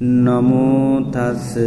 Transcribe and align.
නමෝතස්ස 0.00 1.60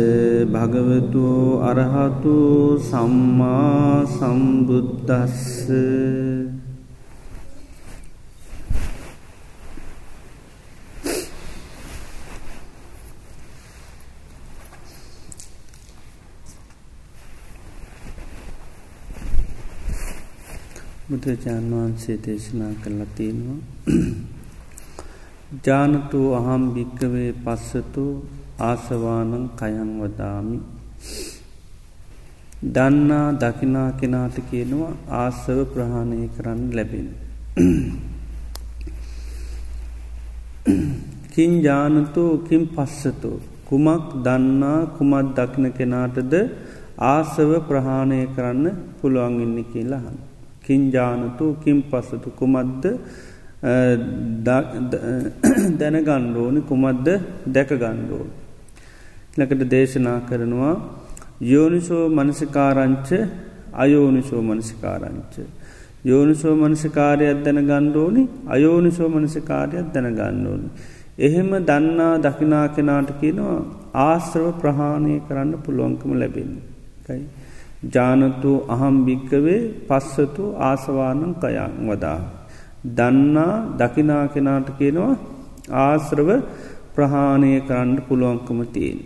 භගවතු 0.49 1.25
අරහතු 1.61 2.33
සම්මා 2.81 4.01
සම්බුද්ධස්ස 4.07 5.69
බුදුරජාන් 21.07 21.65
වහන්සේ 21.71 22.17
දේශනා 22.17 22.73
කරලා 22.81 23.13
තියෙනවා. 23.15 24.32
ජානතු 25.61 26.21
අහම් 26.33 26.63
භික්කවේ 26.73 27.31
පස්සතු 27.39 28.05
ආසවානං 28.61 29.33
කයං 29.53 29.89
වදාමි. 29.99 30.57
දන්නා 32.69 33.27
දකිනා 33.35 33.89
කෙනාට 33.93 34.37
කියනවා 34.49 34.93
ආසව 35.19 35.57
ප්‍රහාණය 35.67 36.19
කරන්න 36.29 36.61
ලැබෙන. 36.71 37.07
කින් 41.29 41.51
ජානතු 41.61 42.23
කින් 42.43 42.63
පස්සතු? 42.69 43.31
කුමක් 43.65 44.05
දන්නා 44.21 44.79
කුමත් 44.95 45.33
දකින 45.35 45.65
කෙනාටද 45.71 46.33
ආසව 47.05 47.51
ප්‍රහාණය 47.67 48.19
කරන්න 48.35 48.65
පුළුවන් 48.99 49.41
ඉන්න 49.41 49.57
කියලාහන්න 49.65 50.17
කින්ජානතු 50.61 51.45
කින් 51.63 51.79
පස්සතු 51.83 52.29
කුමද්ද 52.31 52.83
දැනගණ්ඩෝනි 55.79 56.61
කුමද්ද 56.61 57.07
දැකගණ්ඩෝ. 57.47 58.25
ලකට 59.37 59.63
දේශනා 59.71 60.19
කරනවා 60.21 60.75
යෝනිසෝ 61.43 62.05
මනසිකාරංච 62.09 63.09
අයෝනිසෝ 63.75 64.41
මනසිකාරංච. 64.41 65.35
යෝනිසෝ 66.05 66.55
මනසිකාරයක් 66.55 67.39
දැන 67.45 67.59
ගණ්ඩෝනි 67.61 68.23
අයෝනිසෝ 68.47 69.09
මනසිකාරයක් 69.09 69.87
දැන 69.93 70.09
ගණ්ඩෝනි. 70.13 70.67
එහෙම 71.19 71.49
දන්නා 71.63 72.13
දකිනා 72.17 72.67
කෙනාට 72.67 73.09
කියනවා 73.19 73.57
ආශ්‍රව 74.01 74.47
ප්‍රහාණය 74.61 75.15
කරන්න 75.27 75.51
පුළුවන්කම 75.65 76.11
ලැබෙන. 76.13 76.51
කයි. 77.05 77.23
ජානතු 77.91 78.51
අහම් 78.67 78.95
භික්කවේ 79.05 79.61
පස්සතු 79.87 80.43
ආසවානං 80.61 81.35
කයන් 81.35 81.73
වදා. 81.87 82.19
දන්නා 82.83 83.53
දකිනා 83.79 84.25
කෙනාට 84.27 84.69
කියනවා 84.77 85.13
ආශ්‍රව 85.81 86.29
ප්‍රහාණය 86.95 87.51
කරන්න 87.61 88.01
පුළුවන්කම 88.07 88.59
තියෙන්. 88.67 88.99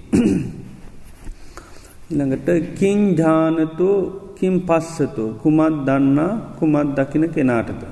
ඉළඟට 2.12 2.50
කින් 2.80 3.00
ජානතු 3.16 3.90
කින් 4.36 4.56
පස්සතු 4.62 5.26
කුමත් 5.42 5.78
දන්නා 5.88 6.32
කුමත් 6.60 6.90
දකින 6.98 7.26
කෙනාටද. 7.30 7.84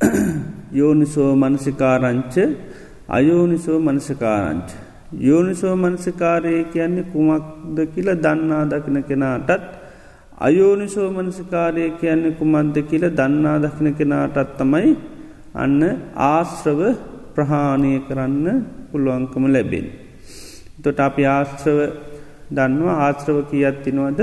යෝනිසෝ 0.72 1.32
මනසිකාරංච 1.36 2.34
අයෝනිසෝ 3.08 3.78
මනසිකාරංච. 3.78 4.70
යෝනිසෝ 5.20 5.74
මනසිකාරය 5.76 6.64
කියන්නේ 6.64 7.10
කුමක්ද 7.12 7.78
කියල 7.94 8.08
දන්නා 8.16 8.64
දකින 8.66 8.98
කෙනාටත් 9.02 9.79
අයෝනිසෝ 10.40 11.08
මනසිකාරය 11.10 11.84
කියන්නේ 12.00 12.32
කුමක්ද 12.32 12.76
කියල 12.90 13.04
දන්නා 13.10 13.56
දකින 13.58 13.88
කෙනාටත් 13.94 14.52
තමයි 14.58 14.90
අන්න 15.54 15.80
ආශ්‍රව 16.26 16.80
ප්‍රහාණය 17.34 17.92
කරන්න 18.00 18.46
පුළුවන්කම 18.90 19.44
ලැබෙන්. 19.46 19.86
තොට 20.82 21.00
අපි 21.00 21.22
ආශ්‍රව 21.28 21.78
දන්නවා 22.50 22.96
ආශ්‍රව 22.98 23.38
කියත් 23.50 23.76
තිනවද 23.84 24.20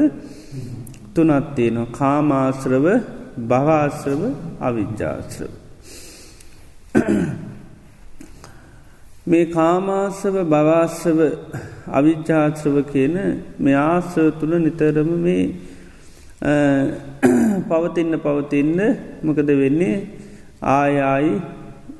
තුනත්තියනවා 1.14 1.92
කාමාශ්‍රව 1.92 2.86
භවාශ්‍රව 3.50 4.22
අවිද්‍යාශ්‍රව. 4.60 5.52
මේ 9.28 9.46
කාමාසව 9.48 10.36
බවාසව 10.46 11.20
අවිච්චාත්‍රව 11.92 12.76
කියන 12.92 13.16
මේ 13.60 13.78
ආසව 13.86 14.26
තුළ 14.40 14.54
නිතරම 14.58 15.10
මේ 15.20 15.44
පවතින්න 17.68 18.20
පවතින්න 18.20 18.80
මොකද 19.24 19.50
වෙන්නේ? 19.56 20.08
ආයායි 20.62 21.34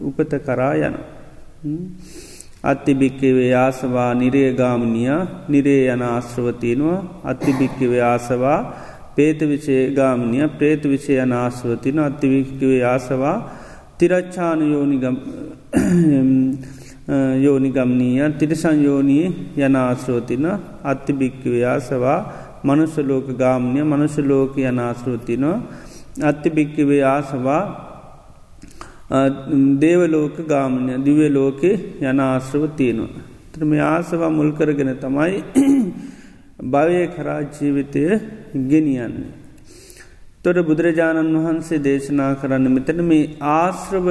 උපත 0.02 0.32
කරා 0.40 0.74
යන. 0.80 0.96
අත්තිභික්කවේ 2.64 3.54
ආසවා 3.56 4.12
නිරේගාමනියා 4.16 5.22
නිරේ 5.48 5.84
යන 5.88 6.02
ආශ්‍රවතියනවා 6.04 7.00
අත්තිභික්කවේ 7.26 8.02
ආසවා 8.04 8.60
පේත 9.16 9.40
විෂය 9.42 9.78
ගාමනිය 9.92 10.48
ප්‍රේත 10.50 10.84
විෂය 10.86 11.14
යන 11.18 11.34
ආශ්‍රවතින 11.34 12.00
අත්තිවික්කවේ 12.00 12.82
ආසවා 12.86 13.38
තිරච්චාන 13.98 14.60
යෝනිගම් 14.64 15.16
යෝනිගම්නීය 17.40 18.30
තිරිසංයෝනී 18.34 19.26
යන 19.58 19.76
ආශ්‍රෝතින 19.78 20.46
අත්තිභික්කවයාසවා 20.84 22.20
මනුසලෝක 22.68 23.28
ගාමනය 23.36 23.82
මනුසලෝක 23.86 24.54
යන 24.62 24.80
ආශ්‍රෝතිනවා 24.80 25.58
අත්තිභික්කවේ 26.22 27.04
ආසවා 27.06 27.64
දේවලෝක 29.78 30.38
ගාමනය 30.46 30.94
දිවේ 31.00 31.30
ලෝකෙ 31.30 31.72
යන 32.02 32.20
ආශ්‍රව 32.22 32.64
තියෙනවා. 32.72 33.24
ත්‍රම 33.54 33.72
ආසවා 33.74 34.30
මුල් 34.30 34.52
කරගෙන 34.52 34.92
තමයි 34.96 35.44
භවය 36.74 37.08
කරා 37.08 37.42
ජීවිතය 37.52 38.04
ගෙනියන්නේ. 38.66 39.32
තොට 40.44 40.58
බුදුරජාණන් 40.62 41.38
වහන්සේ 41.38 41.80
දේශනා 41.80 42.36
කරන්න 42.36 42.68
මෙතන 42.70 43.00
මේ 43.04 43.32
ආශ්‍රව 43.54 44.08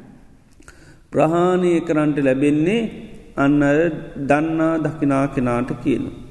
ප්‍රහාණය 1.12 1.72
කරන්ට 1.82 2.18
ලැබෙන්නේ 2.20 2.80
අන්න 3.36 3.60
දන්නා 4.24 4.74
දකිනා 4.78 5.26
කෙනාට 5.28 5.70
කියන. 5.82 6.21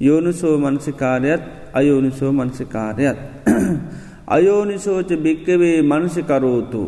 යෝනිසෝ 0.00 0.58
මනසිකාරයත් 0.58 1.42
අයෝනිසෝ 1.72 2.32
මනසිකාරයත්. 2.32 3.18
අයෝනිසෝච 4.36 5.10
භික්කවේ 5.24 5.82
මනසිකරෝතු. 5.82 6.82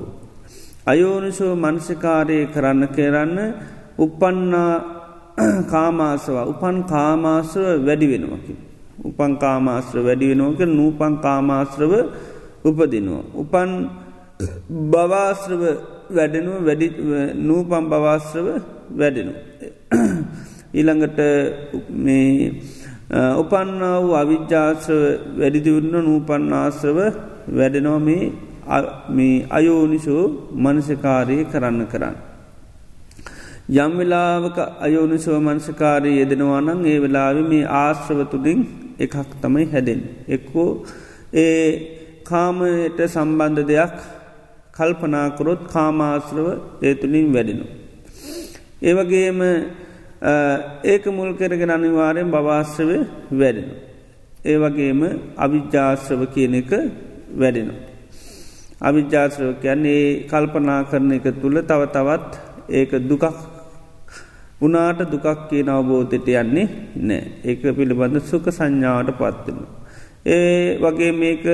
අයෝනිසෝ 0.87 1.56
මනසිකාරය 1.56 2.38
කරන්න 2.47 2.88
කරන්න 2.88 3.38
උපන්නා 3.98 4.75
කාමාසවා 5.72 6.44
උපන් 6.44 6.76
කාමාශ්‍රව 6.84 7.87
වැඩි 7.87 8.06
වෙනවකි. 8.12 8.54
උපන් 9.04 9.32
කාමාශ්‍ර 9.36 9.98
වැඩි 10.04 10.31
වෙනෝක 10.31 10.60
නූපන් 10.71 11.15
කාමාශ්‍රව 11.19 11.92
උපදිනවා. 12.65 13.25
උපන් 13.34 13.71
බවාශ්‍රව 14.92 15.62
වැඩෙනුව 16.10 16.57
වැඩි 16.66 16.86
නූපම් 17.48 17.84
බවාශ්‍රව 17.91 18.48
වැඩෙනු. 18.98 19.33
ඊළඟට 20.77 21.18
මේ 22.04 22.60
උපන්න 23.10 23.80
වූ 24.03 24.15
අවිද්‍යාශ්‍රව 24.15 25.03
වැඩිදිවන්න 25.39 26.04
නූපන්නාශ්‍රව 26.04 26.98
වැඩෙනෝ 27.48 27.98
මේ 28.01 29.34
අයෝනිසෝ 29.51 30.24
මනසකාරය 30.56 31.45
කරන්න 31.45 31.86
කරන්න. 31.86 32.16
යම් 33.68 33.92
වෙලාවක 33.98 34.59
අයෝනිසෝ 34.80 35.41
මනසකාරය 35.41 36.16
යෙදෙනවානං 36.21 36.86
ඒ 36.86 36.98
වෙලාව 37.01 37.36
මේ 37.51 37.65
ආශ්‍රව 37.83 38.21
තුළින් 38.30 38.60
එකක් 38.98 39.15
තමයි 39.42 39.66
හැදෙන්. 39.66 40.00
එක්කෝ 40.28 40.71
ඒ 41.34 41.68
කාමයට 42.24 42.98
සම්බන්ධ 43.07 43.66
දෙයක් 43.66 43.97
කල්පනාකරොත් 44.72 45.62
කාමාශ්‍රව 45.68 46.47
ඒතුළින් 46.83 47.28
වැඩෙනු. 47.34 47.66
ඒවගේම 48.83 49.41
ඒක 50.24 51.04
මුල් 51.06 51.32
කරගෙන 51.34 51.71
අනිවාරයෙන් 51.71 52.30
බවාශ්‍රවය 52.30 52.98
වැඩෙනු. 53.32 53.74
ඒවගේම 54.44 55.00
අවිද්‍යාශ්‍රව 55.36 56.22
කියන 56.34 56.54
එක 56.54 56.71
වැඩෙනු. 57.41 57.74
අවිද්‍යාශ්‍රව 58.80 59.50
කියන්නේ 59.62 60.28
කල්පනා 60.30 60.80
කරන 60.91 61.12
එක 61.12 61.26
තුළ 61.42 61.60
තව 61.62 61.82
තවත් 61.97 62.32
ඒක 62.71 62.92
දුකක් 63.10 63.24
උනාට 64.60 65.00
දුකක් 65.12 65.48
කියන 65.50 65.68
අවබෝධයට 65.68 66.28
යන්නේ 66.34 66.66
නෑ 67.09 67.22
ඒක 67.44 67.62
පිළිබඳ 67.78 68.16
සුක 68.22 68.47
සංඥාවට 68.50 69.18
පත්වෙන. 69.21 69.59
ඒ 70.26 70.78
වගේ 70.82 71.12
මේක 71.12 71.44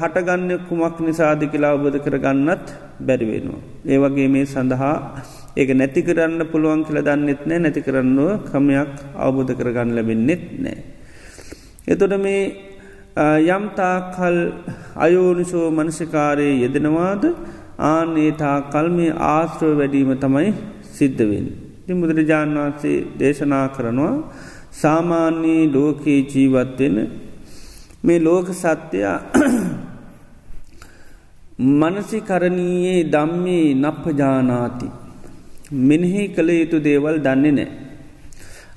හටගන්න 0.00 0.50
කුමක් 0.68 0.96
නිසාධි 1.00 1.50
කියලා 1.52 1.74
අවබෝධ 1.74 1.98
කරගන්නත් 2.04 2.66
බැරිවෙනවා. 3.00 3.62
ඒ 3.86 3.98
වගේ 3.98 4.28
මේ 4.28 4.46
සඳහා 4.46 4.96
ඒක 5.58 5.70
නැති 5.74 6.00
කරන්න 6.06 6.42
පුළුවන් 6.52 6.80
කියල 6.86 6.98
දන්නෙත් 7.06 7.42
නෑ 7.48 7.60
නැති 7.64 7.80
කරන්නුව 7.86 8.30
කමයක් 8.50 8.92
අවබෝධ 9.16 9.52
කරගන්න 9.58 9.94
ලැබෙන්නෙත් 9.96 10.44
නෑ. 10.64 10.78
එතොට 11.86 12.14
මේ 12.24 12.42
යම්තාකල් 13.48 14.36
අයෝනිසෝ 15.04 15.66
මනසිකාරයේ 15.70 16.60
යෙදෙනවාද 16.64 17.24
ආනේ 17.90 18.30
තාකල් 18.42 18.86
මේ 18.98 19.16
ආශ්‍රව 19.30 19.72
වැඩීම 19.80 20.12
තමයි 20.24 20.50
සිද්ධවෙන්. 20.96 21.48
ති 21.84 21.98
බුදුරජාණන් 22.00 22.58
වහන්සේ 22.58 22.96
දේශනා 23.20 23.66
කරනවා 23.76 24.14
සාමාන්‍යයේ 24.82 25.64
ලෝකයේ 25.74 26.20
ජීවත්වෙන 26.32 26.96
මේ 28.04 28.20
ලෝක 28.20 28.48
සත්‍යයා 28.54 29.18
මනසිකරණයේ 31.80 32.98
දම්මේ 33.14 33.66
නප්පජානාති 33.74 34.88
මෙනෙහි 35.70 36.28
කළ 36.28 36.50
යුතු 36.50 36.80
දේවල් 36.80 37.20
දන්නේ 37.20 37.52
නෑ. 37.52 37.68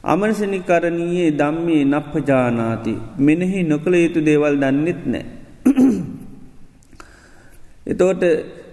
අමනසනිකරණයේ 0.04 1.32
දම්මේ 1.34 1.84
නප්පජානාති 1.86 2.94
මෙනෙහි 3.20 3.64
නොකළ 3.64 3.96
යුතු 3.96 4.22
දේවල් 4.22 4.56
දන්නෙත් 4.58 5.02
නෑ. 5.06 5.26
එතෝට 7.88 8.24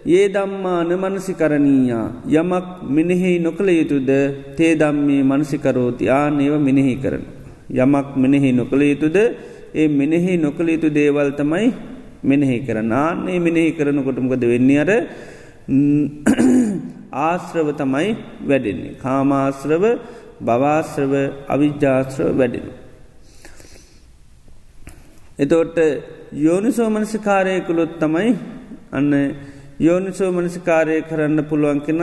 ඒ 0.09 0.27
දම්මාන 0.29 0.91
මනසිකරණීයා 0.95 2.07
යමක් 2.33 2.67
මෙනෙහි 2.89 3.39
නොකළ 3.39 3.71
යුතුද 3.71 4.11
තේ 4.57 4.73
දම්මේ 4.75 5.23
මනසිකරෝති 5.23 6.11
ආනේව 6.11 6.59
මෙනෙහි 6.61 6.97
කරන. 6.97 7.23
යමක් 7.71 8.09
මෙනෙහි 8.17 8.51
නොකළ 8.53 8.83
යුතුද 8.83 9.17
ඒ 9.75 9.89
මෙනෙහි 9.91 10.37
නොකළ 10.39 10.69
යුතු 10.69 10.91
දේවල් 10.91 11.31
තමයි 11.33 11.71
මෙනෙහි 12.25 12.65
කරන 12.67 12.93
ආන්නේ 12.95 13.39
මෙනෙහි 13.39 13.73
කරනකොටමකද 13.73 14.45
වෙන්නේ 14.45 14.81
අර 14.81 14.91
ආශ්‍රව 17.13 17.69
තමයි 17.73 18.17
වැඩෙන්නේ. 18.47 18.95
කාමාශ්‍රව 18.95 19.85
භවාශ්‍රව 20.41 21.13
අවිද්‍යාශ්‍රව 21.49 22.39
වැඩෙන. 22.39 22.69
එතෝට 25.39 25.79
යෝනිසෝ 26.33 26.91
මනසිකාරයකුළොත් 26.91 27.99
තමයි 27.99 28.31
අන්න 28.93 29.13
යෝනිසෝ 29.81 30.33
මනසිකාරය 30.33 31.03
කරන්න 31.03 31.45
පුළුවන් 31.45 31.81
කෙන 31.81 32.03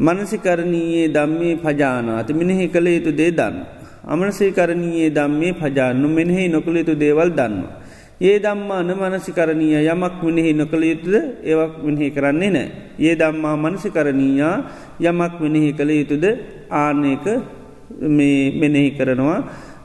මනසිකරණයේ 0.00 1.08
දම්මේ 1.08 1.56
පජානාත 1.56 2.28
මිනිහි 2.30 2.68
කළ 2.68 2.86
යුතු 2.88 3.12
දේ 3.12 3.30
දන්න. 3.30 3.56
අමනසේකරණයේ 4.04 5.10
දම්මේ 5.10 5.52
පජාන්නු 5.52 6.08
මෙනෙහි 6.08 6.48
නොකළ 6.48 6.76
යුතු 6.76 6.94
දේවල් 6.94 7.30
දන්නවා. 7.30 7.83
ඒ 8.20 8.38
දම්මාන 8.38 8.90
මනසිකරණීය 8.92 9.82
යමක් 9.84 10.22
මෙනෙහි 10.22 10.52
නොකළ 10.54 10.84
යුතුද? 10.84 11.14
ඒවක් 11.42 11.74
මෙනෙහි 11.82 12.10
කරන්නේ 12.10 12.50
නෑ. 12.50 12.68
ඒ 13.00 13.14
දම්මා 13.14 13.56
මනසිකරණීයා 13.56 14.56
යමක් 15.00 15.34
මෙනෙහි 15.40 15.72
කළ 15.72 15.90
යුතුද? 15.92 16.24
ආනයක 16.72 17.26
මෙනෙහි 18.60 18.90
කරනවා. 18.92 19.40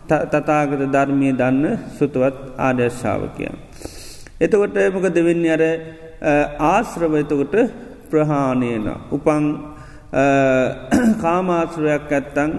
තතාගත 0.08 0.82
ධර්මය 0.88 1.34
දන්න 1.34 1.66
සුතුවත් 1.98 2.38
ආදර්ශාවකයන්. 2.58 3.56
එතකොට 4.40 4.78
මොක 4.94 5.06
දෙවෙන්න 5.10 5.46
අර 5.48 5.64
ආශ්‍රව 6.66 7.14
එතකොට 7.16 7.56
ප්‍රහාණයන 8.10 8.86
උපං 9.12 9.44
කාමාශ්‍රවයක් 11.22 12.12
ඇත්තං 12.12 12.52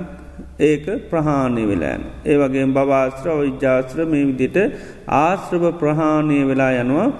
ඒක 0.60 1.10
ප්‍රහාණය 1.10 1.64
වෙලාෑන. 1.64 2.04
ඒ 2.24 2.36
වගේ 2.36 2.70
බවාශ්‍ර 2.70 3.40
විද්‍යාශ්‍ර 3.40 4.06
මේ 4.06 4.28
විදිට 4.28 4.56
ආශ්‍රව 5.18 5.74
ප්‍රහාණය 5.74 6.44
වෙලා 6.44 6.76
යනවා 6.76 7.12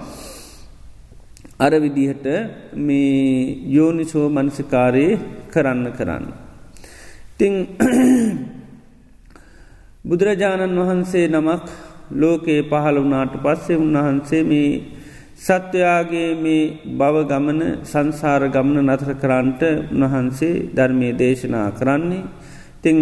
අර 1.59 1.77
විදිහට 1.77 2.25
මේ 2.79 3.57
යෝනිසෝ 3.69 4.29
මනසිකාරයේ 4.29 5.19
කරන්න 5.49 5.91
කරන්න. 5.91 6.33
තිං 7.37 7.53
බුදුරජාණන් 10.03 10.79
වහන්සේ 10.79 11.29
නමක් 11.29 11.63
ලෝකයේ 12.13 12.63
පහළ 12.63 12.99
වනාට 12.99 13.39
පස්සේ 13.39 13.77
උන්වහන්සේ 13.77 14.43
මේ 14.43 14.83
සත්වයාගේ 15.37 16.35
මේ 16.35 16.79
බව 16.93 17.25
ගමන 17.25 17.83
සංසාර 17.83 18.49
ගමන 18.49 18.85
නතර 18.85 19.15
කරන්නට 19.15 19.91
උන්වහන්සේ 19.91 20.71
ධර්මය 20.71 21.15
දේශනා 21.15 21.73
කරන්නේ 21.73 22.40
තිං 22.83 22.97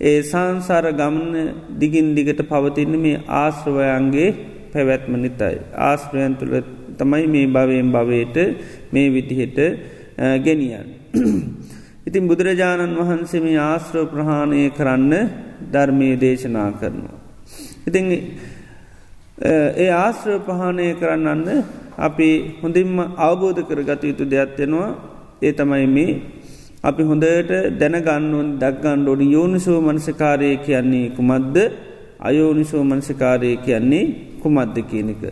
ඒ 0.00 0.22
සංසාර 0.22 0.86
ගමන 0.92 1.34
දිගින් 1.78 2.08
දිගට 2.14 2.40
පවතින්න 2.44 2.94
මේ 2.98 3.22
ආශ්‍රවයන්ගේ 3.34 4.28
පැවැත්ම 4.72 5.14
නිතයි. 5.16 5.56
ආශ්‍රයන් 5.80 6.34
තුළ 6.34 6.54
තමයි 6.98 7.26
මේ 7.26 7.46
භවයෙන් 7.48 7.88
භවයට 7.90 8.36
මේ 8.92 9.08
විදිහට 9.08 9.58
ගෙනියන්. 10.40 10.88
ඉතින් 12.06 12.24
බුදුරජාණන් 12.24 12.98
වහන්සේ 12.98 13.40
මේ 13.40 13.58
ආශ්‍රව 13.62 14.04
ප්‍රහාණය 14.06 14.62
කරන්න 14.70 15.12
ධර්මය 15.72 16.08
දේශනා 16.16 16.70
කරනවා. 16.72 17.18
ඉතින් 17.86 18.06
ඒ 19.76 19.90
ආශ්‍රව 19.94 20.38
පහනය 20.48 20.88
කරන්නන්න 20.94 21.48
අපි 21.98 22.28
හොඳින්ම 22.60 22.98
අවබෝධ 23.18 23.60
කරගත 23.62 24.02
යුතු 24.04 24.24
දෙයක්ත්වෙනවා 24.26 24.90
ඒ 25.42 25.52
තමයි 25.52 25.86
මේ 25.88 26.12
අපි 26.84 27.02
හොඳට 27.02 27.50
දැනගන්නුවන් 27.80 28.48
දක්ගණ්ඩෝඩි 28.60 29.26
යෝනිසෝ 29.32 29.78
මනසකාරය 29.80 30.50
කියන්නේ 30.58 31.06
කුමද්ද 31.10 31.56
අයෝනිසෝ 32.20 32.82
මනසකාරය 32.84 33.50
කියන්නේ 33.58 34.04
කුමද්ද 34.42 34.76
කියනක. 34.82 35.22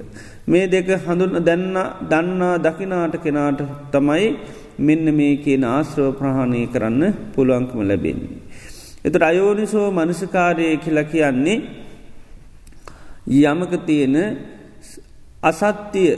මේ 0.47 0.65
දෙක 0.67 0.89
හඳුන්න 0.99 1.37
දැන්න 1.41 1.77
දන්නා 2.05 2.55
දකිනාට 2.59 3.15
කෙනාට 3.19 3.61
තමයි 3.93 4.27
මෙන්න 4.79 5.05
මේ 5.13 5.35
කියන 5.37 5.65
ආශ්‍රව 5.67 6.09
ප්‍රහාණය 6.15 6.63
කරන්න 6.67 7.03
පුළුවන්කම 7.35 7.81
ලැබෙන්නේ. 7.83 8.33
එතට 9.05 9.23
අයෝනිසෝ 9.23 9.87
මනසකාරය 9.93 10.69
කියල 10.79 10.99
කියන්නේ 11.07 11.59
යමක 13.43 13.73
තියෙන 13.87 14.17
අසත්‍යය 15.43 16.11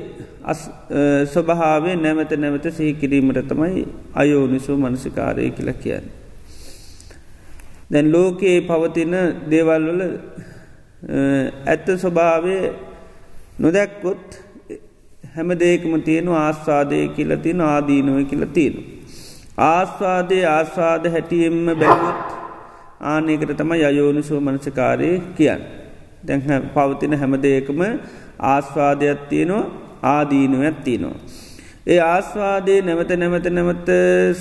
ස්වභාවේ 1.26 1.96
නැවත 1.96 2.32
නැවත 2.36 2.66
සිහිකිරීමට 2.70 3.40
තමයි 3.48 3.84
අයෝනිසු 4.14 4.76
මනසිකාරය 4.76 5.50
කියල 5.50 5.72
කියන්න. 5.74 6.06
දැන් 7.90 8.12
ලෝකයේ 8.12 8.58
පවතින 8.60 9.14
දේවල්වල 9.50 10.02
ඇත්ත 11.66 11.86
ස්වභාවය 11.96 12.56
නොදැක්කොත් 13.58 14.26
හැම 15.34 15.54
දේකම 15.56 15.94
තියෙනු 16.00 16.32
ආස්වාදය 16.36 16.98
කියල 17.08 17.36
තියෙන 17.38 17.60
ආදීනුව 17.62 18.18
කියල 18.26 18.44
තියෙනු. 18.48 18.82
ආස්වාදය 19.58 20.42
ආස්වාද 20.46 21.08
හැටියෙන්ම 21.08 21.64
බැලුත් 21.76 22.26
ආනකට 23.02 23.56
තම 23.56 23.72
යෝනිසුව 23.74 24.42
මනසකාරය 24.42 25.10
කියන්න. 25.36 25.64
දැන් 26.26 26.42
පවතින 26.74 27.14
හැම 27.14 27.40
දෙයකම 27.42 27.82
ආස්වාදයක් 28.44 29.20
තියෙනවා 29.28 29.64
ආදීනුවත් 30.04 30.78
තියෙනවා. 30.84 31.18
ඒ 31.86 32.00
ආස්වාදයේ 32.04 32.80
නැවත 32.82 33.10
නැවත 33.14 33.46
නැවත 33.50 33.88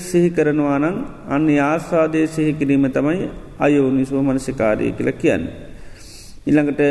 සිහි 0.02 0.30
කරනවා 0.30 0.78
නම් 0.80 0.98
අන්න 1.30 1.48
ආස්වාදය 1.64 2.28
සිහි 2.28 2.54
කිරීම 2.54 2.86
තමයි 2.90 3.30
අයෝනිසුව 3.60 4.20
මනසිකාරය 4.22 4.92
කියල 4.92 5.12
කියන්න. 5.14 5.44
ඉළඟට 6.48 6.82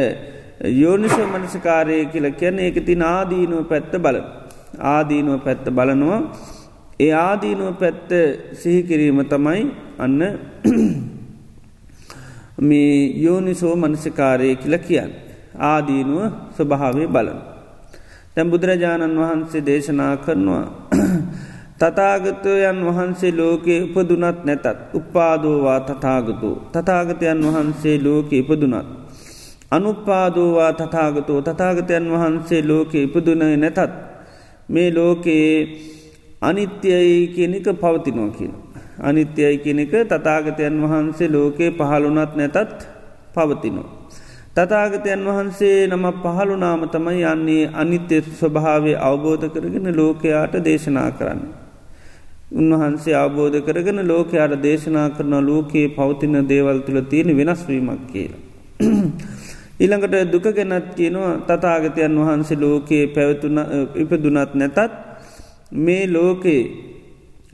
යෝනිසෝ 0.75 1.27
මනසිකාරය 1.29 2.07
කියල 2.07 2.27
කියන්න 2.33 2.59
ඒක 2.59 2.77
තින 2.87 3.03
ආදීනුව 3.05 3.69
පැත්ත 3.69 3.93
බල. 3.99 4.19
ආදීනුව 4.93 5.41
පැත්ත 5.41 5.65
බලනවා 5.71 6.21
ඒ 7.01 7.13
ආදීනුව 7.21 7.75
පැත්ත 7.77 8.11
සිහිකිරීම 8.55 9.21
තමයි 9.25 9.63
අන්න 9.99 10.21
මේ 12.61 12.95
යෝනිසෝ 13.19 13.75
මනසිකාරය 13.77 14.57
කියල 14.57 14.79
කියන්න. 14.81 15.13
ආදීනුව 15.55 16.23
ස්වභාවේ 16.57 17.07
බලන. 17.07 17.39
තැම් 18.35 18.51
බුදුරජාණන් 18.51 19.19
වහන්සේ 19.19 19.67
දේශනා 19.67 20.17
කරනවා. 20.17 20.67
තතාගතයන් 21.81 22.79
වහන්සේ 22.87 23.33
ලෝකයේ 23.37 23.83
උපදුනත් 23.85 24.45
නැතත් 24.45 24.67
උපාදෝවා 24.95 25.81
තතාගතු. 25.81 26.51
තතාගතයන් 26.73 27.41
වහන්සේ 27.47 27.97
ලෝක 28.05 28.33
ඉපදුනත්. 28.33 28.89
අනුපාදෝවා 29.71 30.73
තතාගතෝ 30.73 31.41
තතාගතයන් 31.43 32.07
වහන්සේ 32.13 32.63
ලෝක 32.69 32.95
ඉපදුනය 32.95 33.57
නැතත්. 33.57 33.93
මේ 34.69 34.89
ලෝකයේ 34.95 35.57
අනිත්‍යයි 36.41 37.29
කියනක 37.35 37.67
පවතිනෝ 37.81 38.31
කියන. 38.31 38.55
අනිත්‍යයි 38.99 39.59
කෙනෙක 39.59 39.93
තතාගතයන් 40.09 40.77
වහන්සේ 40.83 41.29
ලෝකයේ 41.29 41.71
පහළුනත් 41.71 42.33
නැතත් 42.37 42.79
පවතිනෝ. 43.35 44.02
තතාගතයන් 44.57 45.21
වහන්සේ 45.27 45.77
නම 45.87 46.03
පහළුනාම 46.23 46.83
තමයි 46.95 47.23
යන්නේ 47.25 47.71
අනිත්‍ය 47.75 48.17
ස්වභාවය 48.33 48.93
අවබෝධ 49.01 49.47
කරගෙන 49.55 49.89
ලෝකයාට 49.97 50.55
දේශනා 50.67 51.11
කරන්න. 51.11 51.41
උන්වහන්සේ 52.53 53.15
අවබෝධ 53.17 53.57
කරගෙන 53.67 54.01
ලෝකයාට 54.11 54.55
දේශනා 54.63 55.09
කරන 55.11 55.35
ලෝකයේ 55.47 55.87
පවතින 55.97 56.37
දේවල් 56.51 56.81
තුළ 56.87 57.01
තියෙන 57.11 57.31
වෙනස්වීමක් 57.39 58.03
කියලා. 58.11 58.41
ඊළඟට 59.81 60.17
දුක 60.35 60.47
ගැනත් 60.59 60.91
කියනවා 60.99 61.33
තතාගතයන් 61.49 62.19
වහන්සේ 62.21 62.61
ලෝකයේ 62.65 63.07
පැවතුන 63.07 63.59
ඉපදුනත් 64.03 64.53
නැතත් 64.55 64.93
මේ 65.79 66.05
ලෝකයේ 66.09 66.63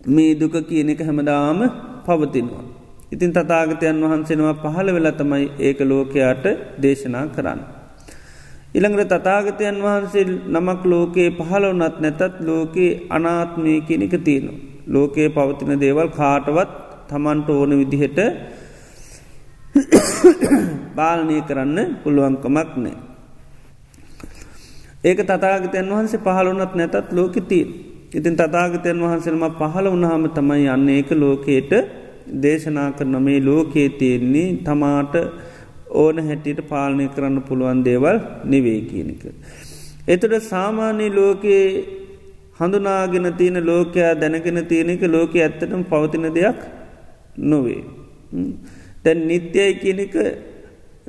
මේ 0.08 0.34
දුක 0.34 0.56
කියන 0.68 0.90
එක 0.90 1.06
හැමදාම 1.08 1.62
පවතිනවා. 2.06 2.77
ඉතින් 3.12 3.32
තතාගතයන් 3.32 4.00
වහන්සෙනවා 4.02 4.54
පහළ 4.56 4.88
වෙලා 4.90 5.12
තමයි 5.14 5.44
ඒක 5.58 5.80
ලෝකයාට 5.82 6.44
දේශනා 6.82 7.26
කරන්න. 7.28 7.60
ඉළඟට 8.74 9.12
තතාගතයන් 9.14 9.78
වහන්සේ 9.78 10.24
නමක් 10.46 10.82
ලෝකයේ 10.84 11.30
පහළවනත් 11.32 11.96
නැතත් 11.98 12.34
ලෝකයේ 12.40 13.06
අනාත්මය 13.10 13.80
කෙනෙක 13.82 14.14
තියෙනවා. 14.20 14.58
ලෝකයේ 14.86 15.28
පවතින 15.30 15.80
දේවල් 15.80 16.08
කාටවත් 16.10 16.70
තමන්ට 17.08 17.48
ඕන 17.50 17.72
විදිහට 17.72 18.18
පාලනය 20.96 21.36
කරන්න 21.42 21.78
පුළුවන්කමක් 22.02 22.70
නෑ. 22.76 22.96
ඒක 25.04 25.20
තතාගතයන් 25.22 25.88
වහන්සේ 25.88 26.20
පහළුනත් 26.20 26.74
නැතත් 26.74 27.08
ලෝකෙතිී. 27.10 27.64
ඉතින් 28.10 28.36
තතාගතයන් 28.36 29.00
වහන්සේම 29.00 29.40
පහළ 29.52 29.86
වුණහම 29.86 30.24
තමයි 30.30 30.68
යන්න 30.68 30.88
ඒක 30.90 31.10
ලෝකයට 31.14 31.72
දේශනා 32.42 32.90
කරන 32.92 33.16
මේ 33.22 33.40
ලෝකයේ 33.40 33.88
තියෙන්නේ 34.00 34.48
තමාට 34.64 35.14
ඕන 35.90 36.18
හැටියට 36.28 36.60
පාලනය 36.68 37.08
කරන්න 37.08 37.42
පුළුවන් 37.42 37.84
දේවල් 37.84 38.18
නිවේ 38.44 38.80
කියනක. 38.80 39.22
එතුට 40.08 40.34
සාමාන්‍ය 40.42 41.06
ලෝකයේ 41.14 41.68
හඳුනාගෙන 42.60 43.34
තියෙන 43.38 43.66
ලෝකයා 43.66 44.12
දැනගෙන 44.14 44.66
තියෙනක 44.66 45.02
ලෝක 45.08 45.34
ඇත්තටම 45.36 45.82
පවතින 45.82 46.26
දෙයක් 46.34 46.60
නොවේ. 47.50 47.82
තැන් 49.04 49.18
නිත්‍යයි 49.28 49.74
කියනක 49.74 50.14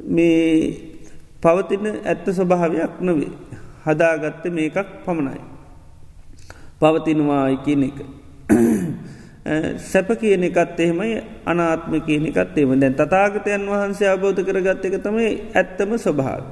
මේ 0.08 0.48
පවතින 1.42 1.86
ඇත්ත 2.06 2.26
ස්වභාවයක් 2.30 2.94
නොවේ. 3.02 3.32
හදාගත්ත 3.86 4.44
මේකක් 4.52 4.90
පමණයි. 5.06 5.42
පවතිනවායි 6.80 7.58
කියන 7.66 7.84
එක. 7.84 8.00
සැප 9.46 10.20
කියන 10.20 10.44
එකත් 10.44 10.80
එහෙමයි 10.80 11.24
අනාත්ම 11.46 11.94
කියන 12.02 12.26
එකත් 12.28 12.58
එම 12.58 12.80
දැන් 12.80 12.94
තතාගතයන් 12.94 13.66
වහන්සේ 13.66 14.10
අබෝධ 14.10 14.42
කරගත්ත 14.44 14.86
එක 14.86 15.02
තමයි 15.04 15.30
ඇත්තම 15.56 15.98
ස්වභාව. 15.98 16.44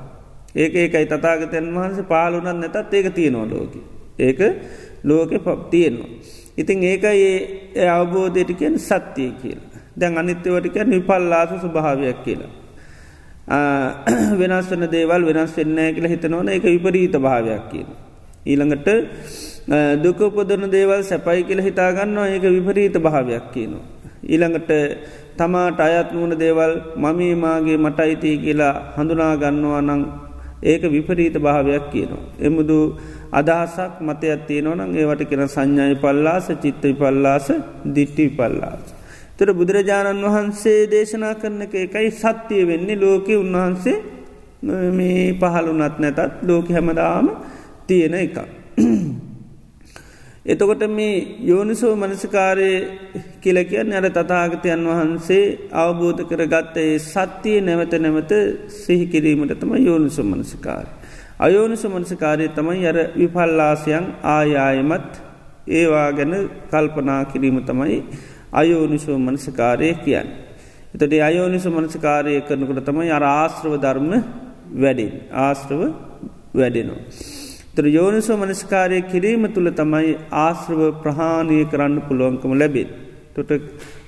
ඒක 0.55 0.75
ඒකයි 0.75 1.05
තතාගතයන් 1.05 1.73
වහන්සේ 1.75 2.03
පාලුනත් 2.03 2.43
නැතත් 2.45 2.93
ඒක 2.93 3.13
තියෙනවා 3.13 3.45
ලෝක. 3.45 3.73
ඒක 4.19 4.39
ලෝක 5.03 5.29
පප්තියෙනවා. 5.29 6.09
ඉතින් 6.57 6.83
ඒකයි 6.83 7.25
ඒ 7.75 7.89
අවබෝධයටකෙන් 7.89 8.79
සත්‍යය 8.79 9.31
කියලා. 9.41 9.67
දැන් 9.99 10.17
අනිත්‍යවටිකැන් 10.17 10.89
විපල්ලාස 10.89 11.49
ස්වභාවයක් 11.61 12.23
කියලා. 12.23 12.51
වෙනස් 14.39 14.71
වන 14.71 14.87
දේවල් 14.91 15.25
වෙනස් 15.25 15.57
වෙන්නෑ 15.57 15.93
කියලා 15.93 16.11
හිතනවන 16.11 16.49
එක 16.49 16.63
විපරීත 16.63 17.15
භාවයක් 17.17 17.63
කියන. 17.71 17.87
ඊළඟට 18.45 18.87
දුකපොදන 19.67 20.71
දේවල් 20.71 21.03
සැපයි 21.03 21.43
කියල 21.43 21.61
හිතාගන්නවා 21.61 22.27
ඒක 22.27 22.43
විපරීත 22.47 22.95
භාවයක් 22.97 23.51
කියනවා. 23.53 23.85
ඊළඟට 24.23 24.71
තමාට 25.37 25.79
අයත් 25.79 26.09
වුණ 26.13 26.33
දේවල් 26.35 26.73
මමීමාගේ 26.97 27.77
මට 27.77 27.99
අයිතිය 27.99 28.37
කියලා 28.37 28.73
හඳුනා 28.95 29.35
ගන්නවා 29.35 29.81
නං 29.83 30.01
ඒක 30.63 30.83
විපරීත 30.85 31.35
භාවයක් 31.37 31.91
කියනවා. 31.91 32.25
එමුදු 32.39 32.77
අදහසක් 33.31 33.93
මතයක් 34.01 34.47
තියෙනවනම් 34.47 34.91
ඒවට 34.95 35.29
කෙන 35.29 35.43
සංඥයි 35.47 35.95
පල්ලාස 35.95 36.47
චිත්ත 36.63 36.83
විපල්ලාස 36.83 37.47
දිට්ටි 37.85 38.23
විපල්ලාස. 38.27 38.83
තොර 39.37 39.49
බුදුරජාණන් 39.53 40.23
වහන්සේ 40.25 40.79
දේශනා 40.87 41.35
කරන 41.35 41.61
එක 41.61 41.73
එකයි 41.77 42.09
සත්‍යය 42.13 42.63
වෙන්නේ 42.65 42.95
ලෝකෙ 42.95 43.33
උන්වහන්සේ 43.35 43.97
මේ 44.91 45.35
පහළුනත් 45.35 45.99
නැතත් 45.99 46.19
ලෝක 46.41 46.67
හැමදාම 46.69 47.25
තියෙන 47.87 48.15
එක. 48.15 48.37
එතකොට 50.47 50.83
මේ 50.89 51.15
යෝනිසෝ 51.41 51.93
මනසිකාරය 51.95 52.69
කියලකියන් 53.41 53.89
අර 53.93 54.05
තතාගතයන් 54.09 54.83
වහන්සේ 54.87 55.43
අවබෝධ 55.73 56.21
කර 56.23 56.41
ගත්තයේ 56.45 56.99
සත්‍යය 57.01 57.57
නැවත 57.61 57.93
නැවත 57.97 58.31
සිහිකිරීමට 58.77 59.53
තම 59.53 59.71
යෝනිසු 59.79 60.23
මනසිකාරය. 60.23 60.91
අයෝනිසු 61.39 61.89
මනසිකාරය 61.89 62.45
තමයි 62.49 62.85
අර 62.85 62.97
විපල්ලාසයන් 63.15 64.05
ආයායමත් 64.25 65.11
ඒවා 65.69 66.09
ගැන 66.11 66.33
කල්පනා 66.71 67.21
කිරීම 67.25 67.59
තමයි 67.61 67.97
අයෝනිසෝ 68.53 69.17
මනසිකාරය 69.19 69.89
කියන්න. 70.05 70.29
එතට 70.93 71.13
අයෝනිසු 71.21 71.69
මනසිකාරය 71.71 72.41
කරනකට 72.41 72.81
තමයි 72.85 73.11
අර 73.11 73.25
ආශ්‍රව 73.25 73.75
ධර්ම 73.77 74.09
වැඩින් 74.75 75.11
ආශ්‍රව 75.43 75.81
වැඩෙනවා. 76.53 77.03
තර 77.77 77.87
යෝනිසෝ 77.89 78.37
මනස්කාරය 78.37 78.99
කිරීම 79.03 79.43
තුළ 79.47 79.69
තමයි 79.71 80.11
ආශ්‍රව 80.39 80.79
ප්‍රහාණය 81.03 81.57
කරන්න 81.65 81.95
පුළුවන්කම 82.01 82.53
ලැබෙන්. 82.53 82.89
තොට 83.35 83.51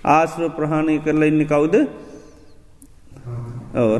ආශ්‍රව 0.09 0.47
ප්‍රහාණය 0.51 0.95
කරලා 0.99 1.29
ඉන්න 1.31 1.43
කවුද? 1.45 1.75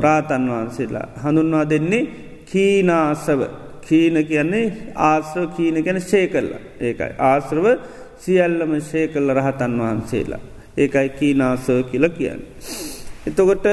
රාතන් 0.00 0.46
වහන්සේලා. 0.48 1.06
හඳුන්වා 1.16 1.64
දෙන්නේ 1.64 2.02
කීනාසව. 2.46 3.40
කීන 3.82 4.16
කියන්නේ 4.26 4.64
ආශ්‍රව 5.02 5.46
කීන 5.56 5.76
ගැන 5.84 6.00
ශේ 6.02 6.26
කරලා 6.28 6.62
ඒකයි. 6.80 7.12
ආශ්‍රව 7.20 7.66
සියල්ලම 8.18 8.72
ශේ 8.82 9.06
කල්ල 9.08 9.30
රහතන් 9.32 9.76
වහන්සේලා. 9.80 10.40
ඒකයි 10.76 11.08
කීනාසව 11.10 11.78
කියල 11.84 12.08
කියන්න. 12.10 12.42
එතකොට 13.26 13.64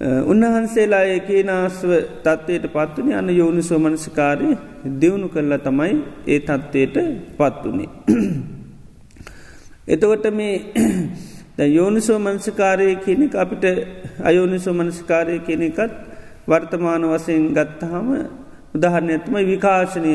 උන්වහන්සේලා 0.00 1.04
ඒකේ 1.04 1.42
නාස්ව 1.44 1.90
තත්වයට 2.22 2.66
පත්වනි 2.68 3.14
අන්න 3.14 3.30
යෝනි 3.32 3.62
සෝමනසිකාරය 3.62 4.56
දියුණු 5.00 5.28
කරලා 5.28 5.58
තමයි 5.60 5.94
ඒ 6.26 6.40
තත්වයට 6.40 6.96
පත්වනේ. 7.38 7.88
එතකොට 9.86 10.26
මේ 10.34 10.54
යෝනිසෝ 11.58 12.18
මනසිකාරය 12.18 12.96
කියනෙක 12.96 13.34
අපිට 13.34 13.64
අයෝනිසෝ 14.22 14.74
මනසිකාරය 14.74 15.38
කියනෙකත් 15.38 15.92
වර්තමාන 16.48 17.04
වසයෙන් 17.04 17.44
ගත්තහම 17.48 18.08
උදහරණයත්ම 18.74 19.34
විකාශනය 19.44 20.14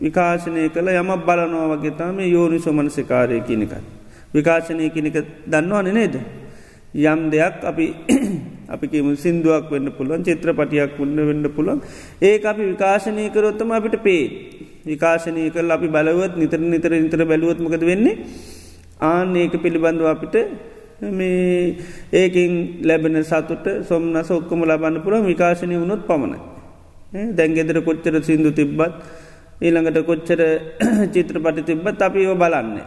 විකාශනය 0.00 0.68
කළ 0.70 0.88
යම 0.90 1.12
බලනවා 1.20 1.68
වගේ 1.72 1.90
තම 1.92 2.18
යෝනිසෝ 2.26 2.72
මනසිකාරය 2.72 3.40
කියනෙකත්. 3.40 3.84
විකාශනය 4.34 4.90
කියනෙක 4.90 5.16
දන්නවාන 5.46 5.94
නේද. 5.94 6.14
යම් 6.94 7.30
දෙයක් 7.30 7.64
අපි 7.64 7.86
අපි 8.66 8.86
කිම 8.88 9.08
සිින්දුවක් 9.16 9.70
වෙන්න 9.70 9.88
පුළුවන් 9.90 10.24
චිත්‍රපටියක් 10.24 10.98
වන්න 10.98 11.18
වෙන්න 11.22 11.46
පුළුවන්. 11.50 11.80
ඒ 12.20 12.38
අපි 12.42 12.62
විකාශනය 12.64 13.24
කරොත්තම 13.30 13.70
අපිට 13.70 13.96
පේ 14.02 14.24
විකාශනය 14.84 15.50
කල් 15.50 15.70
අපි 15.70 15.88
බලවත් 15.88 16.34
නිතර 16.36 16.60
නිතර 16.64 16.92
නිතර 16.96 17.20
බැලුවත්මකද 17.24 17.82
වෙන්නේ? 17.82 18.16
ආන 19.02 19.36
ඒක 19.36 19.54
පිළිබඳව 19.56 20.06
අපිට 20.06 20.36
මේ 21.00 21.76
ඒකින් 22.12 22.52
ලැබෙන 22.82 23.22
සතුට 23.22 23.66
සොම්න 23.84 24.16
සොක්කම 24.22 24.60
ලබන්න 24.62 25.02
පුළුව 25.02 25.26
විකාශනය 25.26 25.74
වුණොත් 25.74 26.02
පමණයි. 26.06 26.38
දැන්ගෙදර 27.32 27.78
කොච්චර 27.82 28.14
සිින්දු 28.20 28.50
තිබ්බත් 28.52 28.94
ඊළඟට 29.60 29.98
කොච්චර 30.02 30.40
චිත්‍රපටි 31.14 31.62
තිබ්බත් 31.62 32.02
අපි 32.02 32.18
ඒව 32.20 32.34
බලන්න. 32.34 32.78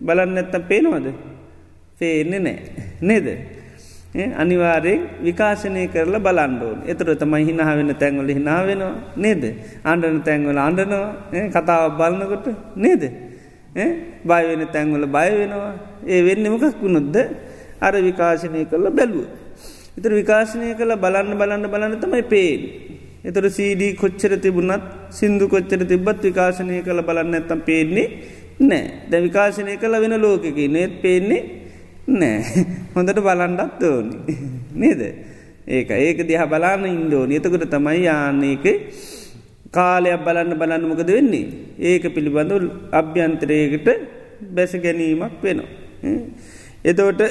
බලන්න 0.00 0.36
ඇත්තම් 0.36 0.62
පේනවද? 0.64 1.06
පේන්නේ 1.98 2.40
නෑ 2.40 2.56
නේද? 3.00 3.55
අනිවාරයෙන් 4.34 5.00
විකාශනය 5.22 5.86
කරලා 5.88 6.20
බලන්ඩෝන් 6.20 6.78
එතුර 6.86 7.08
තමයි 7.14 7.44
හිනාවෙන 7.48 7.92
තැන්වල 8.02 8.30
හිනාවෙනවා 8.38 8.94
නේද? 9.16 9.44
අන්ඩන 9.84 10.20
තැන්වල 10.28 10.58
අන්ඩනවා 10.58 11.46
කතාව 11.54 11.96
බලන්නකොට 11.98 12.46
නේද? 12.76 13.02
බයවෙන 14.24 14.62
තැන්වල 14.74 15.06
බය 15.06 15.28
වෙනවා. 15.32 15.72
ඒ 16.06 16.20
වෙන්න 16.22 16.46
මොකක් 16.52 16.82
වුණොද්ද 16.82 17.16
අර 17.80 17.94
විකාශනය 18.08 18.64
කරලා 18.64 18.96
බැලුව. 18.98 19.26
එතර 19.98 20.12
විකාශනය 20.12 20.74
කළ 20.74 20.94
බලන්න 20.96 21.36
බලන්න 21.40 21.66
බලන්න 21.66 22.00
තමයි 22.00 22.22
පේෙන්. 22.32 22.60
එතර 23.24 23.44
සීඩී 23.50 23.92
කොච්චර 23.94 24.32
තිබුණත් 24.44 24.84
සිින්දු 25.10 25.44
කොච්චර 25.48 25.80
තිබත් 25.92 26.18
විකාශනය 26.22 26.80
කළ 26.86 27.02
බලන්න 27.08 27.38
ඇත්තම් 27.38 27.60
පේන්නේ 27.68 28.08
නෑ 28.60 28.82
දැ 29.10 29.20
විකාශනය 29.20 29.76
කළ 29.76 29.96
වෙන 30.02 30.16
ලෝකකි 30.24 30.66
නෙත් 30.68 30.92
පේන්නේ 31.02 31.42
නෑ. 32.08 32.64
හොඳට 32.94 33.20
බලන්ඩත් 33.20 33.82
ඕනි. 33.82 34.36
නේද? 34.74 35.02
ඒක 35.66 35.90
ඒක 35.90 36.18
දිහ 36.22 36.42
බලාන්න 36.46 36.86
ඉන්දෝන 36.86 37.32
එතකට 37.32 37.66
තමයි 37.66 38.04
යාන්නේක 38.04 38.66
කාලයක් 39.70 40.24
බලන්න 40.24 40.58
බලන්න 40.58 40.88
මොකද 40.88 41.08
වෙන්නේ? 41.08 41.46
ඒක 41.78 42.04
පිළිබඳු 42.14 42.56
අභ්‍යන්තරයකට 42.92 43.88
බැස 44.54 44.72
ගැනීමක් 44.76 45.42
වෙනවා. 45.42 45.68
එතවට 46.84 47.22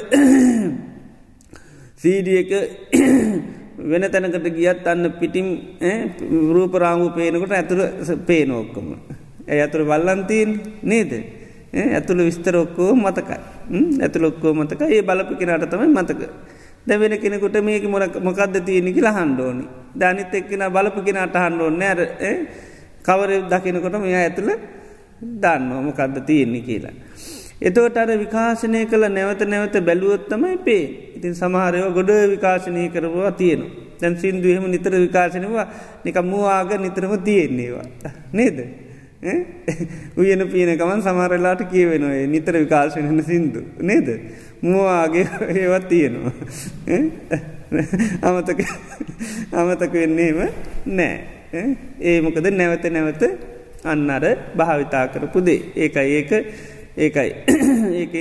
සීඩියක 1.97 2.51
වෙන 3.89 4.03
තැනකට 4.11 4.47
ගියත් 4.51 4.87
අන්න 4.87 5.11
පිටිම් 5.19 5.47
රූපරාමු 6.51 7.09
පේනකොට 7.11 7.51
ඇතුර 7.51 7.79
පේනෝක්කම 8.27 8.87
ඇ 9.47 9.59
ඇතුළ 9.61 9.85
වල්ලන්තීන් 9.85 10.51
නේද? 10.83 11.11
ඇතුළ 11.75 12.21
විස්තර 12.23 12.55
ඔක්කෝ 12.55 12.91
මතකයි 12.95 13.39
ඇතුළ 14.01 14.25
ඔක්කෝ 14.25 14.53
මතක 14.53 14.81
ඒ 14.87 15.01
බලපි 15.01 15.35
කෙනට 15.35 15.69
තමයි 15.69 15.89
මතක 15.89 16.21
දැවෙන 16.87 17.17
කෙනෙකුට 17.17 17.57
මේක 17.61 17.83
මොරක් 17.85 18.15
මොකක්ද 18.19 18.55
තියෙනෙකි 18.61 19.01
ලහන්ඩෝනි 19.01 19.65
ධනිත 19.95 20.33
එක්කෙන 20.33 20.63
බලපු 20.69 21.01
කෙනට 21.01 21.35
හන්ඩෝන්න 21.35 21.81
ඇර 21.81 21.99
කවර 23.03 23.31
දකිනකොට 23.49 23.97
මෙයා 23.99 24.21
ඇතුළ 24.21 24.51
දන්න 25.41 25.63
මොකක්ද 25.81 26.17
තියෙන්නේ 26.25 26.61
කියලා. 26.61 26.93
එතෝට 27.61 27.97
අර 27.97 28.09
විකාශනය 28.15 28.85
කළ 28.85 29.05
නැවත 29.09 29.41
නැවත 29.45 29.75
බැලුවොත්තමයි 29.81 30.57
පේ 30.59 30.83
ඉතින් 31.17 31.33
සමහරයව 31.33 31.93
ගොඩ 31.93 32.11
විකාශනය 32.29 32.89
කරවා 32.89 33.31
තියෙනවා. 33.33 33.71
තැන් 33.99 34.17
සිින්දුවහෙම 34.17 34.65
නිතර 34.69 34.93
විකාශනවා 34.97 35.67
නික 36.05 36.17
මූආග 36.23 36.71
නිතරම 36.77 37.13
තියෙන්නේවා. 37.19 37.85
නේද. 38.33 38.84
උයන 40.17 40.47
පීනකමන් 40.47 41.01
සමරලාට 41.01 41.61
කියවෙනවා 41.65 42.25
නිතර 42.27 42.55
විකාශනන 42.55 43.23
සිින්දු. 43.23 43.61
නේද. 43.81 44.07
මූආගේ 44.63 45.27
ඒවත් 45.55 45.87
තියෙනවා. 45.87 46.33
අමතක 48.23 48.61
අමතක 49.53 49.93
වෙන්නේම 49.93 50.39
නෑ. 50.87 51.15
ඒ 52.01 52.21
මොකද 52.21 52.47
නැවත 52.51 52.85
නැවත 52.89 53.23
අන්න 53.83 54.09
අර 54.09 54.25
භාවිතා 54.55 55.07
කරපු 55.07 55.39
දේ 55.41 55.61
ඒකයි 55.77 56.13
ඒක 56.15 56.31
ඒකයි 56.97 57.29
ඒක 57.93 58.13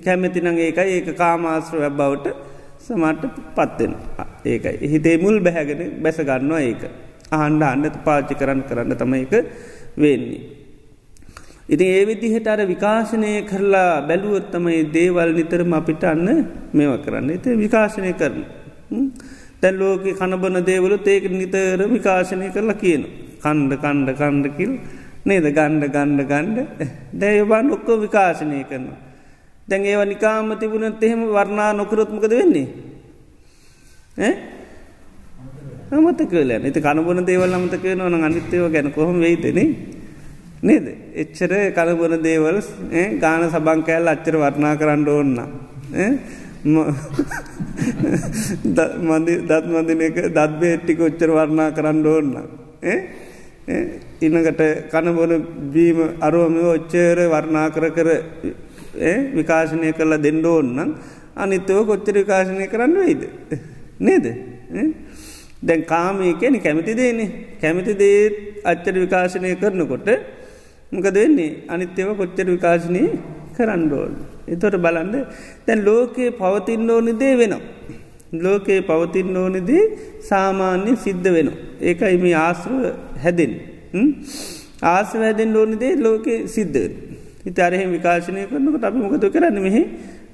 කැමැතිනං 0.00 0.58
ඒකයි 0.58 0.92
ඒක 0.92 1.08
කාමාශ්‍රව 1.14 1.84
බවට 1.92 2.26
සමට 2.80 3.24
පත්වෙන 3.56 3.92
ඒකයි 4.46 4.90
හිතේ 4.92 5.16
මුල් 5.18 5.38
බැහැගෙන 5.40 5.82
බැසගන්නවා 6.02 6.62
ඒක 6.62 6.82
අහන්ඩ 7.32 7.62
අන්නත 7.64 7.96
පාච්චි 8.04 8.34
කරන්න 8.34 8.62
කරන්න 8.62 8.96
තම 8.96 9.14
එක 9.16 9.34
වෙන්නේ. 9.96 10.42
ඉතින් 11.68 11.88
ඒ 11.88 12.04
විදිහට 12.06 12.46
අර 12.46 12.60
විකාශනය 12.64 13.30
කරලා 13.50 14.06
බැලුවොත්තමයි 14.08 14.92
දේවල් 14.92 15.30
නිතරම 15.34 15.72
අපිට 15.72 16.04
අන්න 16.04 16.28
මෙව 16.72 16.92
කරන්න 17.04 17.30
එති 17.30 17.56
විකාශනය 17.56 18.12
කරන. 18.14 18.44
තැන් 19.60 19.74
ලෝක 19.78 20.04
කණබන 20.20 20.58
දේවලු 20.64 20.98
ඒක 21.06 21.24
නිතර 21.32 21.80
විකාශනය 21.96 22.46
කරලා 22.54 22.80
කියන. 22.82 23.02
කණ්ඩ 23.42 23.72
කණ්ඩ 23.82 24.18
කණ්ඩකිල් 24.20 24.72
නේද 25.26 25.46
ගණ්ඩ 25.56 25.92
ගණ්ඩ 25.94 26.28
ගණ්ඩ 26.30 26.58
දැයබන් 27.12 27.72
ඔක්කෝ 27.72 27.96
විකාශනය 28.04 28.64
කරනවා. 28.70 28.98
දැන් 29.68 29.82
ඒව 29.84 30.02
නිකාම 30.06 30.50
තිබුණත් 30.60 31.02
එහෙම 31.02 31.22
වර්ණා 31.28 31.70
නොකරොත්මකද 31.72 32.30
වෙන්නේ. 32.30 32.68
අමතක 35.88 36.32
ලෑ 36.32 36.58
නති 36.60 36.80
කණබන 36.80 37.24
දේවල් 37.24 37.52
අමතක 37.52 37.84
නොන 37.94 38.14
අනිත්‍යව 38.20 38.64
ගැන 38.72 38.90
කොහොම 38.92 39.20
වෙයිතන 39.20 39.58
නේද? 40.62 40.86
එච්චර 41.14 41.52
කණබන 41.72 42.22
දේවල් 42.22 42.58
ගාන 43.20 43.42
සබං 43.48 43.80
කෑල් 43.82 44.08
අච්චර 44.08 44.34
වර්ණා 44.36 44.74
කරන්න 44.76 45.08
ඕන්න 45.08 45.32
දත් 48.66 49.64
මදින 49.68 50.02
එක 50.02 50.18
දත්බේට්ටික 50.34 51.00
ඔච්චර 51.00 51.30
වර්ණා 51.30 51.70
කරන්න 51.70 52.06
ඕන්න 52.06 52.34
ඉන්නකට 54.20 54.62
කණබොන 54.90 55.32
බීම 55.72 55.98
අරුවම 56.20 56.56
ඔච්චර 56.66 57.18
වර්ණා 57.28 57.70
කර 57.70 57.90
කර 57.90 58.08
විකාශනය 59.34 59.92
කරලා 59.92 60.18
දෙන්න 60.18 60.42
ඕන්නම් 60.44 60.94
අනිත්තව 61.36 61.78
කොච්චර 61.86 62.14
විකාශනය 62.16 62.66
කරන්න 62.66 62.94
වෙයිද. 62.96 63.22
නේද. 64.00 64.26
දැන් 65.68 65.82
කාමය 65.84 66.32
කැන 66.40 66.56
කැමති 66.60 66.94
දේනේ 67.00 67.28
කැමති 67.62 67.92
දේත් 67.94 68.34
අච්චර 68.64 68.94
විකාශනය 68.96 69.52
කරනකොට 69.54 70.08
මොකද 70.92 71.16
වෙන්නේ 71.16 71.50
අනිත්‍යව 71.68 72.08
කොච්චර 72.20 72.46
විකාශනය 72.46 73.02
කරන්නඩෝල්. 73.56 74.12
එතොට 74.48 74.76
බලන්ඩ 74.78 75.14
දැන් 75.66 75.80
ලෝකයේ 75.84 76.30
පවතින්න 76.32 76.90
ඕනි 76.90 77.12
දේ 77.22 77.34
වෙනවා. 77.36 77.62
ලෝකයේ 78.34 78.80
පවතින්න 78.82 79.36
ඕනිදී 79.36 79.82
සාමාන්‍ය 80.20 80.92
සිද්ධ 80.96 81.28
වෙන. 81.32 81.48
ඒකයි 81.80 82.16
මේ 82.18 82.36
ආශ්‍රව 82.36 82.82
හැදෙන්. 83.24 83.52
ආසව 84.84 85.20
හැදෙන් 85.20 85.56
ඕනිදේ 85.56 85.92
ලෝකෙ 85.96 86.34
සිද්ධ. 86.46 86.78
හිත 87.44 87.58
අරහෙම 87.58 87.90
විකාශනය 87.92 88.46
කරනකට 88.46 88.84
අපි 88.84 88.98
මොකතු 88.98 89.30
කරන්න 89.30 89.58
මෙහි 89.62 89.82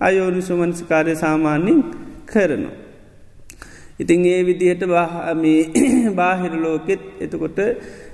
අයෝනි 0.00 0.42
සුමන්ස්කාරය 0.42 1.14
සාමාන්‍යින් 1.16 1.80
කරනවා. 2.26 2.74
ඉතින් 4.02 4.26
ඒ 4.26 4.42
විදිහට 4.42 4.82
බාහිර 6.18 6.52
ලෝකෙත් 6.56 7.02
එතකොට 7.20 7.58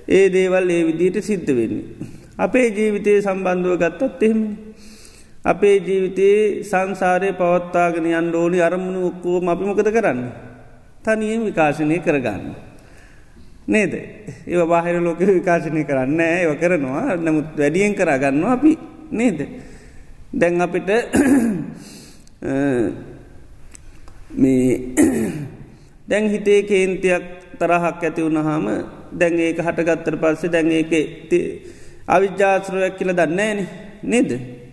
ඒ 0.09 0.24
දේවල් 0.29 0.68
ඒ 0.68 0.83
විදිහට 0.85 1.22
සිද්ධ 1.22 1.51
වෙන්නේ. 1.51 1.85
අපේ 2.37 2.68
ජීවිතය 2.70 3.12
සම්බන්ධුව 3.20 3.77
ගත්තත් 3.77 4.22
එහෙම. 4.22 4.40
අපේ 5.44 5.77
ජීවිතයේ 5.79 6.62
සංසාරය 6.62 7.33
පවත්තාගෙන 7.33 8.07
යන්න 8.12 8.35
ඕනි 8.35 8.59
අරමුණු 8.61 9.01
ඔක්කෝ 9.09 9.38
අපි 9.44 9.64
මොකද 9.64 9.88
කරන්න. 9.88 10.20
තනියෙන් 11.05 11.44
විකාශනය 11.44 11.98
කරගන්න. 11.98 12.55
නේද 13.66 13.92
ඒ 14.46 14.64
බාහිර 14.64 14.96
ලෝක 14.98 15.20
විකාශනය 15.20 15.85
කරන්න 15.85 16.20
ඒව 16.20 16.53
කරනවා 16.57 17.16
නමුත් 17.16 17.48
වැඩියෙන් 17.55 17.94
කරගන්නවා 17.94 18.53
අපි 18.53 18.72
නේද. 19.11 19.38
දැන් 20.31 20.61
අපිට 20.61 20.88
මේ 24.35 24.70
දැන් 26.09 26.31
හිතේ 26.31 26.62
කේන්තියක් 26.64 27.25
තරහක් 27.59 27.85
ඇති 27.99 28.21
වුණහාම 28.23 28.64
දැන් 29.12 29.35
ඒක 29.40 29.59
හටගත්තර 29.59 30.16
පස්සේ 30.16 30.51
දැන් 30.51 30.71
ඒක 30.73 30.92
අවිද්‍යාශ්‍රයක් 32.09 32.94
කියල 32.99 33.12
දන්නේන 33.12 33.59
නේද? 34.03 34.31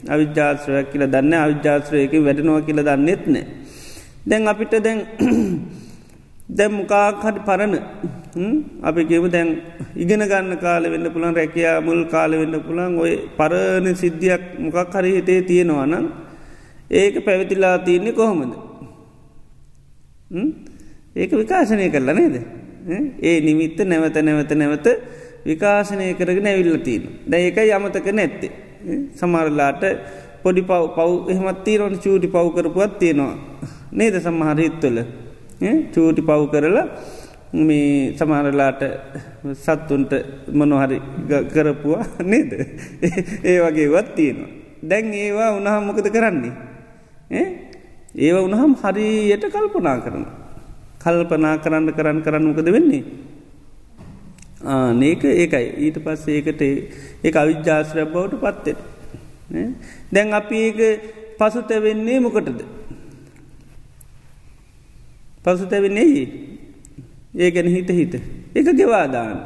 අවිද්‍යාශ්‍රයක් 0.08 0.91
කියල 0.91 1.04
දන්න 1.06 1.34
අවිද්‍යාශ්‍රයක 1.36 2.13
වැඩනවා 2.19 2.62
කියල 2.62 2.80
දන්නෙත් 2.82 3.24
නෑ. 3.28 3.45
දැන් 4.26 4.48
අපිට 4.48 4.74
දැන් 4.80 5.00
දැම්මකාහට 6.58 7.38
පරණ 7.48 7.76
අපි 8.82 9.02
කිව 9.06 9.26
දැන් 9.28 9.50
ඉගෙන 9.95 10.21
ගන්න 10.21 10.58
කාල 10.58 10.84
වෙන්න 10.86 11.08
පුළන් 11.08 11.36
රැකයා 11.36 11.82
මුල් 11.82 12.06
කාල 12.06 12.32
වෙන්න 12.34 12.56
පුළන් 12.62 12.93
ඔය 12.98 13.13
පරණ 13.38 13.95
සිද්ධියක් 13.95 14.43
මොකක් 14.60 14.93
හරි 14.93 15.12
හිතේ 15.17 15.41
තියෙනවා 15.41 15.86
නම් 15.86 16.06
ඒක 16.91 17.15
පැවිතිලා 17.26 17.78
තියන්නේ 17.80 18.13
කොහොමද? 18.13 18.54
ඒක 21.15 21.32
විකාශනය 21.34 21.89
කරලා 21.89 22.15
නේද? 22.15 22.36
ඒ 23.21 23.38
නිමිත්ත 23.41 23.80
නැවත 23.82 24.17
නැවත 24.19 24.51
නැවත 24.54 24.88
විකාශනය 25.45 26.13
කරගෙන 26.13 26.47
ඇවිල්ල 26.47 26.78
තියෙන 26.80 27.04
දැ 27.25 27.41
ඒකයි 27.41 27.71
අමතක 27.71 28.08
නැත්තේ. 28.12 28.51
සමරලාට 29.15 29.84
පොඩි 30.43 30.62
පව් 30.62 30.82
පව් 30.95 31.12
එහමත් 31.32 31.63
තීරවන 31.63 31.97
චූටි 31.97 32.28
පව් 32.28 32.45
කරපුවත් 32.56 32.99
තියෙනවා. 32.99 33.36
නේද 33.91 34.15
සමහරහිත්වල 34.19 34.97
චූටි 35.93 36.21
පව් 36.21 36.41
කරලා 36.51 36.88
මේ 37.62 38.13
සමහරලාට 38.13 38.82
සත්තුන්ට 39.56 40.13
මොනොහරි 40.51 41.01
කරපුවා 41.54 42.06
නේද? 42.23 42.51
ඒ 43.49 43.58
වගේ 43.62 43.89
වත් 43.89 44.15
තියෙනවා. 44.15 44.51
දැන් 44.84 45.13
ඒවා 45.15 45.51
උනහම් 45.58 45.84
මොකද 45.84 46.08
කරන්නේ? 46.12 46.54
ඒව 48.17 48.36
උනහම් 48.39 48.73
හරියට 48.82 49.45
කල්පනා 49.54 49.99
කරන 49.99 50.25
කල්පනා 51.06 51.56
කරන්න 51.58 51.94
කරන්න 51.94 52.22
කරන්න 52.22 52.46
මොකද 52.46 52.70
වෙන්නේ? 52.70 53.04
නේක 54.94 55.24
ඒකයි. 55.24 55.68
ඊට 55.80 55.98
පස්ස 56.00 56.28
ඒකට 56.30 56.62
ඒ 56.62 57.32
අවිද්‍යාශ්‍රය 57.34 58.06
බවට 58.06 58.41
පත්තෙට 58.41 58.80
දැන් 60.12 60.34
අපි 60.34 60.58
ඒක 60.62 60.80
පසු 61.38 61.62
තැවෙන්නේ 61.63 62.20
මොකටද? 62.20 62.63
පසු 65.44 65.65
තැවෙන්නේ 65.65 66.28
ඒ 67.36 67.52
ගැන 67.52 67.70
හිත 67.70 67.89
හිත. 67.91 68.15
එක 68.56 68.68
ගෙවාදාන්න 68.74 69.39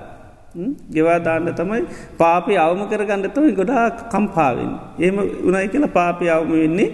ගෙවාදාන්න 0.90 1.54
තමයි 1.54 1.84
පාපි 2.18 2.58
අවම 2.58 2.82
කරගන්න 2.88 3.30
තමයි 3.30 3.54
ගොඩා 3.54 3.86
කම්පාවෙන් 4.08 4.72
ඒම 5.00 5.18
උනයි 5.20 5.68
කියලා 5.68 5.92
පාපි 5.92 6.30
අවම 6.30 6.52
වෙන්නේ 6.54 6.90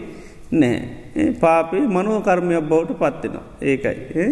නෑ 0.53 1.04
පාපේ 1.39 1.87
මනෝකර්මයක් 1.87 2.63
බවට 2.63 2.99
පත්වෙනවා 2.99 3.43
ඒකයි. 3.61 4.29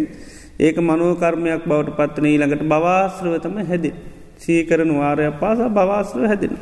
ඒක 0.59 0.77
මනෝකර්මයක් 0.79 1.65
බවට 1.65 1.97
පත්වන 1.97 2.25
ඊළඟට 2.25 2.63
බවාශ්‍රව 2.65 3.35
තම 3.41 3.57
හැදි 3.63 3.91
සීකරන 4.37 4.91
වාරයක් 4.93 5.39
පාසා 5.39 5.69
බවාශ්‍රව 5.69 6.27
හැදෙන 6.27 6.57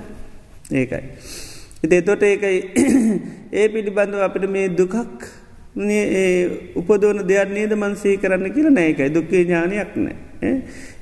ඒකයි. 0.71 1.03
ඉති 1.84 1.95
එතොට 1.95 2.23
ඒකයි 2.23 2.57
ඒ 3.60 3.67
පිළිබඳව 3.69 4.21
අපිට 4.21 4.49
මේ 4.49 4.69
දුකක් 4.71 4.95
උපදෝන 6.75 7.23
දෙයක් 7.27 7.49
නේද 7.49 7.73
මන්සේ 7.73 8.17
කරන්න 8.17 8.53
කියලා? 8.53 8.71
නෑකයි 8.71 9.10
දුක්කේ 9.10 9.43
ඥානයක් 9.43 9.95
නෑ. 9.97 10.53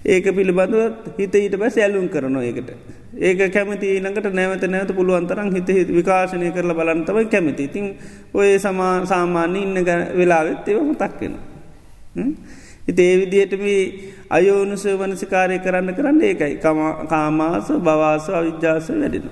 ඒක 0.05 0.25
පිළිබඳව 0.31 0.81
හිත 1.17 1.35
ඊට 1.35 1.57
බැස 1.57 1.77
ඇලුම් 1.77 2.07
කරනවා 2.07 2.43
ඒකට. 2.43 2.71
ඒක 3.11 3.39
කැමති 3.49 3.87
ඊළඟට 3.89 4.29
නැවත 4.31 4.63
නැවත 4.65 4.93
පුළුවන්තරන් 4.93 5.49
හිත 5.51 5.69
විකාශනය 5.89 6.51
කරල 6.51 6.73
බලන්තවයි 6.73 7.25
කැමති 7.27 7.63
ඉතින් 7.63 7.85
ඔය 8.33 8.59
සමා 8.59 9.05
සාමාන්‍ය 9.05 9.59
ඉන්න 9.59 9.77
වෙලාවෙත් 10.13 10.67
ඒවම 10.67 10.93
තක්වෙන. 10.95 11.35
හිත 12.87 12.99
ඒ 12.99 13.15
විදිහටම 13.17 13.65
අයෝනුස 14.29 14.85
වනසිකාරය 14.93 15.59
කරන්න 15.59 15.95
කරන්න 15.95 16.21
ඒකයි 16.21 16.55
කාමාස 17.09 17.67
බවාස 17.79 18.29
අවිද්‍යාස 18.31 18.89
වැඩෙන. 18.91 19.29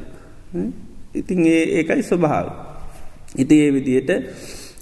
ඉතින් 1.13 1.39
ඒ 1.47 1.63
ඒකයි 1.75 2.03
ස්වභාව. 2.03 2.47
ඉති 3.35 3.55
ඒ 3.61 3.71
විදියට 3.73 4.09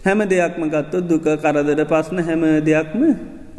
හැම 0.06 0.20
දෙයක්ම 0.26 0.64
ගත්තොත් 0.66 1.04
දුක 1.06 1.26
කරදර 1.38 1.82
පස්න 1.86 2.20
හැම 2.22 2.44
දෙයක්ම 2.64 3.02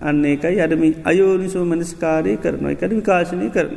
අන්න 0.01 0.25
ඒකයි 0.25 0.61
අඩමි 0.61 0.89
අයෝනිසෝ 1.05 1.65
මනස්කාරය 1.65 2.37
කරනවා 2.39 2.73
එකට 2.73 2.93
විකාශනය 2.93 3.51
කරන. 3.51 3.77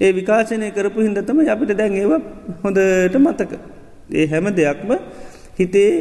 ඒ 0.00 0.12
විකාශනය 0.12 0.70
කරපු 0.76 1.00
හින්දතම 1.06 1.38
අපිට 1.54 1.72
දැන් 1.80 1.92
ඒව 2.02 2.12
හොඳට 2.62 3.16
මතක. 3.24 3.52
ඒ 4.12 4.26
හැම 4.32 4.46
දෙයක්ම 4.58 4.90
හිතේ 5.58 5.92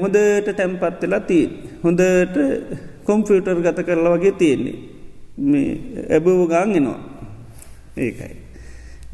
හොඳට 0.00 0.48
තැම්පත් 0.58 1.02
වෙලා 1.02 1.20
තිීන්. 1.30 1.50
හොඳට 1.84 2.36
කොම්ෆියුටර් 3.06 3.58
ගත 3.66 3.78
කරලා 3.86 4.16
වගේ 4.16 4.34
තියෙන්නේ. 4.40 4.76
මේ 5.38 5.70
ඇබව 6.14 6.46
ගාන්ගෙනවා 6.52 7.00
ඒකයි. 7.96 8.34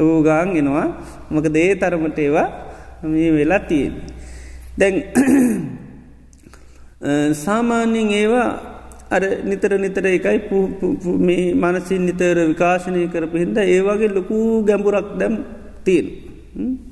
ඔබ 0.01 0.25
ගාන්ගෙනවා 0.29 0.87
මක 1.31 1.47
දේ 1.57 1.71
තරමට 1.81 2.19
ඒවා 2.19 2.49
මේ 3.03 3.33
වෙලා 3.33 3.63
තියෙන්. 3.71 3.95
දැන් 4.79 4.95
සාමාන්‍යෙන් 7.45 8.11
ඒවා 8.21 8.74
අර 9.11 9.23
නිතර 9.45 9.73
නිතර 9.77 10.05
එකයි 10.07 10.39
මේ 11.19 11.55
මනසින් 11.55 12.07
නිතර 12.07 12.37
විකාශනය 12.49 13.09
කරපු 13.09 13.37
හින්ද 13.37 13.59
ඒවාගේ 13.59 14.09
ලොකු 14.09 14.65
ගැඹුරක් 14.65 15.19
දැම් 15.19 15.35
තිීන්. 15.85 16.07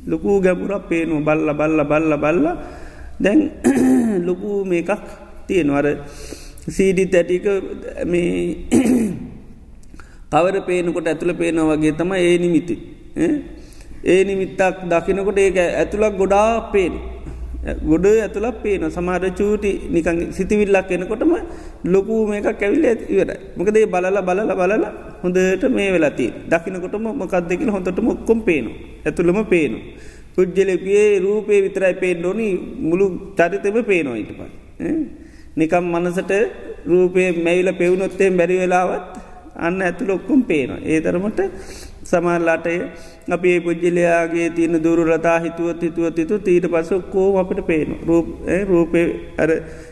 ලොකු 0.07 0.41
ගැඹුරක් 0.41 0.89
පේනු 0.89 1.21
බල්ල 1.21 1.49
බල්ල 1.53 1.81
බල්ල 1.85 2.13
බල්ල. 2.17 2.47
දැන් 3.19 3.41
ලොකු 4.29 4.65
මේකක් 4.65 4.91
තියෙනවර 5.47 5.87
සීඩි 6.69 7.07
තැටික 7.07 7.47
මේ 8.05 8.69
කවර 10.33 10.57
පේනකොට 10.67 11.07
ඇතුළ 11.07 11.33
පේනව 11.35 11.65
වගේ 11.71 11.93
තම 11.93 12.13
ඒ 12.13 12.37
නිමිති. 12.39 12.77
ඒ 14.05 14.21
නිමිත්තක් 14.25 14.85
දකිනකොට 14.85 15.39
ඒක 15.39 15.57
ඇතුළක් 15.57 16.15
ගොඩා 16.17 16.73
පේන 16.73 16.93
ගොඩ 17.63 18.07
ඇතුළක් 18.07 18.57
පේන 18.63 18.85
සමාර 18.91 19.25
චූටි 19.39 19.71
නිකං 19.89 20.19
සිතිවිල්ලක් 20.33 20.91
එනකොටම 20.91 21.33
ලොකූ 21.85 22.27
මේක 22.27 22.49
කැවිල්ල 22.61 22.87
ඉවරයි. 23.09 23.37
මොකදේ 23.57 23.87
බලල 23.87 24.19
බලල 24.21 24.53
බලල 24.61 24.85
හොඳට 25.23 25.65
මේ 25.71 25.91
වෙලති 25.95 26.27
දකිනකොටම 26.51 27.07
මොකක් 27.13 27.35
දෙකින 27.49 27.71
හොඳට 27.71 28.01
මොක්කොම් 28.01 28.41
පේනු 28.43 28.71
ඇතුළම 29.07 29.39
පේනු 29.47 29.79
පුද්ජලගේ 30.35 31.07
රූපේ 31.21 31.61
විතරයි 31.67 31.95
පේෙන්ඩෝනි 31.95 32.49
මුළු 32.81 33.07
චරිතම 33.39 33.77
පේනවා 33.91 34.17
ඉට 34.17 34.33
ප 34.33 34.41
නිකම් 35.57 35.85
මනසට 35.93 36.33
රූපය 36.87 37.23
මැවිල 37.45 37.71
පෙවුණොත්තේ 37.75 38.31
බැරි 38.31 38.57
වෙලාවත් 38.59 39.07
අන්න 39.57 39.83
ඇතු 39.83 40.05
ලොක්කුම් 40.07 40.41
පේනවා. 40.43 40.81
ඒ 40.83 41.01
තරමට 41.01 41.41
සමල්ලාටය 42.13 42.75
අපේ 43.29 43.57
පුද්ජලයාගේ 43.61 44.49
තියන 44.51 44.77
දුරලතා 44.79 45.39
හිතුවත් 45.41 45.83
හිතුවත් 45.83 46.19
හිතු 46.19 46.39
තීට 46.41 46.67
පස 46.67 46.91
කෝ 47.11 47.29
අපට 47.39 47.61
පේන 47.67 47.91
රූපය 48.67 49.03
අර 49.39 49.51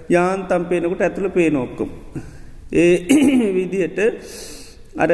යාන්තම් 0.08 0.64
පේනකොට 0.64 1.00
ඇතුළ 1.00 1.30
පේනොක්කොම්. 1.30 1.90
ඒ 2.74 2.94
විදියට 3.56 3.98
අර 4.96 5.10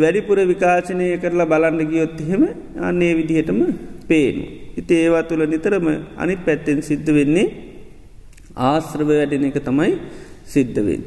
වැඩිපුර 0.00 0.38
විකාශනය 0.44 1.08
කරලා 1.18 1.46
බලන්න 1.46 1.82
ගියොත් 1.84 2.20
එහෙම 2.20 2.42
අන්නේ 2.80 3.12
විදිහටම 3.14 3.60
පේනු. 4.08 4.42
ඉති 4.76 4.94
ඒවා 4.96 5.22
තුළ 5.22 5.44
නිතරම 5.46 5.86
අනි 6.16 6.36
පැත්තෙන් 6.38 6.80
සිද්ධ 6.82 7.10
වෙන්නේ 7.12 7.46
ආශ්‍රව 8.62 9.08
වැඩෙන 9.10 9.44
එක 9.44 9.58
තමයි 9.60 9.92
සිද්ධවෙන්. 10.46 11.02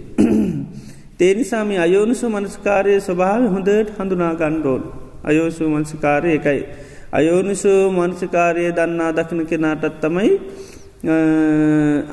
තේනිසාම 1.18 1.70
අයෝනිසු 1.86 2.30
මනස්කාරය 2.30 2.96
ස්වභාව 3.02 3.44
හොඳට 3.48 3.94
හඳුනා 3.98 4.34
ගණ්ඩෝන් 4.36 4.84
අයෝසු 5.24 5.70
මන්සිකාරය 5.70 6.32
එකයි. 6.34 6.62
අයෝනිසු 7.12 7.92
මන්සිකාරය 7.92 8.72
දන්නා 8.72 9.12
දකින 9.12 9.46
කෙනාටත් 9.46 10.02
තමයි 10.02 10.32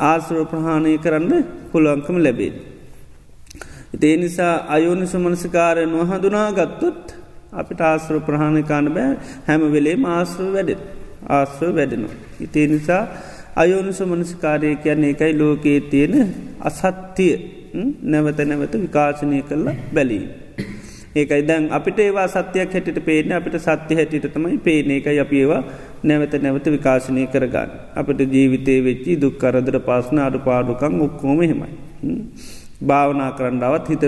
ආශ්‍රව 0.00 0.46
ප්‍රහාණය 0.46 0.98
කරන්න 0.98 1.44
පුළුවන්කම 1.72 2.16
ලැබේ. 2.16 2.52
ඒ 4.02 4.16
නිසා 4.16 4.54
අයෝනිසු 4.68 5.18
මනසිකාරය 5.18 5.86
නොහඳුනා 5.86 6.52
ගත්තොත් 6.52 7.14
අපිට 7.52 7.80
ආශ්‍රව 7.80 8.20
ප්‍රහාණකාන්න 8.20 8.88
බෑ 8.88 9.16
හැම 9.46 9.72
වෙලේ 9.72 9.96
ආශ්‍රව 9.96 10.52
වැඩෙන 10.52 10.80
ආශ්‍රව 11.28 11.74
වැඩෙනවා. 11.74 12.14
ඉතිේ 12.40 12.66
නිසා 12.66 13.08
අයෝනිසු 13.56 14.06
මනසිකාරය 14.06 14.76
කියන්නේ 14.76 15.10
එකයි 15.10 15.38
ලෝකයේ 15.38 15.80
තියෙන 15.80 16.34
අසත්තිය 16.60 17.34
නැවත 18.02 18.38
නැවත 18.38 18.74
විකාශනය 18.74 19.42
කරලා 19.42 19.76
බැලී. 19.94 20.45
ඒකයි 21.16 21.42
දැන් 21.42 21.68
අපිට 21.70 21.98
ඒවා 21.98 22.26
සත්‍යයක් 22.28 22.70
හැටිට 22.70 23.00
පේන 23.02 23.32
අපිට 23.32 23.56
සත්‍ය 23.58 23.94
හැටිට 23.94 24.26
තමයි 24.28 24.58
පේන 24.58 24.90
එකයි 24.90 25.18
අපි 25.18 25.36
ඒවා 25.38 25.62
නැවත 26.02 26.34
නැවත 26.36 26.66
විකාශනය 26.66 27.26
කරගන්න. 27.26 27.70
අපට 27.94 28.20
ජීවිතය 28.28 28.74
වෙච්චි 28.80 29.16
දුක් 29.16 29.38
කරදර 29.38 29.78
පාසන 29.80 30.18
අඩු 30.18 30.38
පාඩුකං 30.40 31.00
ඔක්කෝම 31.00 31.40
හෙමයි. 31.42 31.72
භාවනා 32.82 33.30
කරන්නවත් 33.32 33.88
හිත 33.88 34.04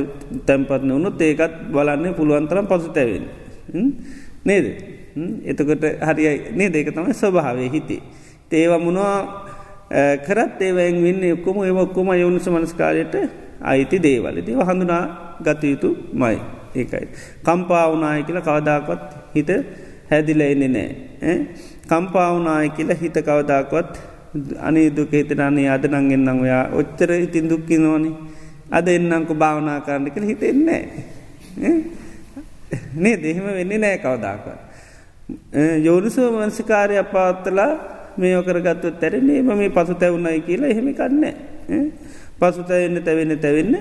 තැන්පත්න 0.46 0.90
වුණු 0.90 1.10
ඒකත් 1.20 1.54
බලන්නේ 1.72 2.12
පුළුවන්තරම් 2.12 2.66
පසු 2.66 2.88
තැවෙන්. 2.90 3.24
නේද. 4.44 4.66
එතකොට 5.44 5.84
හරියි 6.00 6.32
නේ 6.52 6.68
දෙක 6.68 6.90
තමයි 6.90 7.14
ස්වභාවේ 7.14 7.70
හිතේ. 7.70 8.02
ඒව 8.52 8.72
මොනවා 8.78 9.16
කරත් 10.20 10.60
ඒවැන් 10.60 11.02
වෙන්න 11.02 11.24
ඔක්කොම 11.32 11.56
ඒ 11.62 11.72
ඔක්කොම 11.78 12.12
යවුණු 12.14 12.40
සමනස්කාරයට 12.40 13.14
අයිති 13.62 13.98
දේවල 13.98 14.36
දේව 14.42 14.60
හඳුනා 14.62 15.02
ගතයුතු 15.40 15.96
මයි 16.14 16.57
ඒකයි. 16.74 17.08
කම්පාවනාය 17.42 18.22
කියලා 18.22 18.42
කවදාකොත් 18.42 19.02
හිත 19.34 19.50
හැදිල 20.10 20.40
එන්නේ 20.40 20.68
නෑ. 20.68 21.36
කම්පාවනාය 21.88 22.68
කියලා 22.70 23.00
හිත 23.02 23.16
කවදාකොත් 23.20 23.90
අනේ 24.60 24.90
දුක 24.90 25.12
හිතන 25.12 25.40
අනේ 25.40 25.68
අද 25.68 25.84
නංගෙන්න්නම් 25.86 26.42
ඔයා 26.42 26.64
ඔච්චර 26.72 27.10
ඉතින් 27.16 27.48
දුක්කි 27.48 27.78
නොනි 27.78 28.12
අද 28.70 28.88
එන්නංකු 28.88 29.34
භාවනා 29.34 29.80
කරන්න 29.80 30.10
කළ 30.10 30.26
හිතෙන්නේ. 30.26 30.82
නේ 32.94 33.16
දෙහෙම 33.16 33.46
වෙන්නේ 33.50 33.78
නෑ 33.78 33.98
කවදාක. 33.98 34.44
යෝනිසෝ 35.82 36.32
වන්සිකාරය 36.32 36.98
අපාත්තලා 36.98 37.72
මේ 38.16 38.36
ඔකරගත්තු 38.36 38.90
තැරනේ 38.92 39.42
මේ 39.42 39.70
පසු 39.70 39.94
තැවුණයි 39.94 40.40
කියලා 40.40 40.70
එහෙමි 40.70 40.94
කන්නේ. 40.94 41.34
පසුතැවෙන්න 42.40 43.02
තැවෙන්න 43.02 43.38
තැවෙන්න 43.38 43.74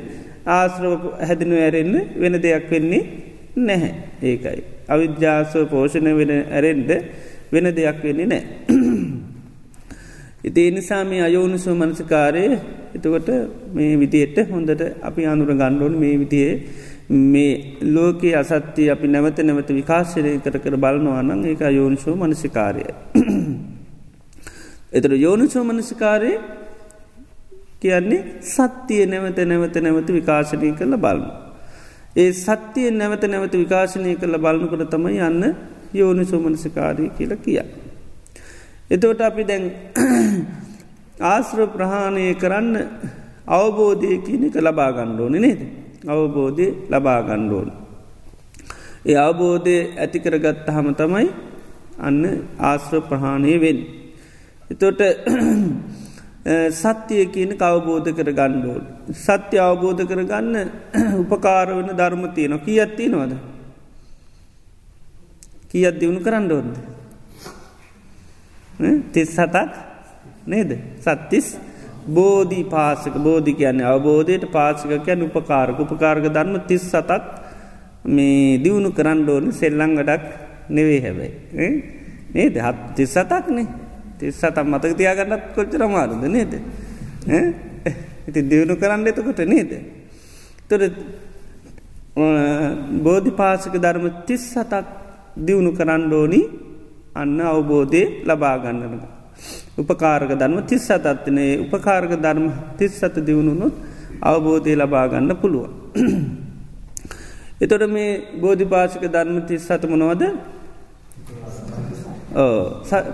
ආශ්‍රව 0.47 1.03
හැදිනු 1.21 1.55
ඇරෙන්න්න 1.57 1.95
වෙන 2.15 2.35
දෙයක් 2.39 2.65
වෙන්නේ 2.71 3.03
නැහැ 3.59 3.93
ඒකයි. 4.23 4.59
අවිද්‍යාසව 4.87 5.63
පෝෂණය 5.67 6.11
වෙන 6.13 6.31
ඇරෙන්ඩ 6.49 6.91
වෙන 7.51 7.65
දෙයක් 7.73 8.03
වෙන්නේ 8.03 8.27
නෑ. 8.27 8.43
ඉති 10.43 10.71
නිසා 10.71 11.03
මේ 11.03 11.21
අයෝනිසු 11.21 11.75
මනසකාරය 11.75 12.43
එතකොට 12.95 13.29
මේ 13.73 13.93
විදියට 13.95 14.37
හොඳට 14.49 14.83
අපි 15.01 15.25
අනුර 15.25 15.49
ගණ්ඩෝන් 15.53 15.95
මේ 15.95 16.15
විදියේ 16.17 16.53
මේ 17.09 17.77
ලෝකයේ 17.87 18.35
අසත්‍යය 18.35 18.89
අපි 18.89 19.07
නැවත 19.07 19.39
නැවත 19.41 19.69
විකාශනය 19.71 20.31
කර 20.39 20.59
කර 20.59 20.75
බලනවානං 20.77 21.45
ඒක 21.45 21.61
අයෝනිසෝ 21.63 22.15
මනසිකාරය. 22.17 22.83
එතට 24.89 25.13
යෝනිසෝ 25.17 25.63
මනසිකාරය 25.63 26.31
කියන්නේ 27.81 28.41
සත්‍යය 28.43 29.05
නැවත 29.05 29.39
නැවත 29.43 29.75
නැවත 29.77 30.09
විකාශනය 30.09 30.71
කරල 30.73 30.95
බලන්න. 30.97 31.25
ඒ 32.15 32.31
සත්‍යය 32.33 32.89
නැවත 32.91 33.23
නැවත 33.25 33.53
විකාශනය 33.55 34.15
කරල 34.15 34.37
බලනකොට 34.37 34.89
තම 34.89 35.05
යන්න 35.09 35.43
යෝනි 35.93 36.25
සෝමනසිකාරය 36.25 37.11
කියල 37.17 37.33
කිය. 37.37 37.59
එතවට 38.89 39.21
අපි 39.21 39.43
දැන් 39.43 39.65
ආශ්‍ර 41.31 41.59
ප්‍රහාණය 41.67 42.25
කරන්න 42.35 42.75
අවබෝධය 43.49 44.17
කියන 44.19 44.47
එක 44.47 44.57
ලබාගණ්ඩෝන 44.59 45.35
නේද. 45.37 45.61
අවබෝධය 46.05 46.67
ලබාගණ්ඩෝන. 46.89 47.69
ඒ 49.05 49.17
අවබෝධය 49.17 49.77
ඇතිකරගත්ත 49.95 50.67
හම 50.67 50.89
තමයි 50.93 51.27
අන්න 51.99 52.23
ආශ්‍ර 52.61 53.01
ප්‍රහාණය 53.01 53.53
වෙන්. 53.57 53.79
එතොට 54.71 55.01
සත්‍යය 56.47 57.25
කියන 57.27 57.51
කවබෝධ 57.53 58.09
කර 58.09 58.31
ගණ්ඩෝල්. 58.31 58.83
සත්‍ය 59.11 59.57
අවබෝධ 59.59 60.01
කර 60.01 60.23
ගන්න 60.23 60.71
උපකාර 61.23 61.67
වන 61.69 61.89
ධර්ම 61.91 62.23
තියන 62.33 62.59
කියත් 62.59 62.95
තියෙනවද. 62.95 63.33
කියත් 65.69 65.99
දියුණු 65.99 66.21
කරන්න 66.21 66.51
ඕොන්ද. 66.51 66.75
තිස් 69.11 69.29
සතක් 69.29 69.67
නේද 70.45 70.71
සත්තිස් 70.99 71.57
බෝධී 72.07 72.63
පාසක 72.65 73.15
බෝධි 73.19 73.53
කියන්නේ 73.53 73.85
අවබෝධයට 73.85 74.47
පාසක 74.49 74.87
කියැන 74.87 75.23
උපකාරක 75.23 75.79
උපකාරක 75.79 76.29
ධර්ම 76.29 76.55
තිස් 76.63 76.83
සතක් 76.85 77.23
මේ 78.05 78.55
දියුණු 78.57 78.91
කරන්න 78.91 79.27
ඕන 79.27 79.51
සෙල්ලං 79.51 79.97
ගඩක් 79.97 80.23
නෙවේ 80.69 81.01
හැබැයි. 81.01 81.69
නේද 82.33 82.55
හත් 82.57 82.95
තිස් 82.95 83.11
සතක්නේ 83.13 83.86
තිස් 84.19 84.35
සතම් 84.35 84.67
මතක 84.67 84.93
තියාගන්නත් 84.93 85.43
කොච්චර 85.55 85.81
මාරුද 85.87 86.23
නේද? 86.27 86.53
ඉති 88.27 88.39
දියුණු 88.43 88.75
කරන්න 88.75 89.07
එතකොට 89.07 89.41
නේද? 89.45 89.71
තොර 90.67 90.81
බෝධි 92.99 93.31
පාසක 93.33 93.75
ධර්ම 93.75 94.07
තිස් 94.25 94.43
සතක් 94.53 94.85
දියුණු 95.37 95.71
කරන්න 95.71 96.13
ඕනි. 96.13 96.41
අන්න 97.15 97.39
අවබෝධය 97.41 98.01
ලබාගන්නනක. 98.23 99.03
උපකාරක 99.77 100.31
ධර්ම 100.31 100.59
තිස් 100.63 100.81
සතත්වනේ 100.83 101.59
උපකාරක 101.63 102.11
ධර්ම 102.17 102.47
තිස් 102.77 102.99
සත 102.99 103.15
දියුණුනොත් 103.19 103.73
අවබෝධය 104.21 104.73
ලබාගන්න 104.75 105.31
පුළුවන්. 105.35 105.71
එතොට 107.61 107.83
මේ 107.87 108.37
බෝධි 108.41 108.65
පාසික 108.65 109.03
ධර්ම 109.07 109.37
තිස් 109.47 109.61
සතමනවද 109.63 110.23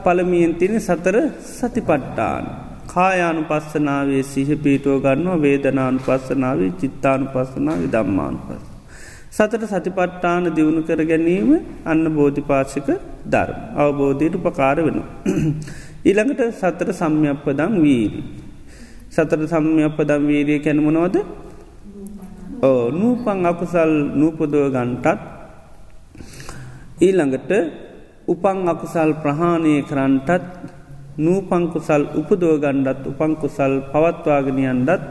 පළමියෙන් 0.03 0.53
තින 0.55 0.75
සතර 0.79 1.15
සතිපට්ටාන. 1.51 2.43
කායානු 2.85 3.41
පස්සනාවේ 3.43 4.23
සිහ 4.23 4.49
පීටුව 4.57 4.99
ගන්නවා 5.01 5.41
වේදනානු 5.41 5.99
පස්සනාවේ 5.99 6.71
චිත්තානු 6.79 7.25
පස්සනාව 7.27 7.83
දම්මානු 7.87 8.39
පස්. 8.39 8.63
සතට 9.31 9.63
සතිපට්ටාන 9.65 10.43
දියුණු 10.49 10.81
කර 10.83 11.01
ගැනීම 11.03 11.51
අන්න 11.85 12.03
බෝධිපාශික 12.09 12.89
ධර්ම 13.25 13.59
අවබෝධයට 13.75 14.35
උපකාර 14.35 14.77
වෙනවා. 14.79 15.09
ඊළඟට 16.07 16.41
සතර 16.53 16.89
සම්යප්පදම් 16.93 17.73
වීරි. 17.79 18.21
සතර 19.09 19.41
සම්යප්පදම් 19.47 20.21
වීරිය 20.25 20.59
කැනමනෝද 20.59 21.15
ඕ 22.61 22.83
නූපං 22.91 23.39
අකුසල් 23.43 23.91
නූපදව 24.13 24.67
ගන්ටත් 24.69 25.19
ඊළඟට 26.99 27.51
උපං 28.25 28.59
අකුසල් 28.65 29.11
ප්‍රහාණය 29.15 29.75
කරන්ටත් 29.83 30.43
නූපංකුසල් 31.17 32.03
උපදෝ 32.15 32.55
ගණ්ඩත් 32.57 33.03
උපංකුසල් 33.05 33.73
පවත්වාගෙනයන්ඩත් 33.91 35.09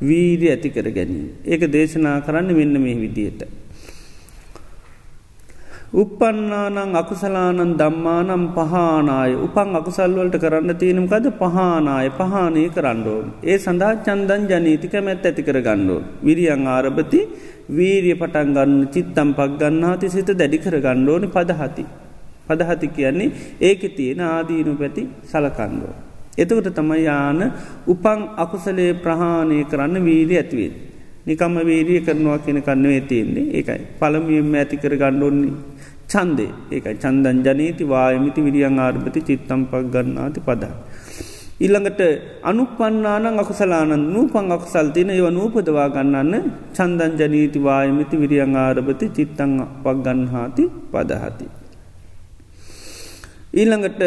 වීරි 0.00 0.46
ඇති 0.48 0.70
කර 0.70 0.88
ගැනීම. 0.90 1.26
ඒක 1.44 1.62
දේශනා 1.68 2.20
කරන්න 2.20 2.48
මෙන්න 2.50 2.76
මේ 2.78 2.96
විදියට. 2.96 3.42
උපන්නානං 5.94 6.94
අකුසලානන් 6.94 7.72
දම්මානම් 7.74 8.44
පහනාය 8.50 9.32
උපන් 9.36 9.76
අකුසල්වලට 9.76 10.36
කරන්න 10.38 10.72
තියෙනම්කද 10.74 11.26
පහනාය 11.34 12.08
පහනය 12.10 12.62
කරන්නඩෝන්. 12.68 13.26
ඒ 13.42 13.58
සඳහා 13.58 14.00
චන්දන් 14.00 14.46
ජනීතික 14.48 14.94
මැත් 15.00 15.26
ඇති 15.26 15.42
කර 15.42 15.58
ගණ්ඩෝන්. 15.60 16.04
විරියං 16.22 16.64
ආරභති 16.68 17.20
වීරිය 17.70 18.14
පටන් 18.14 18.54
ගන්න 18.54 18.80
චිත්තම් 18.88 19.28
පක් 19.32 19.50
ගන්නාති 19.60 20.08
සිත 20.08 20.30
දැඩි 20.32 20.58
කර 20.58 20.78
ගණ්ඩෝනි 20.78 21.28
පදහති. 21.28 21.84
පදහති 22.46 22.88
කියන්නේ 22.96 23.30
ඒක 23.60 23.82
තියෙන 23.96 24.20
ආදීනු 24.22 24.74
පැති 24.74 25.02
සලකන්දෝ. 25.24 25.94
එතකට 26.34 26.68
තමයි 26.72 27.04
යාන 27.04 27.40
උපං 27.86 28.20
අකුසලේ 28.36 28.92
ප්‍රහාණය 28.96 29.64
කරන්න 29.64 30.04
වීරී 30.04 30.38
ඇතිවෙන්. 30.38 30.74
නිකම්ම 31.22 31.56
වීරිය 31.62 32.00
කරනවා 32.00 32.38
කියෙන 32.38 32.62
කන්නවේ 32.62 33.02
තියෙන්නේ 33.02 33.46
ඒකයි 33.58 33.82
පළමියම 34.00 34.54
ඇති 34.54 34.76
කර 34.76 34.94
ගණ්ඩොන්නේ 34.96 35.54
චන්දේ 36.08 36.50
ඒකයි 36.70 36.96
චන්දන් 36.96 37.38
ජනීති 37.46 37.84
වායමිති 37.86 38.40
විරියන් 38.46 38.78
ආර්භති 38.78 39.20
චිත්තම් 39.28 39.60
පක් 39.70 39.84
ගන්නාති 39.94 40.40
පදා. 40.40 40.74
ඉල්ළඟට 41.60 42.00
අනුපන්නානං 42.42 43.40
අකුසලානන් 43.42 43.94
නූපං 44.08 44.52
අකුසල්තින 44.56 45.10
ඒව 45.10 45.28
නූපදවා 45.30 45.88
ගන්නන්න 45.94 46.46
චන්දන් 46.76 47.12
ජනීති 47.20 47.58
වායමිති 47.60 48.22
විරියන් 48.22 48.56
ආරභති 48.56 49.14
චිත්තං 49.16 49.52
පක් 49.84 49.96
ගන්හාති 50.06 50.64
පදහති. 50.92 51.61
ඊළඟට 53.52 54.02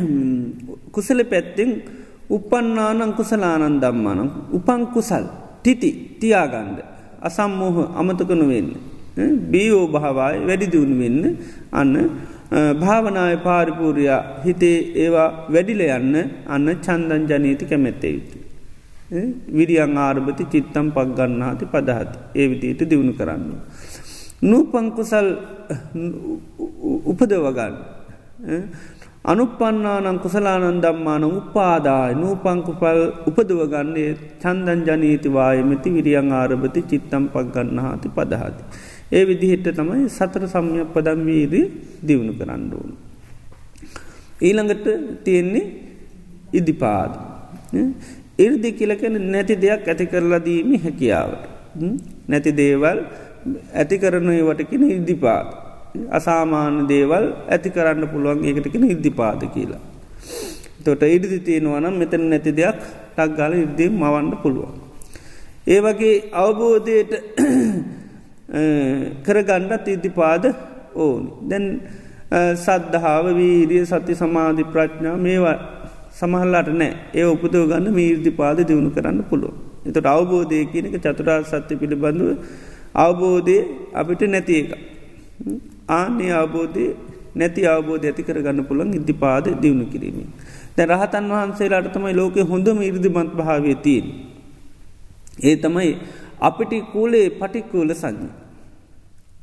කුසල 0.94 1.20
පැත්තිෙන් 1.24 1.70
උපන්නානං 2.28 3.12
කුසලානන් 3.12 3.80
දම්මානම් 3.82 4.30
උපං 4.52 4.82
කුසල් 4.94 5.24
තිති 5.62 5.90
තියාගණ්ඩ 6.20 6.78
අසම්මෝහ 7.20 7.76
අමතකනු 8.00 8.46
වෙන්න. 8.46 8.70
බීෝ 9.52 9.86
භාවයි 9.88 10.44
වැඩිදිවුණු 10.48 10.96
වෙන්න 11.02 11.24
අන්න 11.72 11.94
භාවනාය 12.82 13.36
පාරිපූරයා 13.46 14.20
හිතේ 14.44 14.76
ඒවා 14.96 15.28
වැඩිල 15.48 15.82
යන්න 15.88 16.14
අන්න 16.46 16.68
චන්දන් 16.78 17.24
ජනීති 17.30 17.70
කැමැත්තේ 17.70 18.12
යුතු. 18.12 18.38
විරියං 19.52 19.96
ආරභති 19.98 20.44
චිත්තම් 20.52 20.88
පක් 20.96 21.08
ගන්නාති 21.18 21.66
පදහති 21.66 22.18
ඒ 22.34 22.46
විදියට 22.50 22.84
දියුණු 22.90 23.12
කරන්න. 23.12 23.46
නූපංකුසල් 24.42 25.28
උපදවගන්න. 27.04 27.74
අනුපන්නානං 29.22 30.18
කුසලානන් 30.24 30.80
දම්මාන 30.80 31.24
උපාදාය 31.24 32.12
නූපංකුපල් 32.14 33.00
උපදවගන්නේ 33.28 34.12
චන්දන් 34.42 34.80
ජනීතිවායමති 34.88 35.88
විරියං 35.96 36.32
ආරභති 36.32 36.80
චිත්තම් 36.90 37.24
පක් 37.28 37.46
ගන්නහාති 37.54 38.08
පදහති. 38.08 38.62
ඒ 39.12 39.24
විදිහෙට 39.28 39.68
තමයි 39.76 40.08
සතර 40.08 40.44
සම්ය 40.48 40.84
පදම් 40.94 41.20
වීදී 41.28 41.66
දියුණු 42.06 42.32
කරන්න 42.40 42.64
ඕන. 42.72 42.90
ඊළඟට 44.40 44.86
තියෙන්නේ 45.24 45.66
ඉදිපාද. 46.52 47.12
ඉර්දි 48.38 48.70
කියලකෙන 48.72 49.16
නැති 49.32 49.54
දෙයක් 49.56 49.88
ඇති 49.88 50.06
කරලා 50.06 50.44
දීමි 50.48 50.76
හැකියාවට. 50.78 51.42
නැති 52.28 52.52
දේවල් 52.52 52.98
ඇති 53.74 53.96
කරනුවවටකෙන 53.98 54.82
ඉදිපාද. 54.90 55.69
අසාමාන 56.10 56.86
දේවල් 56.86 57.24
ඇති 57.48 57.70
කරන්න 57.70 58.08
පුළුවන් 58.08 58.44
ඒකටකෙන 58.44 58.84
ඉද්ධිපාද 58.86 59.42
කියලා. 59.48 59.82
තොට 60.84 61.02
ඉඩිදි 61.06 61.38
තියෙනවනම් 61.40 61.94
මෙතන 61.94 62.24
නැති 62.30 62.52
දෙයක් 62.52 62.78
ටක් 63.14 63.30
ගල 63.38 63.52
ඉර්දීම් 63.56 63.94
මවන්න 63.94 64.36
පුළුවන්. 64.42 64.74
ඒ 65.66 65.80
වගේ 65.80 66.14
අවබෝධයට 66.34 67.12
කරගණ්ඩත් 69.26 69.88
ඉදිපාද 69.88 70.44
ඕනි. 70.96 71.30
දැන් 71.42 71.66
සද්ධාව 72.56 73.26
වීරිය 73.32 73.84
සති 73.84 74.14
සමාධි 74.14 74.64
ප්‍රඥා 74.66 75.16
මේවා 75.18 75.56
සමහල්ලට 76.12 76.70
නෑ 76.74 76.92
ඒ 77.14 77.26
උපදව 77.26 77.64
ගන්න 77.66 77.92
මීර්ධිපාද 77.92 78.58
දියුණු 78.62 78.90
කරන්න 78.90 79.20
පුළුව. 79.24 79.54
එතට 79.86 80.06
අවබෝධය 80.06 80.64
කියනක 80.66 80.96
චතුරා 80.98 81.40
සත්‍ය 81.44 81.74
පිළිබඳුව 81.76 82.30
අවබෝධය 82.96 83.58
අපිට 83.94 84.22
නැති 84.26 84.54
එක. 84.60 84.70
ආනේ 85.90 86.32
අවබෝධය 86.40 86.86
නැති 87.36 87.66
අවබෝධ 87.66 88.04
ඇති 88.04 88.22
කර 88.22 88.38
ගන්න 88.44 88.66
පුළන් 88.68 88.90
ඉදිපාද 88.94 89.46
දියුණු 89.62 89.86
කිරීම. 89.92 90.18
දැ 90.76 90.86
රහතන් 90.86 91.26
වහන්සේලාට 91.32 91.88
තමයි 91.94 92.14
ලෝක 92.14 92.36
හොඳම 92.52 92.78
ඉර්දිමත් 92.82 93.32
භාවය 93.38 93.74
තියෙන්. 93.84 94.06
ඒ 95.42 95.56
තමයි 95.56 95.90
අපිටි 96.40 96.78
කූලේ 96.92 97.26
පටික්කූල 97.32 97.90
සංඥ. 97.94 98.28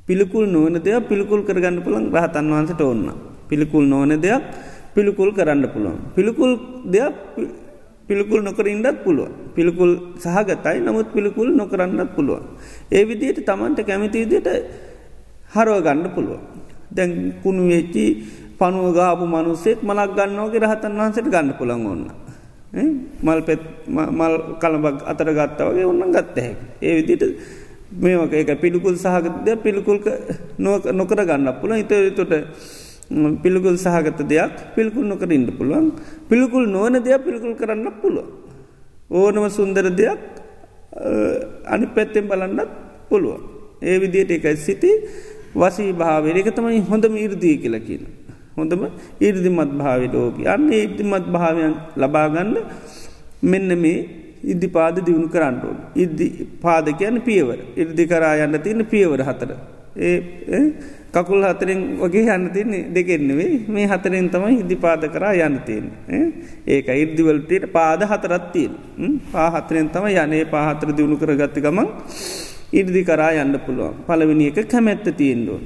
පිළිකුල් 0.08 0.46
නොවන 0.48 0.76
දෙයක් 0.80 1.08
පිළිකුල් 1.10 1.42
කරගන්න 1.48 1.80
පුළන් 1.86 2.06
රහතන් 2.16 2.52
වහන්සට 2.54 2.82
ඔන්න. 2.84 3.06
පිළිකුල් 3.50 3.86
නොවන 3.86 4.12
දෙයක් 4.18 4.44
පිළිකුල් 4.96 5.30
කරන්න 5.32 5.64
පුළුවන්. 5.74 5.98
පිළිකුල් 6.16 6.52
දෙයක් 6.88 7.16
පිළිකුල් 8.08 8.42
නොකර 8.42 8.66
ඉන්නත් 8.68 8.98
පුළුව. 9.04 9.30
පිළිකුල් 9.56 9.92
සහගතයි 10.18 10.78
නමුත් 10.80 11.08
පිළිකුල් 11.14 11.50
නොකරන්නත් 11.54 12.12
පුළුවන්. 12.16 12.44
ඒ 12.92 13.04
විදියට 13.04 13.40
තමන්ට 13.46 13.80
කැමතිවිදියට 13.84 14.48
හරව 15.54 15.78
ගන්න 15.86 16.08
පුළුව. 16.16 16.40
දැන් 16.92 17.12
කුණු 17.44 17.64
වෙච්චි 17.72 18.06
පනුවගාපු 18.60 19.26
මනුස්සෙත් 19.26 19.80
මලක් 19.84 20.10
ගන්නවගේ 20.18 20.64
රහතන් 20.64 20.94
වහන්සට 21.00 21.28
ගන්න 21.34 21.54
පුළන් 21.60 21.86
ඔන්න. 21.94 22.04
මල් 23.24 23.40
පෙත් 23.48 23.62
මල් 23.88 24.34
කළබක් 24.62 24.98
අතර 25.12 25.30
ගත්තවගේ 25.38 25.86
ඔන්න 25.86 26.12
ගත්තහැක. 26.16 26.58
ඒ 26.82 26.94
විදිට 26.98 27.24
මේක 27.92 28.34
එක 28.34 28.60
පිළිකුල් 28.62 28.96
සහගතය 28.96 29.56
පිළිකුල් 29.64 29.98
නොකර 31.00 31.20
ගන්න 31.30 31.48
පුළ 31.62 31.74
ඉතතොට 31.74 32.34
පිළිකුල් 33.44 33.78
සහගත 33.78 34.20
දෙයක් 34.28 34.54
පිළිකුල් 34.76 35.06
නොකර 35.08 35.32
ඉන්න 35.32 35.48
පුළුවන් 35.58 35.88
පිළිකුල් 36.30 36.66
නොවන 36.68 37.00
දෙයක් 37.00 37.24
පිළිකුල් 37.26 37.56
කරන්න 37.56 37.88
පුළුව. 38.02 38.28
ඕනම 39.10 39.48
සුන්දර 39.50 39.88
දෙයක් 39.96 40.20
අනි 41.66 41.86
පැත්තෙන් 41.96 42.28
බලන්නත් 42.28 42.72
පුළුව. 43.10 43.40
ඒ 43.82 43.98
විදියට 44.02 44.32
එකයි 44.32 44.58
සිති 44.58 44.92
වසී 45.54 45.92
භාවය 45.94 46.30
එක 46.34 46.50
තමයි 46.56 46.82
හොඳම 46.84 47.14
ඉර්දී 47.18 47.58
කියලකින. 47.58 48.04
හොඳම 48.56 48.84
ඉර්දිමත් 49.20 49.72
භාවි 49.74 50.08
ලෝක 50.10 50.38
අන්න 50.46 50.72
ඉර්දිමත් 50.74 51.28
භාවයන් 51.28 51.74
ලබාගන්න 51.96 52.54
මෙන්න 53.44 53.70
මේ 53.80 53.98
ඉදදි 54.44 54.68
පාද 54.68 54.96
දියුණු 55.00 55.30
කරන්නඩුවන්. 55.30 55.78
ඉද්දි 55.96 56.28
පාද 56.62 56.86
කියන්න 57.00 57.22
පියවර 57.22 57.60
ඉර්දි 57.76 58.04
කරා 58.06 58.36
යන්න 58.46 58.62
තියන්න 58.62 58.86
පියවර 58.86 59.22
හතර. 59.22 59.52
ඒ 59.98 60.18
කකුල් 61.14 61.42
හතරෙන් 61.44 61.80
වගේ 61.98 62.26
යන්න 62.28 62.50
තින්නේ 62.50 62.90
දෙකෙන්න්නවේ 62.90 63.52
මේ 63.68 63.88
හතරෙන් 63.88 64.30
තමයි 64.30 64.60
ඉදි 64.64 64.76
පාද 64.78 65.06
කරා 65.08 65.34
යන්න 65.40 65.60
තියෙන්. 65.68 65.86
ඒක 66.68 66.88
ඉර්දිවලටට 66.96 67.72
පාද 67.72 68.04
හතරත්තියෙන් 68.04 68.74
පාහතරෙන් 69.32 69.90
තම 69.90 70.06
යනේ 70.16 70.46
පාහතර 70.48 70.92
දියුණු 70.92 71.18
කර 71.18 71.34
ගත්ත 71.36 71.62
ගමන් 71.62 71.90
ඉර්දි 72.74 73.02
කරා 73.04 73.32
යන්න 73.44 73.56
පුළුවන් 73.66 74.04
පලවිනි 74.08 74.48
එක 74.52 74.60
කැමැත්ත 74.68 75.08
තියෙන්ඩුවන්. 75.22 75.64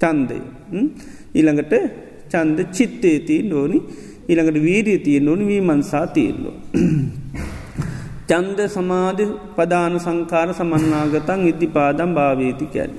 චන්දය 0.00 0.38
ඊළඟට 1.34 1.74
චන්ද 2.32 2.58
චිත්තේ 2.76 3.18
තියෙන් 3.28 3.52
ඕනි 3.52 3.78
ඊළඟට 4.28 4.58
වීරිය 4.66 4.98
තියෙන් 4.98 5.28
ඕනි 5.28 5.44
වී 5.46 5.60
මන්සා 5.60 6.06
තියෙන්ලෝ. 6.06 6.54
චන්ද 8.30 8.60
සමාධ 8.68 9.20
පදාන 9.56 9.96
සංකාර 10.00 10.48
සමන්නාගතන් 10.58 11.42
ඉදදි 11.50 11.68
පාදම් 11.76 12.10
භාවේති 12.18 12.66
කැන. 12.74 12.92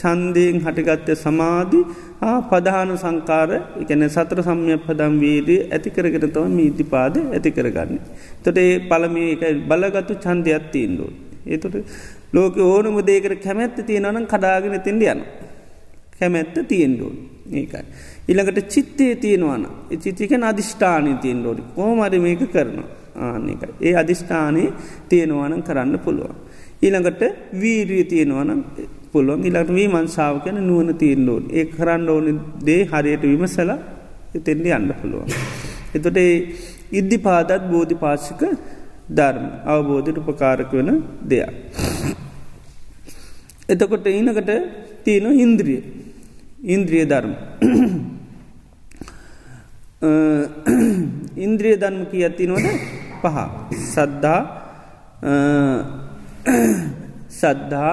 චන්දයෙන් 0.00 0.58
හටගත්ත 0.64 1.16
සමාධි 1.16 1.80
පදාන 2.50 2.90
සංකාර 3.04 3.50
එකන 3.82 4.02
සත්‍ර 4.08 4.42
සම්ය 4.48 4.76
පදම් 4.86 5.14
වේදේ 5.22 5.60
ඇතිකරගෙන 5.68 6.26
තව 6.26 6.44
මීති 6.58 6.84
පාද 6.84 7.14
ඇති 7.26 7.54
කරගන්න. 7.58 8.02
තොට 8.44 8.58
ඒ 8.58 8.74
පළමේ 8.90 9.30
එක 9.36 9.62
බලගත්තු 9.70 10.14
චන්දයක් 10.26 10.66
තිීන්දුව. 10.74 11.25
ඒතුට 11.46 11.76
ලෝක 12.32 12.56
ඕනම 12.58 12.98
දේකර 13.02 13.34
කැමැත්ත 13.36 13.78
තියෙනවනම් 13.82 14.26
කඩාගෙන 14.26 14.80
තින්ඩ 14.80 15.02
යන. 15.04 15.22
කැමැත්ත 16.18 16.56
තියෙන්ඩුවන් 16.64 17.16
ඒකයි. 17.52 17.84
ඉළඟට 18.28 18.68
චිත්තේ 18.68 19.14
තියෙනවන 19.16 19.66
චිතිකන 19.98 20.44
අධිෂ්ඨානය 20.44 21.16
තියෙන් 21.16 21.40
ඩෝඩි 21.40 21.62
කෝමරි 21.74 22.18
මේක 22.18 22.44
කරනවා. 22.48 22.88
ආනක. 23.16 23.62
ඒ 23.80 23.94
අධිෂ්ඨානයේ 23.94 24.72
තියෙනවනම් 25.08 25.62
කරන්න 25.62 25.98
පුළුවන්. 25.98 26.36
ඊළඟට 26.82 27.22
වීරිය 27.60 28.04
තියෙනවනම් 28.04 28.60
පුළුවන් 29.12 29.44
ඉලට 29.44 29.70
වී 29.70 29.88
මන්සාාව 29.88 30.38
කැන 30.44 30.58
නුවන 30.66 30.90
තිීන්ලෝන් 30.94 31.44
ඒ 31.50 31.64
කරන්න 31.66 32.08
ඕන 32.08 32.40
දේ 32.66 32.82
හරියට 32.84 33.22
විමසල 33.24 33.70
එතෙන්ඩි 34.34 34.72
අන්න 34.72 34.90
පුළුවන්. 35.00 35.28
එතොට 35.94 36.18
ඒ 36.18 36.34
ඉද්ධි 36.92 37.18
පාදත් 37.18 37.62
බෝධි 37.70 37.96
පාශික 37.96 38.42
ධර්ම 39.08 39.46
අවබෝධයට 39.64 40.18
උපකාරක 40.18 40.72
වන 40.72 40.90
දෙයක්. 41.22 41.50
එතකොට 43.68 44.06
ඊනකට 44.06 44.50
තියෙන 45.04 45.26
ඉන්ද්‍රිය 45.36 45.80
ඉන්ද්‍රිය 46.66 47.04
ධර්ම. 47.04 47.32
ඉන්ද්‍රිය 51.38 51.76
ධර්ම 51.76 52.02
කිය 52.10 52.24
ඇතිනොද 52.24 52.66
පහ 53.22 53.36
සද්ධා 53.84 54.40
සද්ධා 57.32 57.92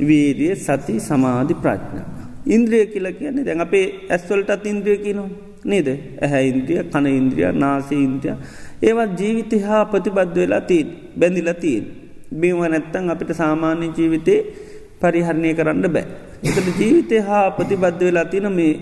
වීරිය 0.00 0.54
සති 0.56 0.94
සමාධි 1.00 1.54
ප්‍රඥා. 1.56 2.06
ඉන්ද්‍රිය 2.46 2.84
කියල 2.86 3.06
කියන්නේ 3.12 3.44
දැන් 3.44 3.60
අපේ 3.60 3.86
ඇස්වලටත් 4.10 4.66
ඉන්ද්‍රිය 4.66 4.98
කියනවා 4.98 5.30
නේද 5.64 5.88
ඇහැ 5.88 6.44
ඉන්ද්‍රිය 6.48 6.82
කන 6.84 7.06
ඉන්ද්‍රිය 7.12 7.52
නාසී 7.54 8.02
ඉන්ද්‍රිය 8.02 8.34
ඒවත් 8.82 9.10
ජීවිත 9.20 9.52
හා 9.66 9.82
ප්‍රතිබද්ධ 9.92 10.36
වෙලා 10.36 10.62
තිීන් 10.70 10.88
බැඳිලා 11.18 11.56
තිීන් 11.64 11.84
බිම 12.40 12.60
නැත්තං 12.64 13.12
අපිට 13.12 13.32
සාමාන්‍ය 13.40 13.86
ජීවිතේ 13.98 14.40
පරිහරණය 15.00 15.50
කරන්න 15.58 15.86
බෑ. 15.96 16.06
එකට 16.48 16.68
ජීවිතය 16.80 17.16
හා 17.28 17.46
ප්‍රතිබද්ධ 17.58 18.02
වෙලා 18.06 18.26
තින 18.32 18.46
මේ 18.58 18.74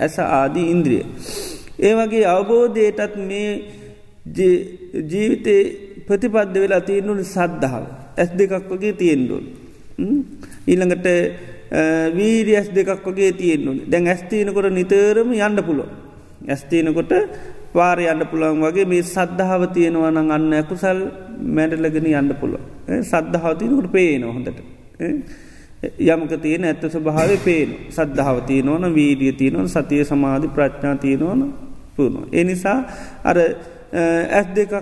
ඇස 0.00 0.16
ආදී 0.18 0.66
ඉන්ද්‍රිය. 0.74 1.04
ඒ 1.78 1.92
වගේ 1.98 2.24
අවබෝධයටත් 2.26 3.14
මේ 3.28 3.50
ජීවිතේ 5.12 5.62
ප්‍රතිපද්ධ 6.06 6.56
වෙලා 6.62 6.82
තියෙන්නුන 6.88 7.20
සද්ධාව. 7.26 7.84
ඇස් 8.18 8.30
දෙකක් 8.38 8.66
වගේ 8.70 8.94
තියෙන්ඩුවන් 9.00 9.44
ඊළඟට 10.70 11.06
වීරියස් 12.18 12.68
දෙකක් 12.76 13.06
වගේ 13.06 13.32
තියෙන්නුන 13.40 13.78
දැන් 13.90 14.10
ඇස්තියනකොට 14.12 14.68
නිතරම 14.72 15.30
යන්න 15.36 15.58
පුළුව 15.68 15.88
ඇස්තියනකොට 16.48 17.12
පාර 17.74 17.98
යන්න 18.00 18.24
පුළුවන් 18.30 18.62
වගේ 18.64 18.86
මේ 18.86 19.02
සද්ධාව 19.04 19.62
තියෙනවන 19.76 20.18
අන්න 20.18 20.52
ඇකුසල් 20.52 21.00
මැඩලගෙන 21.56 22.08
යන්න 22.12 22.32
පුළුව 22.40 22.62
සද්ධාවතියනකට 23.10 23.92
පේන 23.92 24.24
හොඳට 24.28 24.58
යමක 26.06 26.32
තියෙන 26.42 26.64
ඇත්ත 26.64 26.84
ස්වභාව 26.90 27.32
පේන 27.44 27.74
සද්ධාව 27.90 28.42
තියනවන 28.48 28.90
වීඩිය 28.94 29.32
තියනවන 29.40 29.68
සතිය 29.68 30.02
සමාධි 30.04 30.48
ප්‍රඥා 30.56 30.96
තියනවන 30.96 31.42
පුුණු. 31.96 32.26
එනිසා 32.32 32.78
අර 33.24 33.36
ඇස් 33.38 34.46
දෙකක් 34.56 34.74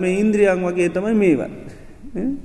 මේ 0.00 0.18
ඉන්ද්‍රියන් 0.20 0.60
වගේ 0.66 0.88
තමයි 0.88 1.14
මේවත්. 1.14 1.52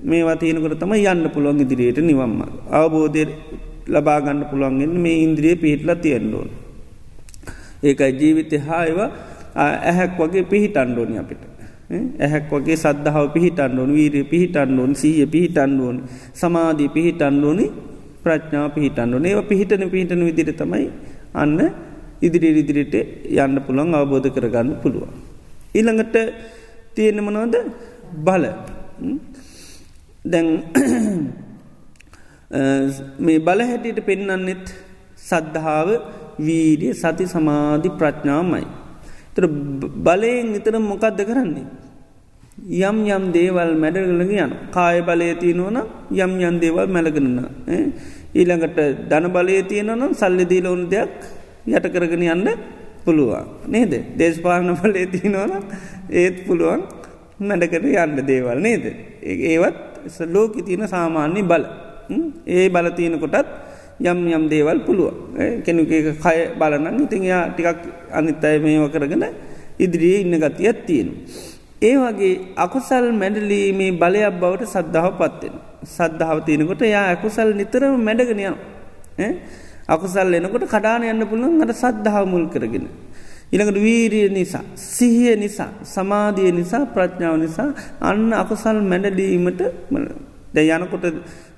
මේවා 0.04 0.36
තියෙනකට 0.36 0.80
තම 0.80 0.94
යන්න 0.96 1.30
පුළුවන් 1.36 1.64
ඉදිරියට 1.66 2.00
නිවම්ම. 2.02 2.40
අවබෝධය 2.72 3.24
ලබාගන්න 3.88 4.46
පුළුවන්ගෙන් 4.52 4.96
මේ 5.06 5.18
ඉන්ද්‍රිය 5.26 5.56
පිහිටලා 5.56 5.96
තියෙන්ඩුවන්. 5.98 6.50
ඒකයි 7.84 8.12
ජීවිතය 8.20 8.58
හායව 8.60 9.00
ඇහැක් 9.56 10.18
වගේ 10.18 10.44
පිහිටන්ඩෝනි 10.44 11.18
අපිට. 11.18 11.54
ඇහැක් 11.92 12.50
වගේ 12.50 12.76
සද්ධාව 12.76 13.36
පිහිටන්ඩුවන් 13.36 13.92
වීරය 13.92 14.24
පිහිටන්ඩුවන් 14.24 14.96
සීය 14.96 15.28
පිහිටන්ඩුවන් 15.28 16.08
සමාධී 16.34 16.90
පිහිටන්ඩුවනි 16.90 17.72
ප්‍රඥාව 18.24 18.72
පිහිටන්ඩුවන 18.76 19.26
ඒව 19.26 19.48
පිහිටන 19.48 19.90
පිහිටන 19.90 20.24
විදිර 20.24 20.54
තමයි 20.54 20.92
අන්න 21.34 21.60
ඉදිරි 22.22 22.56
ඉදිරිට 22.56 22.96
යන්න 23.36 23.60
පුළන් 23.68 23.92
අවබෝධ 23.92 24.30
කරගන්න 24.30 24.80
පුළුවන්. 24.82 25.12
ඊළඟට 25.76 26.16
තියෙන 26.96 27.20
මනෝද 27.20 27.56
බල 28.20 28.48
දැන් 30.26 30.48
මේ 33.20 33.40
බල 33.40 33.62
හැටියට 33.62 34.02
පෙන්නන්නෙත් 34.02 34.72
සද්ධාව 35.20 36.00
වීරිය 36.40 36.94
සති 36.94 37.26
සමාධි 37.26 37.92
ප්‍රඥාමයි. 37.92 38.83
තර 39.36 39.46
බලයෙන් 40.06 40.54
නිතර 40.54 40.78
මොකක්ද 40.80 41.20
කරන්නේ. 41.30 41.66
යම් 42.82 42.98
යම් 43.16 43.24
දේවල් 43.34 43.72
මැඩගලග 43.76 44.32
යන 44.38 44.52
කාය 44.72 45.02
බලය 45.02 45.30
තියනවන 45.42 45.78
යම් 46.12 46.34
යම් 46.40 46.60
දේවල් 46.64 46.88
මැලගන්න. 46.88 47.40
ඊළඟට 48.34 48.80
ධන 49.10 49.26
බලය 49.36 49.58
තියෙනවනම් 49.72 50.14
සල්ලදිීල 50.14 50.68
ඕන 50.68 50.86
දෙයක් 50.90 51.12
යට 51.68 51.88
කරගෙන 51.94 52.24
යන්න 52.24 52.48
පුළුවන්. 53.06 53.46
නේද? 53.68 53.94
දේශපාලන 54.18 54.76
පලේ 54.82 55.08
තිනවන 55.14 55.52
ඒත් 56.10 56.46
පුළුවන් 56.48 56.84
මැඩකට 57.40 57.86
යන්න 57.86 58.26
දේවල් 58.28 58.62
නේද? 58.62 58.86
ඒවත් 59.24 59.78
ලෝක 60.36 60.58
තියන 60.66 60.88
සාමාන්‍ය 60.88 61.44
බල. 61.44 61.66
ඒ 62.48 62.70
බලතියන 62.70 63.20
කොටත් 63.20 63.48
යම් 64.00 64.20
යම් 64.28 64.50
දේවල් 64.50 64.80
පුළුව 64.86 65.14
කෙනුක 65.64 65.88
කය 65.88 66.40
බලනන් 66.58 67.04
ඉතින් 67.04 67.24
යා 67.24 67.50
ටිකක් 67.50 67.80
අනිත් 68.12 68.44
අය 68.44 68.60
මේව 68.60 68.90
කරගෙන 68.90 69.26
ඉදිරියේ 69.80 70.22
ඉන්න 70.22 70.36
ගතියක් 70.36 70.86
තියෙන. 70.86 71.10
ඒ 71.82 71.96
වගේ 71.96 72.34
අකුසල් 72.56 73.06
මැඩලීමේ 73.14 73.92
බලයක් 73.94 74.40
බවට 74.40 74.66
සද්ධාව 74.66 75.14
පත්වෙන. 75.14 75.56
සද්ධාව 75.86 76.46
තියෙනකොට 76.46 76.82
යා 76.84 77.06
ඇකුසල් 77.08 77.50
නිතරම 77.54 77.96
මැඩගෙනයන. 78.00 78.56
අකුසල් 79.88 80.34
එනකොට 80.34 80.66
කඩාන 80.66 81.04
යන්න 81.04 81.26
පුළුවන් 81.26 81.62
අට 81.62 81.76
සද්ධාව 81.76 82.26
මුල් 82.26 82.46
කරගෙන. 82.48 82.88
ඉළඟට 83.52 83.80
වීරිය 83.80 84.30
නිසා. 84.30 84.64
සිහිය 84.76 85.36
නිසා 85.36 85.72
සමාධිය 85.86 86.52
නිසා 86.52 86.86
ප්‍රඥාව 86.88 87.38
නිසා 87.38 87.70
අන්න 88.02 88.34
අකුසල් 88.34 88.78
මැඩලීමට 88.82 89.62
ද 90.54 90.58
යනකොට 90.60 91.06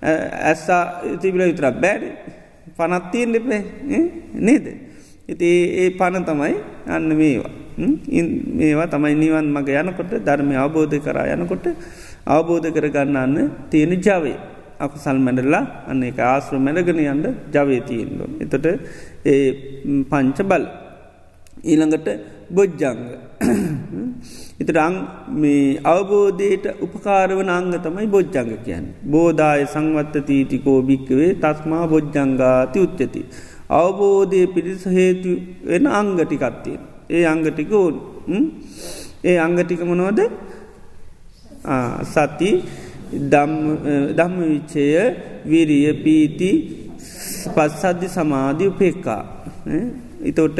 ඇස්සා 0.06 0.84
තිබිල 1.22 1.44
විතර 1.50 1.68
බෑඩ 1.84 2.04
පනත්තියෙන් 2.78 3.36
දෙපේ 3.36 3.62
නේද. 4.39 4.65
ඉති 5.28 5.52
ඒ 5.82 5.89
පණ 6.00 6.26
තමයි 6.30 6.56
අන්න 6.88 7.10
මේවා. 7.22 7.54
මේවා 8.58 8.88
තමයි 8.88 9.15
නිවන් 9.15 9.48
මග 9.52 9.70
යනකොට 9.82 10.12
ධර්මය 10.28 10.56
අවබෝධ 10.56 10.98
කරා 11.06 11.28
යනකොට 11.36 11.65
අවබෝධ 12.28 12.70
කරගන්න 12.76 13.18
අන්න 13.18 13.38
තියෙන 13.70 13.96
ජවේ. 14.00 14.38
අකුසල් 14.80 15.20
මැඩල්ලා 15.26 15.63
අන්න 15.89 16.04
එක 16.04 16.20
ආශ්‍ර 16.22 16.58
මැඩගෙන 16.60 17.00
යන්ට 17.04 17.28
ජවයතියෙන්ලොන්. 17.54 18.32
එතොට 18.44 18.65
ඒ 19.26 19.38
පංච 20.12 20.38
බල. 20.52 20.65
ඊළඟට 21.63 22.08
බොජ්ජංග. 22.50 23.02
එතට 24.60 24.78
අං 24.78 24.94
මේ 25.41 25.80
අවබෝධයට 25.84 26.65
උපකාරවන 26.86 27.50
අංග 27.50 27.74
තමයි 27.86 28.08
බොජ්ජංග 28.08 28.52
කියන්න. 28.65 28.86
බෝධය 29.04 29.65
සංවත්ත 29.74 30.15
තීටිකෝ 30.30 30.80
භික්කවේ 30.82 31.32
තස්මා 31.44 31.84
බොජ්ජංගාති 31.88 32.80
උච්චති. 32.80 33.22
අවබෝධය 33.72 34.41
පිරිස 34.54 34.84
හේතු 34.88 35.32
වෙන 35.63 35.86
අංගටිකත්තියෙන්. 36.00 36.82
ඒ 37.10 37.26
අංගටික 37.26 37.72
ඕන්. 37.74 37.96
ඒ 39.24 39.38
අංගටිකමනෝද 39.38 40.20
සති 42.06 42.51
ධම්ම 43.30 44.36
විච්චය 44.51 44.86
විරිය 45.45 45.93
පීති 46.03 46.51
පස්සද්ධි 47.56 48.08
සමාධී 48.08 48.68
උපෙක්කා. 48.68 49.24
එතොට 50.24 50.58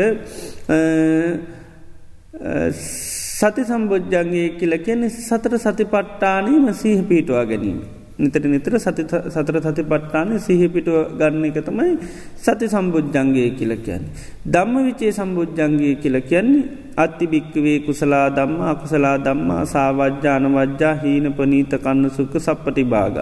සති 3.36 3.64
සම්බෝජ්ජන්ගේ 3.64 4.48
කියල 4.58 4.74
කියන්නේ 4.80 5.10
සතර 5.10 5.54
සති 5.58 5.84
පට්ටානීම 5.88 6.66
සීහ 6.74 7.00
පීටවා 7.04 7.46
ගැනීම. 7.46 7.80
නිතර 8.18 8.44
නිතර 8.46 8.74
සතර 8.80 9.58
සති 9.60 9.84
පට්ටානය 9.84 10.40
සිහිපිටුව 10.40 11.20
ගන්න 11.20 11.44
එක 11.44 11.60
තමයි 11.60 11.98
සති 12.38 12.66
සම්බෝජ්ජන්ගේ 12.66 13.50
කියල 13.52 13.74
කියන්නේ. 13.78 14.12
ධම්ම 14.48 14.76
විචේ 14.86 15.12
සම්බෝජ්ජන්ගේ 15.12 15.96
කියල 15.96 16.18
කියන්නේ 16.22 16.64
අත්තිභික්කවේ 16.96 17.78
කුසලා 17.82 18.28
දම්ම 18.30 18.62
අකුසලා 18.64 19.18
දම්මා 19.20 19.64
සාවජ්‍යාන 19.66 20.48
වජ්‍යා 20.50 20.96
හීන 20.96 21.28
පනීත 21.34 21.76
කන්න 21.78 22.08
සුක්ක 22.10 22.40
සප්පටි 22.40 22.84
භාග. 22.86 23.18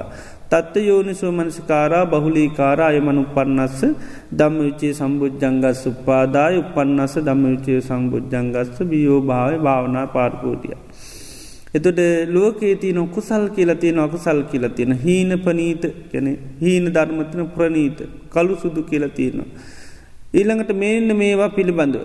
තත්ත 0.53 0.75
යෝනිසෝ 0.83 1.31
මනසිකාරා 1.31 2.05
බහුලී 2.05 2.49
කාරා 2.51 2.87
අයමනු 2.87 3.21
පන්නස්ස 3.35 3.79
දම්ම 4.31 4.57
විචේ 4.59 4.91
සම්බුද්ධංගස් 4.93 5.81
උපාදාය 5.87 6.57
උපන්නස 6.57 7.15
දම්ම 7.19 7.45
විචේ 7.47 7.79
සම්බුද්ධංගස්ස 7.81 8.83
බියෝ 8.83 9.21
භාව 9.21 9.55
භාවනා 9.59 10.05
පාර්කෝටිය. 10.07 10.75
එතොට 11.73 12.01
ලෝකේ 12.29 12.75
තියන 12.75 12.99
කුසල් 13.07 13.45
කියල 13.49 13.71
තියෙන 13.75 13.99
අකුසල් 13.99 14.41
කියල 14.43 14.67
තියෙන 14.69 14.93
හීන 14.97 15.31
පනීත 15.39 15.85
කැන 16.11 16.27
හීන 16.61 16.85
ධර්මතින 16.89 17.49
ප්‍රනීත 17.49 17.99
කළු 18.29 18.55
සුදු 18.55 18.83
කියල 18.83 19.07
තියෙනවා. 19.09 19.49
ඊළඟට 20.33 20.71
මේන්න 20.75 21.17
මේවා 21.17 21.49
පිළිබඳව. 21.49 22.03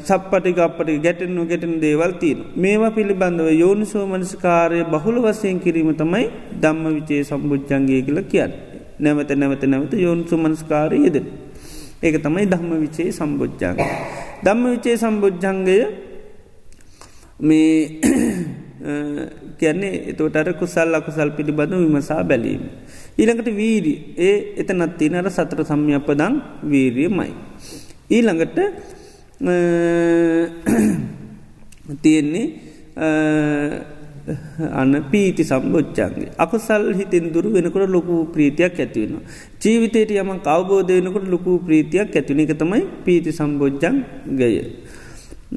සප්පටි 0.00 0.52
අපට 0.60 0.88
ගැටෙන් 0.98 1.32
නොගැටෙන 1.32 1.80
දේවල් 1.80 2.12
තියෙන. 2.14 2.40
මේවා 2.54 2.90
පිළිබඳව 2.90 3.48
යෝනිසෝ 3.54 4.06
මනස්කාරය 4.06 4.84
බහුල 4.86 5.16
වසයෙන් 5.22 5.60
කිරීම 5.60 5.94
තමයි 5.94 6.26
දම්ම 6.60 6.84
විචේ 6.96 7.22
සම්බුද්ධන්ගේ 7.24 8.02
කියල 8.02 8.20
කියන්න. 8.24 8.52
නැවත 8.98 9.30
නැවත 9.32 9.64
නැවත 9.64 9.92
යෝනිසු 9.96 10.36
මනස්කාරය 10.36 10.98
යෙද. 11.00 11.16
ඒක 12.00 12.16
තමයි 12.18 12.46
ධම්ම 12.46 12.72
විචේ 12.80 13.08
සම්බෝජ්ජංග. 13.10 13.78
ධම්ම 14.44 14.64
විචේ 14.70 14.96
සම්බෝජ්ජංගය 14.96 15.78
මේ 17.40 18.00
කියන්නේ 19.58 19.94
එතෝටර 20.10 20.52
කුසල් 20.54 20.94
අකුසල් 20.94 21.32
පිළිබඳ 21.32 21.72
විමසා 21.74 22.22
බැලීම. 22.22 22.62
ඊළඟට 23.18 23.50
වීරී 23.54 23.98
ඒ 24.18 24.36
එතනත් 24.56 24.96
තිනර 24.98 25.28
සතර 25.30 25.64
සම්යපදං 25.64 26.34
වීරියමයි. 26.64 27.32
ඊළඟට 28.10 28.58
තියෙන්නේ 32.02 32.46
අන්න 34.72 35.04
පීති 35.10 35.42
සම්බෝච්චන්ගේ 35.42 36.32
අකුසල් 36.36 36.92
හිතෙන් 36.92 37.32
දුරු 37.32 37.50
වෙනකොට 37.50 37.88
ලොකු 37.88 38.28
ප්‍රීතියක් 38.34 38.76
ඇතිවෙනවා. 38.76 39.24
ජීවිතයට 39.62 40.12
යම 40.12 40.40
කවබෝධ 40.40 40.90
වෙනකොට 40.90 41.26
ලොකු 41.26 41.58
ප්‍රීතියක් 41.66 42.12
ඇතිවන 42.12 42.44
එක 42.44 42.54
තමයි 42.54 42.84
පීති 43.04 43.32
සම්බෝජ්ජන් 43.32 44.04
ගය. 44.38 44.52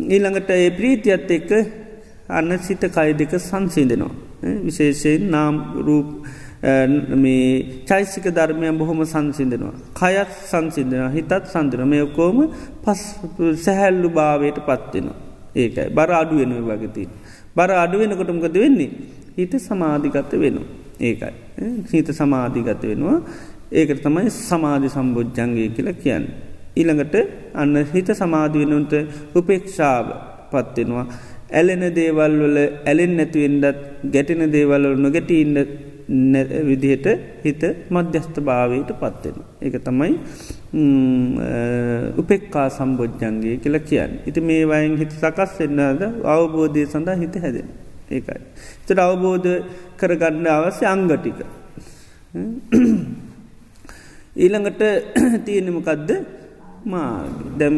ඊළඟට 0.05 0.49
ඒ 0.51 0.71
ප්‍රීතියත් 0.71 1.29
එක්ක 1.29 1.51
අන්න 2.29 2.59
සිත 2.59 2.89
කය 2.89 3.13
දෙක 3.13 3.39
සංසිදනවා. 3.39 4.11
විශේෂයෙන් 4.65 5.29
නාම් 5.29 5.55
රූප 5.87 6.25
මේ 6.63 7.83
චෛසික 7.85 8.25
ධර්මයන් 8.25 8.77
බොහොම 8.77 9.03
සංසිදනවා. 9.05 9.73
කයත් 9.93 10.31
සංසිදනවා 10.51 11.09
හිතත් 11.09 11.33
සන්දන 11.45 11.87
මේ 11.87 12.01
ඔකෝම 12.01 12.37
පස් 12.85 13.01
සැහැල්ලු 13.65 14.09
භාවයට 14.09 14.59
පත්වෙනවා. 14.67 15.17
ඒකයි 15.55 15.89
බර 15.89 16.11
අඩුවෙන 16.11 16.53
වගතින්. 16.69 17.09
බර 17.55 17.71
අඩුවෙනකොටමකද 17.83 18.55
වෙන්නේ. 18.55 18.91
හිත 19.37 19.53
සමාධිගත 19.59 20.31
වෙනවා. 20.33 20.67
ඒකයි. 20.99 21.33
හිත 21.91 22.07
සමාධිගත 22.11 22.83
වෙනවා. 22.83 23.19
ඒකට 23.71 24.03
තමයි 24.03 24.29
සමාධි 24.29 24.89
සම්බෝජ්ජන්ගේ 24.89 25.69
කියලා 25.75 25.99
කියන්න. 26.03 26.25
ඊළඟට 26.79 27.15
අන්න 27.53 27.75
හිත 27.93 28.09
සමාධි 28.21 28.59
වෙනුන්ට 28.63 28.93
උපේක්ෂාව 29.35 30.05
පත්වෙනවා. 30.51 31.05
ඇලෙන 31.51 31.83
දේවල් 31.95 32.35
වල 32.43 32.57
ඇලෙන් 32.85 33.17
නැතිවෙන්ඩත් 33.17 33.79
ගැටෙන 34.13 34.43
දේවල්වල 34.55 34.95
නොගැටඉන්න 35.05 35.57
විදිහට 36.07 37.07
හිත 37.43 37.63
මධ්‍යස්ථ 37.89 38.39
භාවයට 38.39 38.91
පත්වෙන. 38.93 39.37
එක 39.61 39.75
තමයි 39.79 40.13
උපෙක්කා 42.17 42.67
සම්බෝජ්ජන්ගේ 42.69 43.57
කියල 43.57 43.79
කියන්න. 43.81 44.19
ඉති 44.25 44.41
මේ 44.41 44.65
වයින් 44.65 44.97
හිත 44.97 45.11
සකස් 45.13 45.59
වෙන්නද 45.59 46.01
අවබෝධය 46.25 46.85
සඳහා 46.85 47.15
හිත 47.15 47.35
හැදෙන. 47.35 47.67
ඒකයි. 48.09 48.39
තට 48.85 48.99
අවබෝධ 48.99 49.49
කරගන්න 49.97 50.47
අවස්‍ය 50.47 50.85
අංගටික. 50.85 51.39
ඊළඟට 54.35 54.81
තියෙනමකදද 55.45 56.09
මා 56.85 57.23
දැම් 57.57 57.75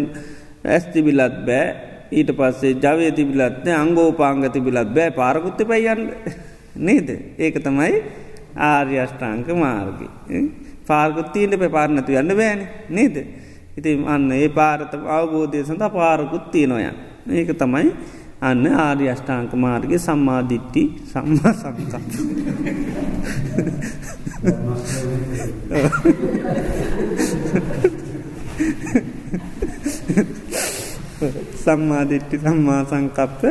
ඇස්තිබිලත් 0.66 1.38
බෑ 1.48 1.66
ඊට 2.12 2.32
පස්සේ 2.32 2.76
ජවය 2.76 3.12
තිබිලත්න 3.12 3.70
අංගෝපාංග 3.76 4.46
තිබිලත් 4.50 4.90
බෑ 4.90 5.12
පාරකුත්ත 5.12 5.62
පැයන්න 5.68 6.04
නේද? 6.76 7.10
ඒක 7.38 7.56
තමයි 7.60 7.94
ආර්යෂ්ඨාංක 8.58 9.48
මාර්ගි 9.56 10.08
පාර්ගුත්තිීන්ට 10.88 11.60
පැපාරණතු 11.60 12.12
යන්න 12.14 12.38
බෑන. 12.38 12.68
නේද? 12.90 13.16
ඉති 13.78 14.04
අන්න 14.06 14.32
ඒ 14.32 14.50
පාරත 14.50 14.94
අවබෝධය 14.94 15.64
සඳ 15.64 15.84
පාරකුත් 15.92 16.52
තියෙනොයන් 16.52 16.96
ඒක 17.30 17.50
තමයි 17.54 17.92
අන්න 18.42 18.66
ආර්ය 18.68 19.10
අෂ්ඨාංක 19.10 19.54
මාර්ගය 19.56 19.98
සම්මාධිට්ටි 19.98 20.84
සම්මා 21.12 21.54
සංකප 21.54 22.14
සම්මාධිට්ටි 31.58 32.38
සම්මා 32.40 32.82
සංකප්ප 32.86 33.42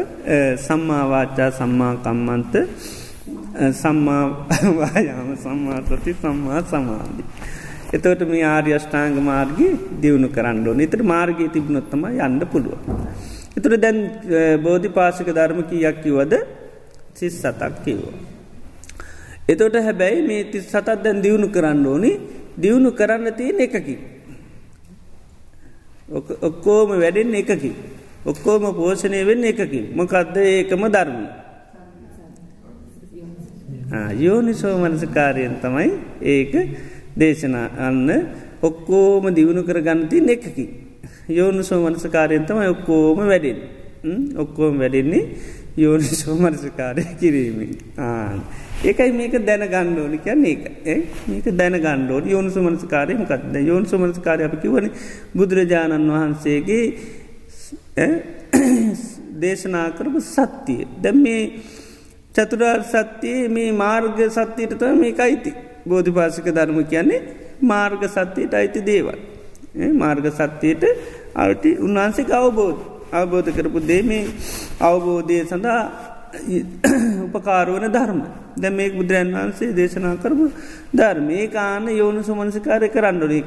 සම්මාවාචා 0.59 1.51
සම්මාකම්මන්ත 1.51 2.55
සම්මාවායාම 3.55 5.29
සම්මාසති 5.37 6.13
සම්මා 6.23 6.63
සමාධි. 6.65 7.25
එතවට 7.93 8.23
මේ 8.27 8.43
ආර්ය 8.45 8.75
අෂ්ඨාංග 8.75 9.19
මාර්ගී 9.23 9.73
දියුණු 10.03 10.29
කරන්න 10.29 10.67
ඕන 10.69 10.81
එතට 10.81 11.03
මාර්ගය 11.05 11.47
තිබුණොත්තම 11.55 12.05
යන්න 12.19 12.41
පුළුව. 12.53 12.79
එතුර 13.57 13.75
දැන් 13.79 13.99
බෝධි 14.63 14.89
පාසික 14.91 15.29
ධර්ම 15.31 15.61
කියක් 15.71 16.03
කිවද 16.03 16.35
සිස් 17.15 17.35
සතක් 17.39 17.75
කිව්වා. 17.85 18.17
එතොට 19.49 19.77
හැබැයි 19.79 20.27
මේ 20.27 20.45
තිස් 20.45 20.67
සතත් 20.67 20.99
දැන් 21.05 21.23
දියුණු 21.23 21.49
කරන්න 21.49 21.87
ඕනි 21.87 22.11
දියුණු 22.59 22.91
කරන්න 22.93 23.37
තියෙන 23.39 23.61
එකකි. 23.61 23.97
ඔක්කෝම 26.43 26.91
වැඩෙන් 26.97 27.35
එකකි. 27.35 27.73
ඔක්කෝම 28.27 28.63
පෝෂණය 28.75 29.23
වෙන්න 29.23 29.45
එකකි. 29.45 29.81
මොකක්ද 29.95 30.37
ඒකම 30.43 30.85
ධර්මී. 30.89 31.44
යෝනිසෝ 34.19 34.75
මනසකාරයෙන් 34.79 35.57
තමයි 35.63 35.91
ඒක 36.27 36.53
දේශනා 37.19 37.69
අන්න 37.79 38.09
ඔක්කෝම 38.63 39.25
දියුණු 39.31 39.63
කර 39.63 39.81
ගන්නති 39.81 40.25
එකකි. 40.29 40.67
යෝනිසෝ 41.31 41.81
මනසකාරයෙන් 41.85 42.47
තමයි 42.47 42.69
ඔක්කෝම 42.69 43.19
වැඩෙන්. 43.25 43.61
ඔක්කෝම 44.37 44.79
වැඩෙන්නේ 44.79 45.25
යෝනි 45.77 46.05
සෝමනසකාරය 46.05 47.05
කිරීමෙන්. 47.21 47.71
ආන. 47.99 48.43
ඒකයි 48.85 49.13
මේක 49.13 49.35
දැන 49.41 49.65
ගණ්ඩෝනි 49.67 50.19
කියන්න 50.19 50.45
ඒක. 50.45 50.65
මේක 51.27 51.47
දැන 51.53 51.77
ගණ්ඩෝ 51.77 52.21
යෝනු 52.25 52.51
සුමනස්කාරය 52.51 53.15
මකක්ද? 53.15 53.55
යෝන් 53.63 53.87
සුමනස්කාරය 53.87 54.45
අපි 54.45 54.57
කිවන 54.57 54.91
බුදුරජාණන් 55.35 56.11
වහන්සේගේ 56.11 56.85
දේශනා 59.41 59.89
කරපු 59.91 60.21
සත්‍යය. 60.23 60.87
දැම් 61.03 61.23
මේ 61.23 61.43
චතුරාර් 62.35 62.81
සත්‍යයේ 62.85 63.49
මේ 63.49 63.73
මාර්ග 63.75 64.19
සත්‍යයට 64.29 64.73
තව 64.73 64.91
මේක 64.97 65.19
අයිති. 65.19 65.53
බෝධිපාසික 65.87 66.47
ධර්ම 66.49 66.79
කියන්නේ 66.85 67.21
මාර්ග 67.63 68.03
සත්‍යයට 68.07 68.55
අයිති 68.55 68.81
දේවල්. 68.83 69.19
මාර්ග 69.95 70.27
සත්‍යයට 70.31 70.83
අයිති 71.35 71.71
උන්වහන්සේ 71.79 72.33
අවබෝධ. 72.33 72.81
අවබෝධ 73.13 73.51
කරපු 73.51 73.79
දේ 73.83 74.03
මේ 74.03 74.25
අවබෝධය 74.81 75.37
සඳහා 75.45 75.83
උපකාරුවන 77.29 77.87
ධර්ම. 77.89 78.21
දැ 78.57 78.71
මේ 78.71 78.91
බුදුරන් 78.91 79.31
වහන්සේ 79.33 79.71
දේශනා 79.73 80.17
කරපු 80.17 80.51
ධර්මේ. 80.93 81.47
කාන 81.49 81.87
යෝනු 81.93 82.21
සුමනසිකාරය 82.23 82.89
කරන්නඩොනෙක් 82.89 83.47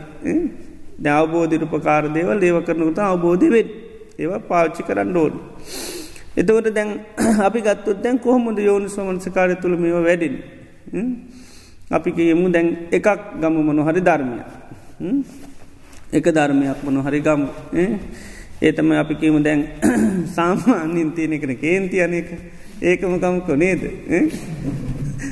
අවබෝධිර 1.12 1.62
උපකාර 1.64 2.04
දේවල් 2.10 2.40
ඒව 2.42 2.58
කරනකුත 2.64 3.00
අවබෝධය 3.02 3.48
වෙත් 3.50 3.70
ඒවා 4.20 4.42
පාච්චි 4.42 4.82
කරන්න 4.84 5.18
ඕන. 5.18 5.34
එතකොට 6.38 6.70
දැන් 6.70 6.90
අපි 7.40 7.60
ගත්තුත් 7.62 7.98
දැන් 8.04 8.20
කොහොමද 8.20 8.60
යෝනු 8.60 8.88
සුමනසිකාරය 8.88 9.56
තුළ 9.56 9.76
මේ 9.76 9.92
වැඩින්. 10.00 10.36
අපි 11.90 12.10
කියමු 12.12 12.52
දැන් 12.52 12.68
එකක් 12.92 13.08
ගම 13.42 13.56
මොනො 13.60 13.82
හරි 13.84 14.02
ධර්මය. 14.02 14.38
එක 16.14 16.26
ධර්මයක් 16.28 16.80
මොනො 16.84 17.02
හරි 17.02 17.20
ගම. 17.20 17.42
ඒතම 18.62 18.92
අපි 18.94 19.16
කියමු 19.16 19.40
දැන් 19.40 19.60
සාමාන්‍යින් 20.36 21.12
තියෙන 21.12 21.34
එකන 21.34 21.54
කේන්ති 21.56 22.02
අනක 22.02 22.30
ඒකම 22.82 23.18
කමකො 23.18 23.54
නේද? 23.56 23.82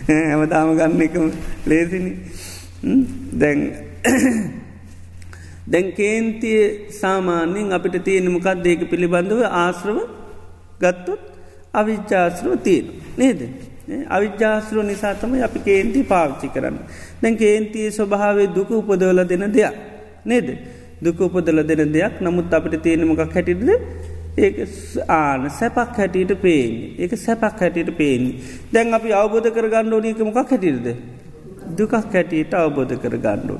හැමදාම 0.09 0.75
ගන්න 0.75 1.01
එකම 1.01 1.25
ලේසිනි. 1.65 2.13
දැන් 3.33 3.59
දැන් 5.71 5.87
කේන්තිය 5.93 6.89
සාමාන්‍යෙන් 6.91 7.73
අපිට 7.73 8.03
තියෙන 8.03 8.31
මොකක් 8.31 8.49
දෙක 8.57 8.89
පිළිබඳව 8.89 9.41
ආශ්‍රව 9.45 10.24
ගත්තොත් 10.81 11.21
අවිච්චාශ්‍රව 11.73 12.55
තියෙන 12.63 12.85
නේද? 13.17 13.39
අවිද්‍යාශ්‍රව 14.09 14.83
නිසා 14.83 15.13
තම 15.15 15.33
අපි 15.43 15.59
කේන්ති 15.59 16.03
පාවිච්චි 16.03 16.47
කරන්න. 16.47 16.77
දැන් 17.21 17.37
කේන්තිය 17.37 17.91
ස්වභාවේ 17.91 18.47
දුක 18.47 18.69
උපදවල 18.71 19.21
දෙන 19.25 19.45
දෙයක්. 19.51 19.75
නේද? 20.25 20.47
දුක 21.01 21.19
උපදල 21.19 21.63
දෙන 21.63 21.91
දෙයක්. 21.91 22.21
නමුත් 22.21 22.53
අපිට 22.53 22.81
තියෙනමකක් 22.83 23.33
හැටිද 23.33 23.61
ඒක 24.37 24.55
ආන 25.07 25.49
සැපක් 25.49 25.97
හැටියට 25.97 26.33
පේන්නේ. 26.41 26.95
ඒක 26.99 27.11
සැපක් 27.17 27.59
හැටියට 27.59 27.97
පේන්නේ. 27.97 28.39
දැන් 28.73 28.93
අපි 28.93 29.13
අවබෝධ 29.13 29.49
කර 29.55 29.67
ගණ්ඩ 29.69 29.93
ඕනක 29.93 30.19
මොකක් 30.27 30.49
හැටිරද 30.51 30.87
දුකක් 31.77 31.93
හැටියට 31.93 32.53
අවබෝධ 32.53 32.95
කර 33.01 33.15
ගණ්ඩුව. 33.17 33.59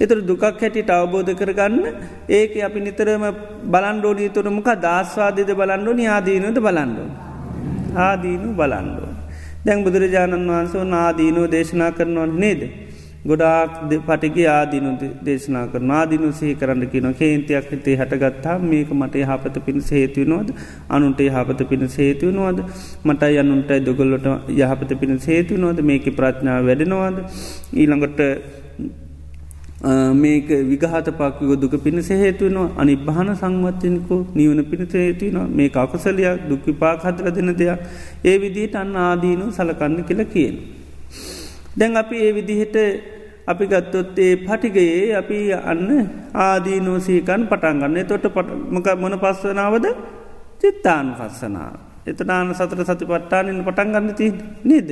එතුර 0.00 0.20
දුකක් 0.22 0.42
හැටියට 0.42 0.90
අවබෝධ 0.90 1.32
කරගන්න 1.34 1.84
ඒක 2.28 2.52
අපි 2.62 2.80
නිතරම 2.80 3.24
බලන්ඩෝනී 3.64 4.28
තුරමක 4.28 4.68
දස්වාදද 4.82 5.50
බලන්ඩෝ 5.54 5.94
යාදීනද 5.98 6.58
බලන්ඩෝ. 6.58 7.08
ආදීනු 7.96 8.54
බලන්ඩෝ. 8.54 9.10
දැන් 9.64 9.84
බුදුරජාණන් 9.84 10.48
වහන්සේ 10.48 10.84
නාදීනෝ 10.84 11.46
දේශනා 11.46 11.90
කරනවන් 11.90 12.38
නේද. 12.38 12.89
ගොඩාක් 13.24 13.72
පටිගේ 14.06 14.46
ආදිනු 14.48 14.92
දේශනා 15.22 15.66
කර 15.66 15.82
ආදිනු 15.92 16.30
සහි 16.32 16.54
කරන්න 16.54 16.86
කියන 16.86 17.08
කේන්තියක් 17.14 17.68
හිතේ 17.70 17.96
හටගත්තා 17.96 18.56
මේක 18.60 18.92
මට 18.92 19.24
හපත 19.24 19.64
පිණ 19.66 19.80
සේතුවනවද 19.82 20.54
අනුන්ට 20.88 21.20
යහපත 21.20 21.60
පිණ 21.68 21.84
සේතුවනවද 21.88 22.64
මට 23.04 23.30
යනුන්ටයි 23.42 23.80
දොගොල්ලොට 23.80 24.26
යහපත 24.56 24.96
පිණ 25.00 25.20
සේතුවනවද 25.20 25.82
මේක 25.82 26.08
ප්‍රඥාව 26.16 26.64
වැඩෙනවාද? 26.64 27.20
ඊළඟට 27.74 28.20
මේක 30.14 30.48
විගහත 30.48 31.08
පක්කිව 31.10 31.56
දුක 31.58 31.82
පිණිස 31.82 32.08
හේතුවනවා 32.10 32.72
අනි 32.76 32.96
භාන 32.98 33.30
සංවත්තයනකු 33.34 34.26
නිවන 34.34 34.64
පිණිස 34.64 34.92
හේතුවනවා 34.94 35.48
මේ 35.50 35.70
අකුසලයක් 35.74 36.48
දුක්විපාක් 36.48 37.00
හදර 37.02 37.30
දෙන 37.30 37.54
දෙයක්. 37.54 37.78
ඒ 38.24 38.36
විදිහට 38.38 38.76
අන්න 38.76 38.96
ආදීනු 38.96 39.46
සලකන්න 39.50 40.04
කියල 40.04 40.24
කියන. 40.26 40.79
දැන් 41.70 41.96
අපි 41.96 42.16
ඒ 42.18 42.32
විදිහට 42.32 42.76
අපි 43.46 43.64
ගත්තොත්තේ 43.66 44.32
පටිගයේ 44.38 45.14
අපි 45.14 45.38
අන්න 45.52 45.88
ආදීනෝසීකන් 46.36 47.42
පටන්ගන්න 47.46 48.06
තොට 48.06 48.26
මොක 48.68 48.88
මොන 48.96 49.14
පස්සනාවද 49.16 49.86
චිත්තාන් 50.60 51.06
පස්සනාව. 51.14 51.74
එතනාන 52.06 52.50
සතර 52.50 52.80
සති 52.82 53.04
පට්ටානින් 53.04 53.64
පටන්ගන්න 53.64 54.14
ති 54.14 54.26
නේද. 54.64 54.88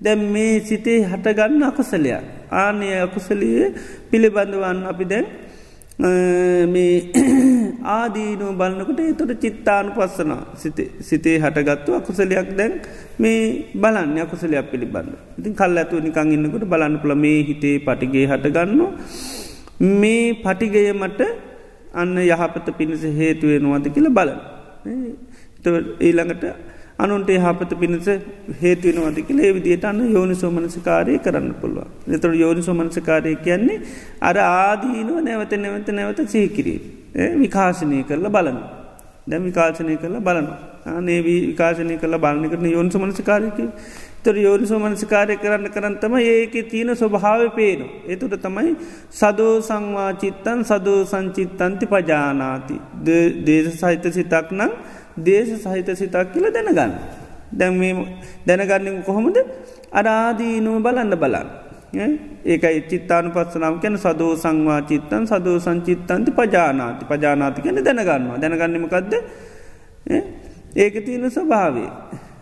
දැම් 0.00 0.20
මේ 0.32 0.60
සිතේ 0.60 1.00
හටගන්න 1.04 1.62
අකුසලයක් 1.62 2.22
ආනය 2.52 2.88
අකුසලිය 2.98 3.70
පිළිබඳවන්න 4.10 4.78
අපි 4.84 5.04
දැන් 5.04 5.26
මේ 5.98 7.12
ආදීනු 7.96 8.52
බලන්නකට 8.52 9.00
එතොට 9.02 9.32
චිත්තානු 9.40 9.92
පස්සන 9.92 10.32
සිතේ 11.02 11.36
හටගත්තු 11.38 11.94
අකුසලයක් 11.94 12.56
දැන් 12.56 12.80
මේ 13.18 13.68
බලන්න 13.74 14.18
අකුසලයක් 14.18 14.70
පිළිබඳ. 14.70 15.12
ඉතින් 15.38 15.54
කල් 15.54 15.76
ඇතුව 15.76 16.00
නිකං 16.00 16.32
ඉන්නකට 16.32 16.64
බලන්න 16.64 16.96
පුළ 16.98 17.14
මේ 17.16 17.44
හිතේ 17.44 17.76
පටිගේ 17.80 18.26
හටගන්න. 18.26 18.80
මේ 20.00 20.34
පටිගය 20.36 20.92
මට 20.94 21.20
අන්න 21.94 22.16
යහපත 22.18 22.66
පිණිස 22.78 23.04
හේතුවෙනවාද 23.20 23.86
කියල 23.90 24.08
බලන්න. 24.10 24.40
ඊළඟට 26.00 26.44
අනුන්ට 27.04 27.30
හපත 27.44 27.78
පිණිස 27.82 28.08
හේතුවෙනවාද 28.62 29.18
කියලේ 29.28 29.52
විදියට 29.56 29.86
අන්න 29.90 30.00
යෝනි 30.16 30.36
සෝමනසිකාරය 30.42 31.14
කරන්න 31.26 31.48
පුළුව. 31.60 31.86
එතට 32.16 32.26
යෝනි 32.42 32.62
සෝමනසිකාරය 32.68 33.34
කියන්නේ 33.46 33.78
අර 34.28 34.36
ආදීනුව 34.42 35.18
නැවත 35.28 35.54
නැවත 35.64 35.88
නැවත 35.98 36.20
සහිකිරී. 36.34 36.78
විකාශනය 37.42 38.04
කරලා 38.10 38.34
බලන. 38.36 38.60
දැම් 39.30 39.42
විකාශනය 39.48 39.96
කරලා 40.04 40.26
බලන. 40.28 40.48
අනේ 40.92 41.20
විකාශනය 41.26 41.96
කළ 41.98 42.16
බලන 42.24 42.48
කරන 42.52 42.66
යෝනි 42.76 42.90
සෝමනසිකාරයක 42.94 43.58
තොර 44.24 44.34
යෝනි 44.36 44.66
සෝමනසිකාරය 44.66 45.34
කරන්න 45.42 45.68
කරන්නතම 45.74 46.14
ඒක 46.20 46.54
තියෙන 46.70 46.90
ස්වභාව 46.94 47.42
පේන. 47.58 47.82
එතුට 48.12 48.34
තමයි 48.46 48.72
සදෝ 49.20 49.54
සංවාචිත්තන් 49.68 50.60
සදෝ 50.70 50.98
සංචිත්තන්ති 51.04 51.86
පජානාති 51.92 52.76
දේශ 53.48 53.70
සහිත 53.80 54.06
සිතක් 54.18 54.50
නම් 54.58 54.72
දේශ 55.16 55.52
සහිත 55.56 55.88
සිතක් 55.96 56.32
කියල 56.32 56.46
දැනගන්න. 56.48 56.92
දැන් 57.52 57.78
මේ 57.78 57.92
දැනගන්න 58.46 59.02
කොහොමද? 59.04 59.38
අරාදීනුව 59.92 60.82
බලන්න 60.82 61.14
බලන්න. 61.14 61.48
ඒකයි 62.44 62.80
චිත්තාන 62.90 63.30
පත්සනාව 63.32 63.80
කැන 63.82 63.96
සදෝ 63.98 64.32
සංවා 64.36 64.80
චිත්තන් 64.82 65.24
සදෝ 65.26 65.58
සංචිත්තන්ති 65.60 66.30
පජානාති. 66.32 67.04
පජානාති 67.04 67.60
කැන 67.62 67.84
දැනගන්නවා. 67.84 68.40
දැනගන්නමකක්ද 68.42 69.12
ඒක 70.74 70.94
තියෙන 71.04 71.30
ස්වභාවේ 71.30 71.90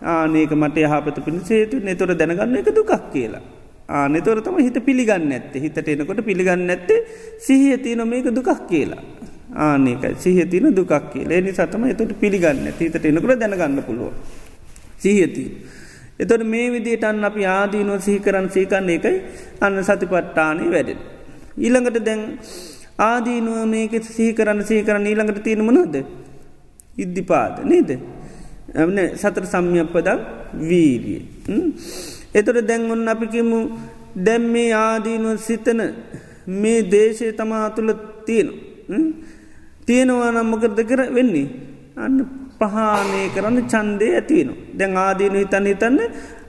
ආනක 0.03 0.53
මට 0.53 0.77
යහපත 0.79 1.17
පිණි 1.25 1.41
සේතු 1.43 1.79
නෙතොර 1.79 2.15
දැනගන්න 2.15 2.55
එක 2.55 2.69
දුකක් 2.71 2.93
කියලා. 3.13 3.43
ආනෙතොර 3.89 4.39
තම 4.41 4.57
හිත 4.57 4.77
පිළිගන්න 4.85 5.31
ඇත්ත 5.31 5.53
හිතට 5.63 5.89
එනකොට 5.93 6.21
පිළිගන්න 6.25 6.69
ඇත්තේ 6.69 6.99
සිහිය 7.45 7.77
තියන 7.77 8.07
මේක 8.07 8.31
දුකක් 8.31 8.49
කියලා. 8.71 9.01
ආනකයි 9.51 10.15
සිහතින 10.17 10.71
දුකක් 10.71 10.93
කියල 11.11 11.31
එනි 11.31 11.51
සතම 11.51 11.83
එතට 11.85 12.13
පිළිගන්න 12.19 12.71
තීතට 12.79 13.05
එනකට 13.05 13.39
දැනගන්න 13.39 13.83
පුළුව. 13.83 14.13
සිහති. 14.97 15.45
එතොට 16.19 16.43
මේ 16.45 16.71
විදිට 16.71 17.03
අන්න 17.03 17.23
අපි 17.23 17.45
ආදීනුව 17.47 17.99
සිහිකරන් 17.99 18.47
සීකන්න 18.49 18.89
එකයි 18.89 19.15
අන්න 19.61 19.83
සතිපට්ටානය 19.83 20.65
වැඩෙන. 20.69 20.99
ඊළඟට 21.57 21.99
දැන් 22.05 22.21
ආදීනුව 22.99 23.67
මේක 23.67 23.93
සිහිකරන්න 24.07 24.63
සීකරන්න 24.63 25.05
ඊළඟට 25.05 25.43
තියෙනමනොද. 25.43 25.95
ඉද්ධිපාද 26.97 27.65
නේද. 27.65 27.89
ඇන 28.73 28.99
සතර 29.15 29.45
සම්යප්පදම් 29.45 30.19
වීරිය. 30.61 31.21
එතොට 32.33 32.61
දැන් 32.67 32.91
ඔන්න 32.91 33.07
අපිකිමු 33.07 33.59
දැම් 34.17 34.43
මේ 34.53 34.71
ආදීනුව 34.73 35.37
සිතන 35.39 35.81
මේ 36.47 36.79
දේශය 36.83 37.33
තමා 37.33 37.69
තුළ 37.75 37.91
තියෙනවා. 38.25 38.69
තියෙනවා 39.87 40.31
නම්මකරද 40.33 40.79
කර 40.91 41.01
වෙන්නේ. 41.17 41.47
අන්න 41.97 42.17
පහානය 42.59 43.23
කරන්න 43.35 43.59
චන්දය 43.73 44.07
ඇතිවෙන. 44.19 44.55
දැන් 44.79 44.95
ආදීන 44.97 45.35
හිතන්න 45.41 45.67
හිතන්න 45.71 45.99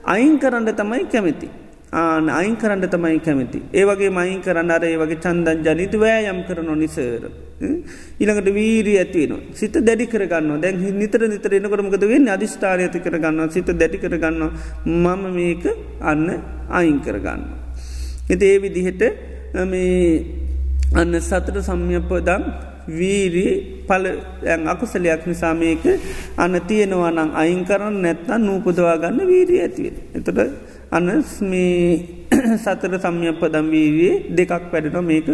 අයින් 0.05 0.39
කරන්න 0.39 0.69
තමයි 0.73 1.05
කැමති. 1.13 1.49
ආන 1.93 2.29
අයින් 2.29 2.55
කරන්න 2.55 2.85
තමයි 2.89 3.19
කැමති. 3.19 3.59
ඒවගේ 3.71 4.09
මයින් 4.09 4.39
කරන්න 4.41 4.71
අර 4.71 4.83
ඒ 4.83 4.97
වගේ 4.97 5.21
චන්දන් 5.25 5.59
ජනිත 5.65 5.93
වෑයම් 6.03 6.39
කරන 6.47 6.69
නිසර. 6.81 7.23
ඉළඟට 8.21 8.49
වීරී 8.57 8.97
ඇතිවෙන. 8.97 9.41
සිත 9.53 9.75
දැඩි 9.87 10.07
කරගන්න 10.07 10.61
දැන් 10.63 10.81
නිතර 11.01 11.21
නිතර 11.33 11.53
එනකොටමකද 11.53 12.05
වෙන්න 12.13 12.33
අධිෂ්ඨාරය 12.35 12.85
ඇති 12.87 13.03
කරගන්න 13.05 13.51
සිත 13.55 13.69
දැඩි 13.73 14.01
කරගන්න 14.03 14.43
මම 14.85 15.23
මේක 15.37 15.65
අන්න 16.01 16.27
අයින් 16.69 16.99
කරගන්න. 16.99 17.41
එති 18.29 18.45
ඒ 18.45 18.59
විදිහට 18.63 19.03
මේ 19.71 19.97
අන්න 20.95 21.13
සතර 21.21 21.57
සම්යපදම් 21.61 22.43
වීරී 22.89 23.83
පල 23.87 24.05
අකුසලයක් 24.65 25.23
නිසා 25.25 25.53
මේක 25.53 25.83
අන්න 26.37 26.55
තියෙනවා 26.61 27.11
නං 27.11 27.31
අයින් 27.33 27.63
කරන්න 27.63 28.01
නැත්තන් 28.01 28.41
නූපදවා 28.41 28.97
ගන්න 28.97 29.23
වීරී 29.23 29.61
ඇතිවෙන. 29.61 29.95
එතට 30.13 30.39
අනස්මී 30.91 31.79
සතර 32.63 32.93
සම්යපදම් 32.97 33.67
වීරයේ 33.67 34.13
දෙකක් 34.31 34.71
පැඩෙන 34.71 34.99
මේක 35.01 35.27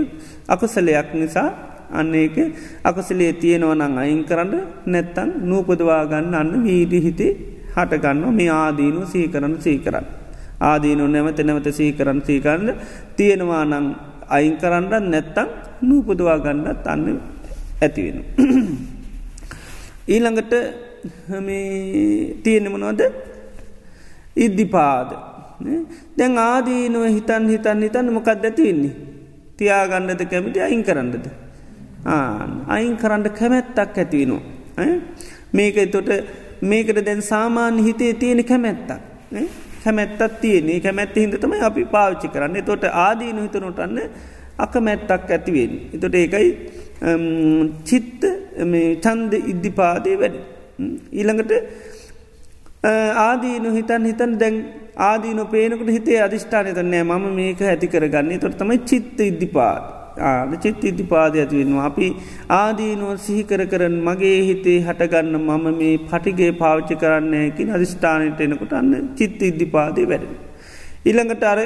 අකුසලයක් 0.47 1.09
නිසා 1.13 1.49
අන්න 1.91 2.13
ඒක 2.15 2.37
අකුසලේ 2.83 3.33
තියෙනවා 3.35 3.75
නං 3.77 3.97
අයින් 3.97 4.21
කරන්න 4.23 4.53
නැත්තන් 4.85 5.29
නූපදවා 5.41 6.03
ගන්න 6.05 6.35
අන්න 6.35 6.53
වීරී 6.63 7.01
හිතේ 7.01 7.33
හටගන්න 7.75 8.29
මේ 8.31 8.49
ආදීනු 8.51 9.01
සීකරන්න 9.05 9.57
සීකරන්න. 9.57 10.05
ආදීනු 10.61 11.07
නැවත 11.07 11.39
නැවත 11.39 11.67
සීකරන්න 11.71 12.21
සීකරන්න 12.21 12.69
තියෙනවා 13.17 13.65
නං 13.65 13.85
අයින් 14.29 14.55
කරන්න 14.57 15.05
නැත්තං 15.07 15.49
නූපදවා 15.81 16.37
ගන්නත් 16.39 16.87
අන්න 16.87 17.05
ඇතිවෙන. 17.81 18.23
ඊළඟට 20.07 20.53
තියෙනෙමනොද 22.43 23.01
ඉද්ධිපාද 24.37 25.11
දැන් 26.17 26.37
ආදීනුව 26.39 27.05
හිතන් 27.07 27.47
හිතන් 27.49 27.85
හිතන්න 27.85 28.13
මොකක්ද 28.13 28.43
ඇතිවෙන්නේ. 28.43 28.95
තියාගන්නද 29.57 30.21
කැමිටි 30.25 30.61
අයින් 30.61 30.83
කරන්නද. 30.83 31.25
අයින් 32.67 32.97
කරන්න 32.97 33.31
කැමැත්තක් 33.31 33.97
ඇතිවෙනවා. 33.97 34.41
මේක 35.53 35.77
එතොට 35.77 36.09
මේකට 36.61 37.05
දැන් 37.05 37.21
සාමාන්‍ය 37.23 37.83
හිතේ 37.83 38.13
තියෙන 38.15 38.43
කැමැත්තක්. 38.45 38.91
කැමැත්තත් 39.83 40.41
තියන්නේ 40.41 40.79
කැමැත්ත 40.79 41.15
හිදතම 41.15 41.53
අපි 41.61 41.85
පාවිච්චි 41.85 42.27
කරන්න 42.27 42.65
තොට 42.65 42.83
ආදීනු 42.83 43.41
හිතනොටන්න 43.41 43.99
අකමැත්තක් 44.65 45.31
ඇතිවෙන්. 45.35 45.73
එතොට 45.95 46.15
ඒකයි 46.21 46.47
චිත්ත 47.89 48.21
චන්ද 49.03 49.33
ඉද්ධිපාදය 49.51 50.11
වැඩ. 50.21 50.35
ඊළඟට 51.19 51.51
ආදීනු 53.27 53.69
හිතන් 53.77 54.03
හිතන් 54.09 54.33
දැන් 54.41 54.57
ආදීන 55.09 55.39
පේනකට 55.53 55.89
හිතේ 55.97 56.19
අධිෂ්ඨානය 56.25 56.73
තන්නෑ 56.77 57.05
ම 57.21 57.31
මේක 57.39 57.61
ඇති 57.71 57.87
කරගන්නේ 57.93 58.41
තොට 58.43 58.59
තමයි 58.61 58.77
චිත්ත 58.89 59.19
ඉද්ධිපාද. 59.29 59.83
ආද 60.29 60.53
චිත්ත 60.63 60.83
ඉද්ධිපාද 60.89 61.33
ඇතිවෙනවා. 61.41 61.85
අපි 61.89 62.07
ආදීනුව 62.61 63.11
සිහිකර 63.25 63.61
කරන 63.71 63.95
මගේ 64.07 64.39
හිතේ 64.49 64.79
හටගන්න 64.87 65.35
මම 65.39 65.65
මේ 65.79 65.93
පටිගේ 66.09 66.51
පාවිච්චි 66.61 66.95
කරන්නයකින් 67.03 67.73
අධිෂ්ඨානයට 67.75 68.41
එනකොට 68.45 68.73
අන්න 68.79 68.91
චිත්ත 69.19 69.41
ඉද්ධිපාදය 69.49 70.03
වැඩ. 70.11 70.25
ඉළඟට 71.09 71.43
අර 71.51 71.59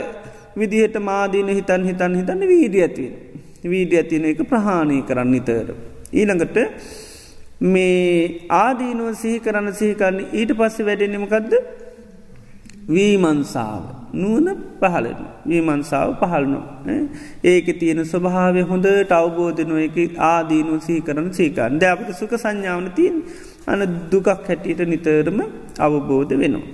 විදිහට 0.55 0.97
මාදීන 1.01 1.49
හිතන් 1.49 1.85
හිතන් 1.85 2.15
හිතන්න 2.15 2.43
වීඩිය 2.47 2.81
ඇතිවෙන. 2.81 3.15
වීඩිය 3.65 3.97
ඇතින 3.97 4.25
එක 4.25 4.43
ප්‍රහාණය 4.45 5.01
කරන්න 5.01 5.31
නිතර. 5.31 5.67
ඊළඟට 6.13 6.57
මේ 7.63 8.45
ආදීනුව 8.49 9.15
සිහි 9.15 9.39
කරන්න 9.39 9.73
සිහිකරන්න 9.73 10.19
ඊට 10.31 10.51
පස්සේ 10.51 10.85
වැඩෙන්නමකක්ද 10.85 11.53
වීමන්සාාව 12.87 13.83
නුවන 14.13 14.47
පහලන 14.81 15.21
වීමන්සාාව 15.45 16.11
පහල්නො 16.21 16.59
ඒක 17.43 17.67
තියෙන 17.79 18.01
ස්වභාවය 18.03 18.63
හොඳට 18.63 19.13
අවබෝධනුව 19.13 19.79
එක 19.79 20.19
ආදීනු 20.25 20.79
සී 20.79 20.99
කරන 21.01 21.29
සීකන් 21.31 21.79
දැපට 21.79 22.11
සුක 22.13 22.35
සංඥාවන 22.35 22.89
තින් 22.91 23.15
අන 23.67 23.87
දුකක් 24.11 24.29
හැටියට 24.47 24.83
නිතරම 24.85 25.39
අවබෝධ 25.79 26.33
වෙනවා. 26.35 26.67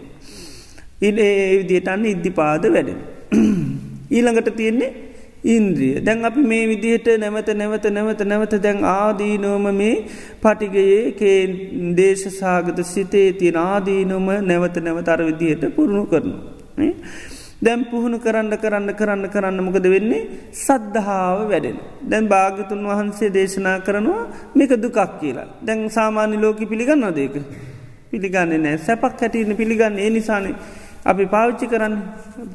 ඉ 1.01 1.09
ඒ 1.19 1.57
විදියට 1.59 1.87
අන්න 1.87 2.05
ඉද්ධිපාද 2.05 2.63
වැඩෙන. 2.67 2.99
ඊළඟට 4.11 4.51
තියෙන්නේ 4.53 4.91
ඉන්ද්‍රිය 5.45 6.01
දැන් 6.01 6.25
අපි 6.25 6.41
මේ 6.43 6.67
විදිහට 6.67 7.07
නැවත 7.17 7.49
නැවත 7.53 7.85
නැවත 7.89 8.21
නැවත 8.23 8.53
දැන් 8.57 8.83
ආදීනෝම 8.85 9.67
මේ 9.73 9.95
පටිගයේ 10.41 11.13
කේ 11.13 11.39
දේශ 11.95 12.25
සාගත 12.31 12.79
සිතේ 12.85 13.33
තියෙන 13.33 13.57
ආදීනොම 13.57 14.27
නැවත 14.43 14.77
නැවත 14.79 15.07
අර 15.07 15.21
විදිහයට 15.21 15.63
පුරුණු 15.75 16.05
කරනු. 16.05 16.35
දැම් 17.59 17.85
පුහුණු 17.85 18.19
කරන්න 18.19 18.51
කරන්න 18.55 18.91
කරන්න 18.93 19.29
කරන්න 19.29 19.59
මොකද 19.59 19.85
වෙන්නේ 19.85 20.27
සද්ධාව 20.57 21.47
වැඩෙන. 21.47 21.79
දැන් 22.03 22.27
භාගතුන් 22.27 22.83
වහන්සේ 22.85 23.29
දේශනා 23.29 23.79
කරනවා 23.79 24.27
මේක 24.55 24.71
දුකක් 24.77 24.99
කියලා. 25.21 25.47
දැන් 25.61 25.89
සාමාන්‍ය 25.89 26.37
ලෝක 26.37 26.59
පිළිගන්න 26.65 27.07
දේක. 27.13 27.35
පිළිගන්නේ 28.11 28.57
නෑ 28.57 28.77
සැපක් 28.79 29.21
හැටියන 29.21 29.55
පිළිගන්න 29.55 29.95
ඒ 29.97 30.09
නිසානේ 30.09 30.55
අපි 31.05 31.25
පාවිච්චි 31.25 31.67
කරන්න 31.67 31.95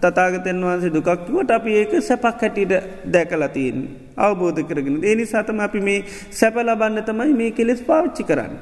තතාගතයන් 0.00 0.60
වහන්සේ 0.60 0.90
දුකක්කිවට 0.90 1.50
අපි 1.50 1.70
ඒක 1.72 1.92
සැපක් 2.00 2.24
හැටියට 2.36 2.72
දැකලතියෙන් 3.06 3.78
අවබෝධ 4.18 4.60
කරගෙන 4.62 4.96
ඒනි 5.02 5.24
සතම 5.24 5.60
අපි 5.60 5.80
මේ 5.80 6.04
සැප 6.30 6.56
ලබන්න 6.58 7.00
තමයි 7.02 7.32
මේ 7.32 7.50
කෙලෙස් 7.50 7.80
පාවිච්චි 7.82 8.24
කරන්න. 8.24 8.52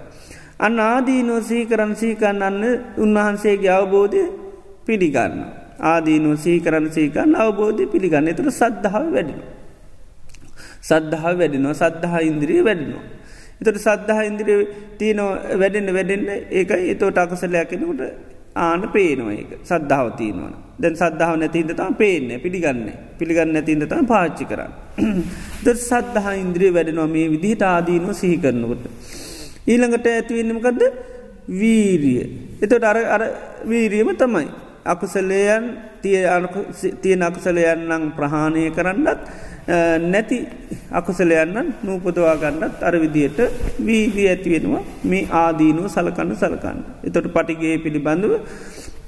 අන්න 0.58 0.78
ආදීනෝ 0.80 1.40
සීකරන් 1.42 1.94
සීකන්න 1.94 2.42
අන්න 2.42 2.62
උන්වහන්සේගේ 2.96 3.72
අවබෝධය 3.72 4.22
පිළිගන්න. 4.86 5.34
ආදීනෝ 5.82 6.36
සීකරන් 6.36 6.86
සීකන්න 6.90 7.34
අවබෝධය 7.36 7.86
පිළිගන්න 7.86 8.28
එතුර 8.28 8.50
සද්ධාව 8.52 9.06
වැඩෙන. 9.10 9.40
සද්ධහා 10.82 11.34
වැඩෙනවා 11.34 11.74
සද්ධහා 11.74 12.22
ඉන්ද්‍රිය 12.22 12.62
වැඩෙනවා. 12.64 13.04
එතට 13.60 13.78
සද්ධහා 13.78 14.24
ඉන්ද්‍රිය 14.24 14.60
තියනෝ 14.98 15.30
වැඩෙන්න්න 15.60 15.94
වැඩෙන්න්න 15.94 16.30
ඒකයි 16.50 16.90
එතෝට 16.90 17.18
අකසලයක් 17.18 17.68
කෙනකුට 17.70 18.02
ආන 18.56 18.82
පේනවා 18.88 19.32
ඒක 19.32 19.50
සද්ධාව 19.62 20.08
තියනවන 20.16 20.54
දැන් 20.78 20.94
සද්ධාව 20.94 21.36
නැතින්ද 21.36 21.72
තම 21.72 21.94
පේන්නේ 21.94 22.38
පිළිගන්න 22.38 22.82
පිළිගන්න 23.18 23.52
නැතින්ද 23.52 23.84
තම 23.84 24.06
පාච්චි 24.06 24.44
කරන්න. 24.44 24.72
ද 25.64 25.66
සද්ධහා 25.78 26.34
ඉන්ද්‍රිය 26.34 26.70
වැඩෙනවා 26.70 27.08
මේ 27.08 27.28
විදිහට 27.28 27.62
ආදීනව 27.64 28.10
සිහි 28.12 28.36
කරනකොට. 28.38 28.84
ඊළඟට 29.66 30.06
ඇතිවෙන්නමකක්ද 30.08 30.82
වීරිය. 31.50 32.22
එතොට 32.60 32.84
අර 32.84 32.98
අර 33.08 33.22
වීරියම 33.64 34.10
තමයි. 34.16 34.48
අකුසලයන් 34.84 35.64
තියෙන 36.02 37.22
අකුසලයන්නම් 37.22 38.12
ප්‍රහාණය 38.12 38.70
කරන්නත් 38.70 39.20
නැති 40.12 40.38
අකුසලයන්නන් 40.90 41.74
නූපදවා 41.84 42.36
ගන්නත් 42.36 42.82
අර 42.82 42.94
විදියට 43.00 43.38
වීදී 43.86 44.28
ඇතිවෙනවා 44.28 44.82
මේ 45.04 45.28
ආදීනුව 45.42 45.86
සලකන්න 45.88 46.36
සලකන්න. 46.36 46.78
එතොට 47.04 47.28
පටිගේ 47.34 47.78
පිළිබඳව 47.78 48.32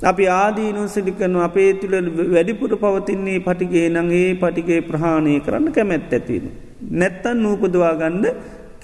අපි 0.02 0.28
ආදීනු 0.28 0.88
සිලිකනු 0.88 1.40
අපේ 1.40 1.70
තුළ 1.74 1.96
වැඩිපුර 2.34 2.76
පවතින්නේ 2.76 3.38
පටිගේ 3.40 3.88
නගේ 3.90 4.34
පටිගේ 4.34 4.80
ප්‍රහාණය 4.82 5.40
කරන්න 5.40 5.72
කැමැත් 5.72 6.12
ඇතිවෙන. 6.12 6.52
නැත්තන් 6.92 7.42
නූපදවා 7.42 7.94
ගන්න 7.94 8.26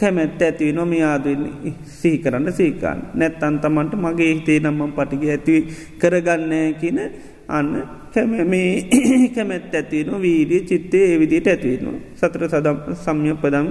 කැමැත් 0.01 0.43
ඇතිව 0.43 0.75
නොම 0.75 0.93
ආදන්නේ 1.05 1.75
සිහි 2.01 2.19
කරන්න 2.19 2.53
සීකාන් 2.53 3.01
නැත්තන් 3.15 3.61
තමන්ට 3.63 3.95
මගේ 4.05 4.31
හිතේ 4.35 4.59
නම්මම් 4.61 4.93
පටිගේ 4.99 5.33
ඇති 5.37 5.57
කරගන්න 6.01 6.53
කියන 6.81 7.01
අන්න 7.49 7.73
කැමේ 8.15 8.71
කැමැත් 9.35 9.75
ඇතින 9.75 10.11
වීරිය 10.23 10.63
චිත්තේ 10.63 11.05
ඒවිදියට 11.13 11.47
ඇතිවෙනවා. 11.47 11.99
සතර 12.17 12.43
සදම් 12.49 12.79
සම්යපදම් 12.95 13.69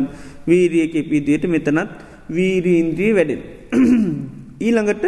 වීරියක 0.48 0.96
පිදියට 1.10 1.46
මෙතනත් 1.48 1.92
වීරීන්ද්‍රී 2.30 3.12
වැඩෙන. 3.16 3.42
ඊළඟට 4.66 5.06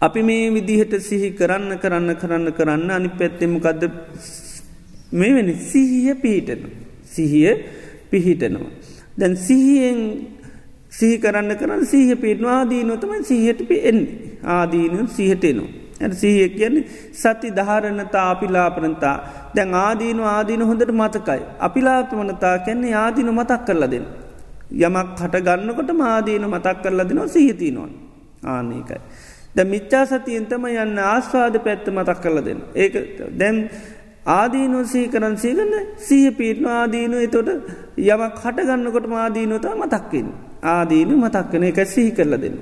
අපි 0.00 0.22
මේ 0.22 0.50
විදිහට 0.50 0.94
සිහි 1.00 1.30
කරන්න 1.32 1.78
කරන්න 1.78 2.16
කරන්න 2.16 2.52
කරන්න 2.52 2.90
අනි 2.90 3.08
පැත්තෙමකක්ද 3.10 3.82
මේ 5.12 5.34
වෙන 5.34 5.48
සිහිය 5.62 6.14
පිහිටන. 6.16 6.62
සිහිය 7.06 7.54
පිහිටනවා. 8.10 8.70
දැන් 9.18 9.36
සිහියෙන් 9.38 10.00
සිහි 10.90 11.18
කරන්න 11.18 11.56
කරන්න 11.56 11.86
සීහ 11.86 12.16
පිටනවා 12.16 12.58
ආදීනොතම 12.58 13.12
සිහට 13.22 13.60
පි 13.68 13.76
එන් 13.82 13.98
ආදීනු 14.44 15.06
සිහටෙනවා. 15.08 15.85
සිහිය 16.12 16.48
කියන්නේ 16.48 16.84
සති 17.12 17.50
ධාරණතා 17.56 18.30
අපිලාපනතා 18.30 19.16
දැන් 19.56 19.74
ආදීන 19.74 20.20
ආදීන 20.20 20.62
හොඳට 20.62 20.92
මතකයි. 20.92 21.42
අපිලාපමනතා 21.58 22.58
කැන්නේ 22.58 22.94
ආදීන 22.94 23.30
මතක් 23.32 23.64
කරලා 23.66 23.90
දෙන්න. 23.90 24.06
යමක් 24.70 25.20
හට 25.20 25.44
ගන්නකොට 25.46 25.90
මාදීන 25.94 26.44
මතක් 26.44 26.76
කරලා 26.82 27.08
දෙනවා 27.08 27.28
සිහිතිනොන් 27.28 27.92
ආනකයි. 28.44 29.00
ද 29.56 29.58
මිච්චා 29.64 30.04
සතියන්තම 30.06 30.64
යන්න 30.66 30.98
ආස්වාද 31.00 31.54
පැත්ත 31.64 31.86
මතක් 31.88 32.18
කරලා 32.20 32.44
දෙන්න. 32.44 32.60
ඒක 32.74 32.94
දැන් 33.38 33.56
ආදීනු 34.26 34.84
සීකරන් 34.84 35.36
සීගන්න 35.38 35.74
සීහ 35.98 36.30
පිටන 36.38 36.66
ආදීනු 36.70 37.16
එතොට 37.26 37.48
යමක් 37.96 38.36
හටගන්නකොට 38.44 39.06
මාදීනොතා 39.08 39.74
මතක්කින්. 39.74 40.28
ආදීන 40.62 41.12
මතක්කන 41.14 41.64
එක 41.70 41.80
සිහි 41.86 42.10
කරල 42.16 42.34
දෙන්න. 42.44 42.56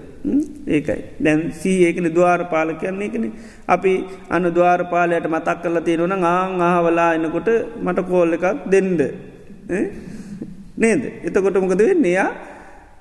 ඒකයි. 0.66 1.00
දැන් 1.24 1.52
සී 1.52 1.78
ඒකන 1.86 2.08
දවාර 2.16 2.48
පාල 2.52 2.74
කියන්නේ 2.80 3.08
එකන 3.08 3.24
අපි 3.66 3.92
අන 4.30 4.44
දවාර 4.56 4.80
පාලයට 4.92 5.28
මතක් 5.28 5.62
කරල 5.62 5.78
තියෙනවන 5.86 6.12
ආං 6.12 6.60
ආහවලා 6.60 7.10
එනකොට 7.16 7.48
මට 7.84 8.08
කෝල්ල 8.10 8.32
එකක් 8.36 8.46
දෙන්ඩ 8.72 9.00
නේද? 10.76 11.02
එතකොට 11.26 11.56
මොකද 11.56 11.82
වෙන්නේ? 11.82 12.14
යා 12.18 12.30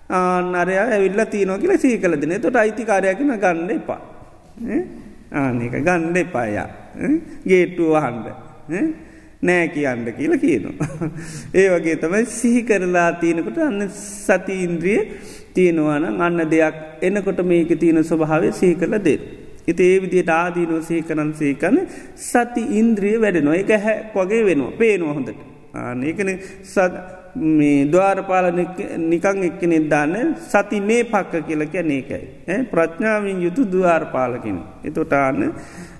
ආනරය 0.10 0.76
ඇවිල්ල 0.78 1.22
තියනෝ 1.34 1.58
කියල 1.62 1.78
සී 1.78 1.98
කල 1.98 2.16
දෙන 2.22 2.42
තොට 2.42 2.56
අයිතිකාරයකන 2.56 3.32
ගන්න 3.44 3.72
එපා. 3.78 4.02
ආනක 5.34 5.74
ගණ්ඩ 5.88 6.18
එපායා 6.18 6.68
ගේට්ටුව 7.50 7.96
හන්ඩ 8.04 8.28
නෑ 9.44 9.68
කියන්න 9.68 10.10
කියලා 10.14 10.42
කියනවා. 10.46 10.90
ඒ 11.60 11.68
වගේ 11.70 11.96
තමයි 11.98 12.26
සිහි 12.32 12.64
කරලා 12.64 13.12
තියෙනකොට 13.22 13.58
අන්න 13.60 13.88
සති 13.92 14.58
ඉන්ද්‍රිය 14.64 15.00
තියෙනවාන 15.54 16.22
අන්න 16.22 16.44
දෙයක් 16.50 16.76
එනකොට 17.02 17.42
මේක 17.46 17.74
තියෙන 17.80 18.04
ස්වභාවය 18.04 18.52
සිහි 18.52 18.76
කරල 18.76 19.00
දෙ. 19.00 19.16
ඉති 19.68 19.84
ඒ 19.84 19.98
විදියට 20.02 20.32
ආදීනෝ 20.32 20.82
සහි 20.82 21.02
කරන් 21.02 21.34
සේකන 21.34 21.78
සති 22.28 22.64
ඉන්ද්‍රිය 22.80 23.18
වැඩෙනවා 23.22 23.60
එක 23.64 23.74
හැ 23.80 23.98
වගේ 24.16 24.46
වෙනවා 24.46 24.78
පේනවා 24.78 25.14
හොඳට. 25.14 25.44
ආනකන 25.76 26.32
සත් 26.64 26.94
මේ 27.36 27.86
දවාරපාල 27.86 28.48
නිකං 29.04 29.40
එක්කනෙ 29.44 29.80
දාන්න 29.90 30.36
සති 30.46 30.82
මේ 30.82 31.04
පක්ක 31.06 31.46
කියලක 31.48 31.76
නේකයි. 31.84 32.22
ප්‍රඥාවෙන් 32.72 33.42
යුතු 33.42 33.66
දවාරපාලකින. 33.68 34.60
එතොටාන්න 34.84 35.54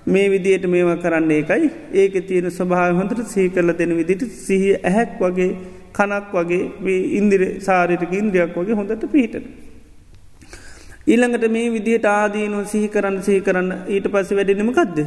මේ 0.06 0.28
විදියට 0.28 0.66
මේව 0.66 0.90
කරන්න 1.02 1.30
ඒකයි 1.30 1.70
ඒක 1.94 2.14
තියෙන 2.28 2.50
ස්වභාව 2.50 2.96
හොඳට 2.96 3.26
සහි 3.26 3.48
කරල 3.48 3.72
දෙන 3.72 3.96
විදිට 3.96 4.24
සිහි 4.38 4.70
ඇහැක් 4.80 5.20
වගේ 5.20 5.50
කනක් 5.92 6.32
වගේ 6.32 7.02
ඉන්දිර 7.18 7.42
සාරිටක 7.60 8.12
ඉන්ද්‍රියක් 8.12 8.56
වගේ 8.56 8.74
හොඳට 8.74 9.04
පිහිට. 9.12 9.36
ඊළඟට 11.06 11.46
මේ 11.50 11.68
විදිහට 11.70 12.06
ආදීනු 12.06 12.64
සිහි 12.66 12.88
කරන්න 12.88 13.22
සිහි 13.22 13.40
කරන්න 13.40 13.70
ඊට 13.88 14.08
පස්ස 14.08 14.36
වැඩෙනමකක්ද 14.38 14.98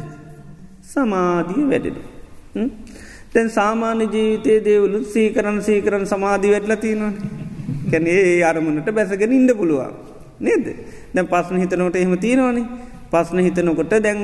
සමාධිය 0.84 1.64
වැඩෙන. 1.70 1.96
තැන් 3.32 3.48
සාමාන්‍ය 3.50 4.04
ජීවිතයේ 4.06 4.60
දේවලු 4.64 4.98
සීකරන්න 5.04 5.58
සීකරන් 5.62 6.04
සමාධී 6.06 6.52
වැඩල 6.52 6.74
තියෙනවා 6.76 7.12
කැනේ 7.90 8.20
ඒ 8.28 8.38
අරමුණට 8.42 8.88
බැසගෙන 8.90 9.32
ඉන්න 9.32 9.50
පුළුවන්. 9.56 9.92
නේද? 10.40 10.66
දැන් 11.14 11.26
පස්සන 11.26 11.60
හිතනොට 11.62 11.96
එහෙම 11.96 12.14
තියෙනවානේ. 12.18 12.66
පස්න 13.10 13.40
හිතනකොට 13.40 13.92
දැන් 14.02 14.20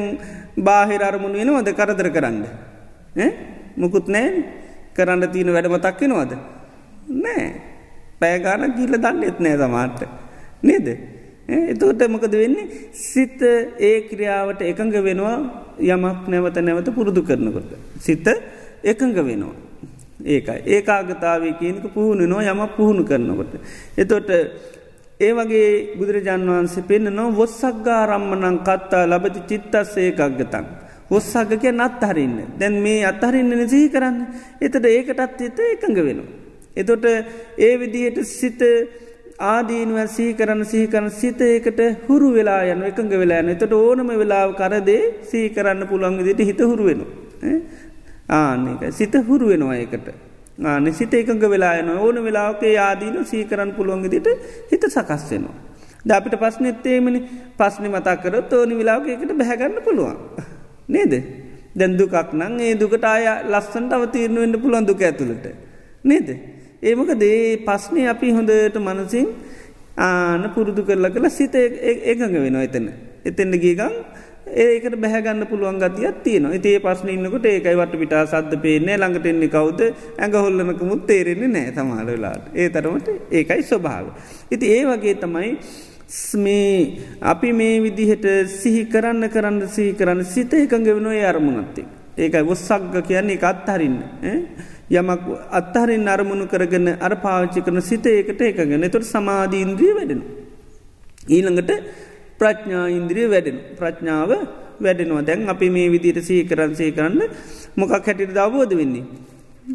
බාහිර 0.56 1.02
අරමුණ 1.02 1.34
වෙනවද 1.34 1.70
කරදර 1.74 2.10
කරන්න. 2.10 2.44
මුකුත් 3.76 4.08
නෑ 4.08 4.44
කරන්න 4.96 5.32
තියෙන 5.32 5.52
වැඩම 5.52 5.78
තක්කෙනවද. 5.78 6.36
නෑ 7.24 7.46
පෑගාන 8.20 8.72
ගිල්ල 8.76 8.96
දන්න 8.96 9.22
එත් 9.24 9.40
නෑ 9.40 9.56
සමාට්ට. 9.58 10.08
නේද. 10.62 10.88
එතුට 11.72 12.02
මොකද 12.08 12.32
වෙන්නේ 12.32 12.90
සිත 12.92 13.42
ඒ 13.42 14.00
ක්‍රියාවට 14.08 14.62
එකඟ 14.62 14.96
වෙනවා 15.02 15.36
යමක් 15.78 16.28
නැවත 16.28 16.56
නැවත 16.62 16.88
පුරුදු 16.94 17.22
කරනකොට. 17.22 17.70
සිත 18.00 18.26
එකඟ 18.84 19.14
වෙනවා. 19.14 19.54
ඒකයි 20.24 20.60
ඒකාගතාවේ 20.74 21.58
කියනක 21.60 21.84
පුහුණු 21.94 22.26
නො 22.26 22.38
යම 22.40 22.60
පුහුණු 22.76 23.04
කරනකොට. 23.04 23.52
එතොට 23.98 24.30
ඒ 25.20 25.32
වගේ 25.32 25.96
බුදුරජාන් 25.98 26.46
වහන්සේ 26.48 26.82
පෙන්න්න 26.82 27.14
නො 27.14 27.24
වොස්සක්ගා 27.32 28.00
රම්මනං 28.06 28.56
කත්තා 28.60 29.04
ලබති 29.06 29.40
චිත්තස් 29.50 29.92
ඒකක්ගතන්. 29.96 30.66
ඔස්සග 31.10 31.50
කිය 31.62 31.72
නත් 31.72 32.02
හරින්න 32.02 32.36
දැන් 32.58 32.82
මේ 32.82 33.04
අත්හරින්න 33.04 33.68
සිහි 33.68 33.88
කරන්න 33.88 34.18
එතට 34.60 34.86
ඒකටත් 34.86 35.40
එත 35.40 35.58
එකඟ 35.66 36.00
වෙනවා. 36.00 36.28
එතොට 36.76 37.04
ඒ 37.58 37.74
විදිහට 37.78 38.18
සිත 38.32 38.62
ආදීනුව 39.38 39.98
සී 40.08 40.34
කරන්න 40.34 40.64
සිහි 40.64 40.86
කරන 40.88 41.10
සිත 41.12 41.40
ඒකට 41.42 41.80
හුරු 42.08 42.28
වෙලා 42.32 42.62
යන 42.66 42.82
එකඟ 42.82 43.14
වෙලා 43.14 43.40
යන 43.42 43.54
එතට 43.54 43.72
ඕනම 43.72 44.10
වෙලාව 44.22 44.58
කරදේ 44.60 45.02
සී 45.30 45.46
කරන්න 45.50 45.86
පුළන් 45.86 46.18
විදිට 46.18 46.46
හිත 46.48 46.60
හුරුවෙන. 46.60 47.02
ආනක 48.30 48.82
සිත 48.92 49.14
හුරු 49.28 49.48
වෙනවා 49.48 49.76
ඒකට. 49.76 50.33
නිසිත 50.58 51.14
එකඟ 51.14 51.44
වෙලා 51.50 51.78
යන 51.80 51.90
ඕන 51.90 52.24
වෙලාකේ 52.24 52.76
ආදීන 52.78 53.24
සීකරන් 53.24 53.72
පුළුවන්ගදිට 53.72 54.28
හිත 54.70 54.84
සකස් 54.86 55.30
වෙනවා. 55.30 55.54
ද 56.06 56.10
අපිට 56.10 56.36
පස්නෙත්තේමනි 56.36 57.20
පස්්නි 57.58 57.88
මතා 57.88 58.16
කර 58.16 58.42
තෝනි 58.48 58.74
විලාක 58.74 59.08
එකට 59.08 59.32
බැහැගන්න 59.32 59.82
පුළුවන්. 59.84 60.16
නේද? 60.88 61.12
දැන් 61.74 61.96
දුකක් 61.98 62.14
නං 62.32 62.60
ඒ 62.60 62.74
දුකට 62.74 63.04
අය 63.04 63.26
ලස්සන්ට 63.44 63.92
අව 63.92 64.04
තීරණුවෙන්ට 64.12 64.60
පුළන් 64.62 64.86
දුක 64.86 65.00
ඇතුළට. 65.00 65.46
නේද? 66.04 66.28
ඒමක 66.82 67.10
දේ 67.18 67.58
පස්්නය 67.66 68.06
අපි 68.06 68.30
හොඳට 68.30 68.78
මනසින් 68.78 69.26
ආන 69.98 70.44
පුරුදු 70.54 70.82
කරලා 70.82 71.10
කළ 71.10 71.30
සිත 71.30 71.54
ඒකඟ 71.54 72.36
වෙන 72.44 72.60
එතන. 72.62 72.86
එතෙන්ට 73.24 73.58
ගීගම් 73.58 73.94
ඒකට 74.46 74.96
බැහගන්න 75.00 75.46
පුළුවන් 75.46 75.78
ගතියක් 75.80 76.16
තියන 76.24 76.46
ඒේ 76.48 76.80
පස්න 76.80 77.08
ඉන්නකොට 77.08 77.46
ඒකයි 77.46 77.76
වට 77.76 78.00
පිටා 78.02 78.26
සද්ධ 78.26 78.60
පේන්නේ 78.60 78.98
ළඟට 78.98 79.26
එන්නේ 79.26 79.48
කවුද 79.48 79.80
ඇඟ 79.84 80.36
හොල්ලනකමුත් 80.36 81.06
තේරෙන්නේ 81.06 81.48
නෑ 81.48 81.72
තමාලලාට 81.72 82.52
ඒ 82.54 82.68
තරමට 82.68 83.08
ඒකයි 83.32 83.62
ස්වභාව. 83.62 84.06
ඉති 84.50 84.72
ඒ 84.76 84.84
වගේ 84.84 85.14
තමයි 85.16 85.50
මේ 86.36 87.00
අපි 87.22 87.52
මේ 87.52 87.80
විදිහට 87.80 88.26
සිහි 88.52 88.84
කරන්න 88.86 89.30
කරන්න 89.30 89.68
සිහි 89.68 89.92
කරන්න 89.94 90.24
සිත 90.26 90.54
එකඟ 90.54 90.88
වෙනොය 90.90 91.24
අරමුණත්තේ. 91.24 91.86
ඒකයි 92.18 92.44
වොස්සක්ග 92.44 93.02
කියන්නේ 93.02 93.34
එක 93.34 93.44
අත්හරින්න. 93.44 93.98
යමක් 94.90 95.28
අත්හරින් 95.50 96.08
අරමුණු 96.08 96.46
කරගෙන 96.46 96.96
අර 97.00 97.16
පාවිච්චි 97.16 97.64
කරන 97.64 97.80
සිත 97.82 98.06
ඒකට 98.06 98.40
එකගෙන 98.42 98.90
තොට 98.90 99.06
සමාධීන්ද්‍රිය 99.06 99.94
වැඩෙන. 99.94 100.22
ඊළඟට 101.28 101.72
ප්‍රඥා 102.44 102.86
ඉන්ද්‍රිය 102.98 103.28
වැඩෙන. 103.34 103.58
ප්‍රඥාව 103.80 104.32
වැඩෙනවා 104.80 105.26
දැන් 105.28 105.48
අපි 105.48 105.68
මේ 105.76 105.88
විදිට 105.94 106.18
සහි 106.28 106.42
කරන්සේ 106.50 106.90
කරන්න 106.96 107.22
මොකක් 107.76 107.94
හැටියට 107.98 108.36
අවබෝධ 108.38 108.74
වෙන්නේ. 108.80 109.04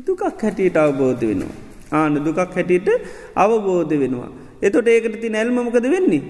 දුකක් 0.06 0.22
හැටියට 0.44 0.78
අවබෝධ 0.78 1.24
වෙනවා. 1.30 1.56
ආන 1.92 2.14
දුකක් 2.26 2.40
හැටියට 2.40 2.90
අවබෝධ 3.36 3.94
වෙනවා. 4.02 4.30
එතොට 4.62 4.88
ඒකට 4.88 5.16
ති 5.22 5.28
ඇල්මමකද 5.34 5.86
වෙන්නේ. 5.96 6.24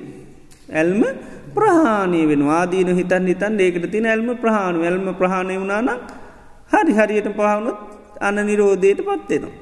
ඇල්ම 0.72 1.02
ප්‍රහාණය 1.56 2.22
වෙන 2.30 2.42
ආදීන 2.50 2.90
හිතන් 3.00 3.28
හිතන් 3.32 3.60
ඒකට 3.60 3.86
තින 3.92 4.06
ඇල්ම 4.06 4.30
ප්‍රහාණ 4.44 4.82
ඇල්ම 4.82 5.08
ප්‍රහණය 5.22 5.56
වුණනම් 5.62 5.90
හරි 6.72 6.94
හරියට 7.00 7.30
පහවුණොත් 7.38 7.80
අන්න 8.22 8.40
නිරෝධයට 8.46 9.02
පත්වෙනවා. 9.02 9.54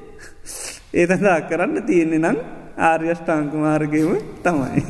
ඒතදා 0.94 1.38
කරන්න 1.50 1.86
තියෙන්නේ 1.88 2.24
නම් 2.24 2.38
ආර්යෂ්ඨාංක 2.80 3.52
මාර්ගයම 3.56 4.10
තමයි. 4.44 4.82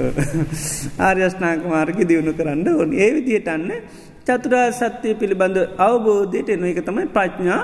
ආර්යෂ්නාංක 1.08 1.64
මාර්ග 1.66 1.98
දියුණු 2.10 2.32
කරන්න 2.32 2.68
ඕන 2.72 2.92
ඒ 2.96 3.10
විදියට 3.16 3.48
අන්න 3.48 3.68
චතුරා 4.26 4.66
සත්‍යය 4.72 5.14
පිළිබඳ 5.14 5.58
අවබෝධයට 5.80 6.54
එන 6.54 6.64
එක 6.70 6.80
තමයි 6.88 7.06
ප්‍රඥා 7.16 7.60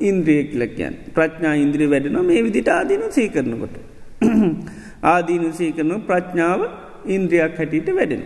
ඉන්ද්‍රිය 0.00 0.42
කියලකයන් 0.50 0.94
ප්‍රඥා 1.14 1.54
ඉන්ද්‍රිය 1.64 1.90
වැඩෙනවා 1.92 2.28
මේ 2.30 2.44
විදිට 2.46 2.70
ආදීනු 2.70 3.08
සීකරනකොට. 3.10 3.74
ආදීනු 5.12 5.50
සීකරනු 5.52 5.98
ප්‍රඥාව 6.08 6.60
ඉන්ද්‍රියක් 7.08 7.58
හැටියට 7.58 7.90
වැඩෙන. 7.94 8.22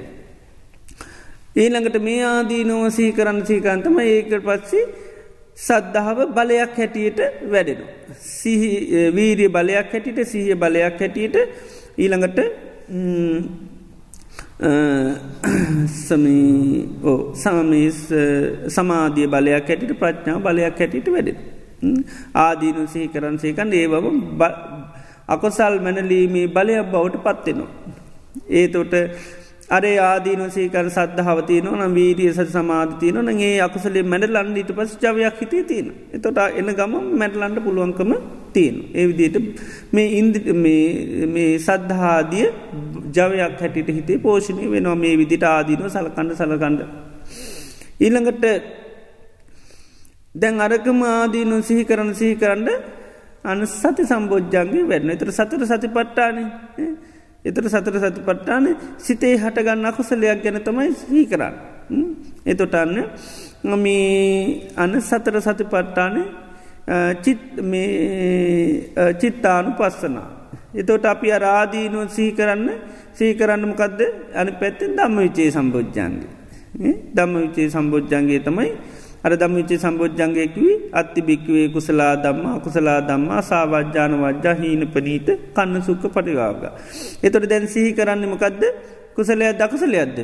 ඊළඟට 1.56 1.98
මේ 2.02 2.22
ආදීනෝව 2.26 2.86
සීකරන්න 2.90 3.40
සීකන්තම 3.46 3.98
ඒකට 4.04 4.46
පස්සේ 4.48 4.84
සද්ධාව 5.58 6.18
බලයක් 6.30 6.74
හැටියට 6.76 7.20
වැඩෙන. 7.48 7.80
වීරිය 9.16 9.48
බලයක් 9.48 9.92
හැටියට 9.92 10.20
සිහිය 10.26 10.56
බලයක් 10.56 11.00
හැටියට 11.00 11.36
ඊළඟට 11.96 12.40
සමී 16.00 16.86
සමාධිය 18.76 19.28
බලයක් 19.34 19.68
හැටිට 19.68 19.92
ප්‍රඥාව 20.02 20.40
බලයක් 20.46 20.78
හැටිට 20.80 21.08
වැඩෙන. 21.08 21.38
ආදීනු 22.34 22.82
සිහි 22.92 23.08
කරන්සේකන් 23.08 23.72
ඒවම 23.72 24.06
අකොසල් 25.28 25.74
මැනලීමේ 25.86 26.46
බලයක් 26.48 26.86
බවට 26.92 27.24
පත්වෙනවා. 27.26 27.70
ඒතොට 28.50 28.94
අරේ 29.68 29.96
ආදීනසේකර 30.00 30.86
සද්ධාවතියන 30.88 31.66
නම් 31.68 31.94
වීරිය 31.94 32.30
සත් 32.30 32.48
සමාධතියන 32.48 33.18
නගේ 33.24 33.58
අකුසලේ 33.60 34.04
මැඩලන්ඩ 34.04 34.58
ඊට 34.58 34.70
පස් 34.72 34.92
ජවයක් 34.96 35.40
හිතේ 35.40 35.62
තියෙන. 35.64 35.88
එතොට 36.12 36.38
එන්න 36.52 36.70
ගම 36.72 36.94
මැඩලන්ඩ 37.14 37.58
පුළුවන්කම 37.60 38.12
තියෙන. 38.52 38.76
ඒවිදියට 38.94 39.36
මේ 39.92 40.08
ඉන්දි 40.12 40.38
මේ 41.26 41.58
සද්ධාදිය 41.58 42.46
ජවයක් 43.12 43.58
හැටිට 43.58 43.90
හිතේ 43.90 44.18
පෝෂණය 44.18 44.70
වෙනවා 44.70 44.94
මේ 44.96 45.14
විදිට 45.16 45.42
ආදීනව 45.44 45.88
සලකණ්ඩ 45.88 46.36
සලකණ්ඩ. 46.36 46.80
ඊළඟට 47.98 48.44
දැන් 50.34 50.60
අරකම 50.60 51.02
ආදීනු 51.04 51.58
සිහි 51.62 51.84
කරන 51.84 52.14
සිහි 52.14 52.36
කරන්න 52.36 52.70
අන 53.44 53.66
සති 53.66 54.04
සම්බෝජ්ජන්ගේ 54.04 54.86
වැඩන 54.86 55.10
එතර 55.10 55.30
සතර 55.32 55.66
සති 55.66 55.88
පට්ටානේ 55.88 56.46
එතර 57.48 57.64
සතර 57.72 57.96
සති 58.02 58.20
පට්ටාන 58.28 58.64
සිතේ 59.06 59.34
හටගන්න 59.42 59.88
අකුසලයක් 59.90 60.40
ගැන 60.44 60.58
තමයි 60.66 60.90
සී 61.00 61.24
කරන්න. 61.30 61.54
එතොටන්න 62.46 62.96
මේ 63.84 64.72
අන 64.76 64.92
සතර 65.00 65.36
සති 65.46 65.64
පට්ටාන 65.72 66.16
චිත්තානු 69.20 69.70
පස්සනා. 69.78 70.28
එතොට 70.74 71.04
අපි 71.06 71.28
අරාදීනුව 71.32 72.02
සහි 72.16 72.24
කරන්න 72.38 72.68
සහි 73.16 73.26
කරන්නමකක්ද 73.40 74.00
අනි 74.34 74.52
පැත්තෙන් 74.60 74.90
දම්ම 74.98 75.16
විචේ 75.24 75.50
සම්බෝජ්ජන්ගේ. 75.50 76.30
දම්ම 77.16 77.34
විචේ 77.44 77.68
සම්බෝජ්ජන්ගේ 77.74 78.40
තමයි 78.46 78.70
අර 79.26 79.32
දම්විචේ 79.34 79.78
සම්බෝජ්ජන්ගයකවී 79.78 80.74
අත්ති 80.92 81.20
භික්වේ 81.20 81.68
කුසලා 81.68 82.12
දම්මා 82.16 82.56
කුසලා 82.60 82.98
දම්මා 83.02 83.40
සාවජ්‍යාන 83.42 84.12
වජ්‍යා 84.16 84.56
හීන 84.56 84.82
පනීත 84.88 85.28
කන්න 85.52 85.82
සුක්ක 85.82 86.04
පටිවාග. 86.08 86.62
එතොට 87.22 87.46
දැන් 87.46 87.66
සිහි 87.66 87.90
කරන්නමකක්ද 87.92 88.62
කුසලයක් 89.16 89.56
දකුසලයක්ද. 89.56 90.18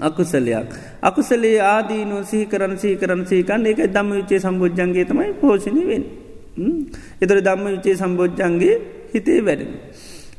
අකුසලයක්. 0.00 0.70
අකුසලේ 1.00 1.58
ආදීනු 1.62 2.24
සිහි 2.24 2.46
කරන 2.46 2.74
සහි 2.76 2.96
කරන 2.96 3.22
සීකන් 3.24 3.62
ඒක 3.62 3.80
දම්ම 3.86 4.10
විචේ 4.12 4.40
සම්බෝජ්ජන්ගේ 4.40 5.04
තමයි 5.04 5.32
පෝෂණය 5.34 5.84
වෙන්. 5.84 6.04
එතර 7.20 7.38
දම්ම 7.40 7.66
විචේ 7.68 7.94
සම්බෝජ්ජන්ගේ 7.94 8.74
හිතේ 9.12 9.40
වැඩෙන. 9.40 9.70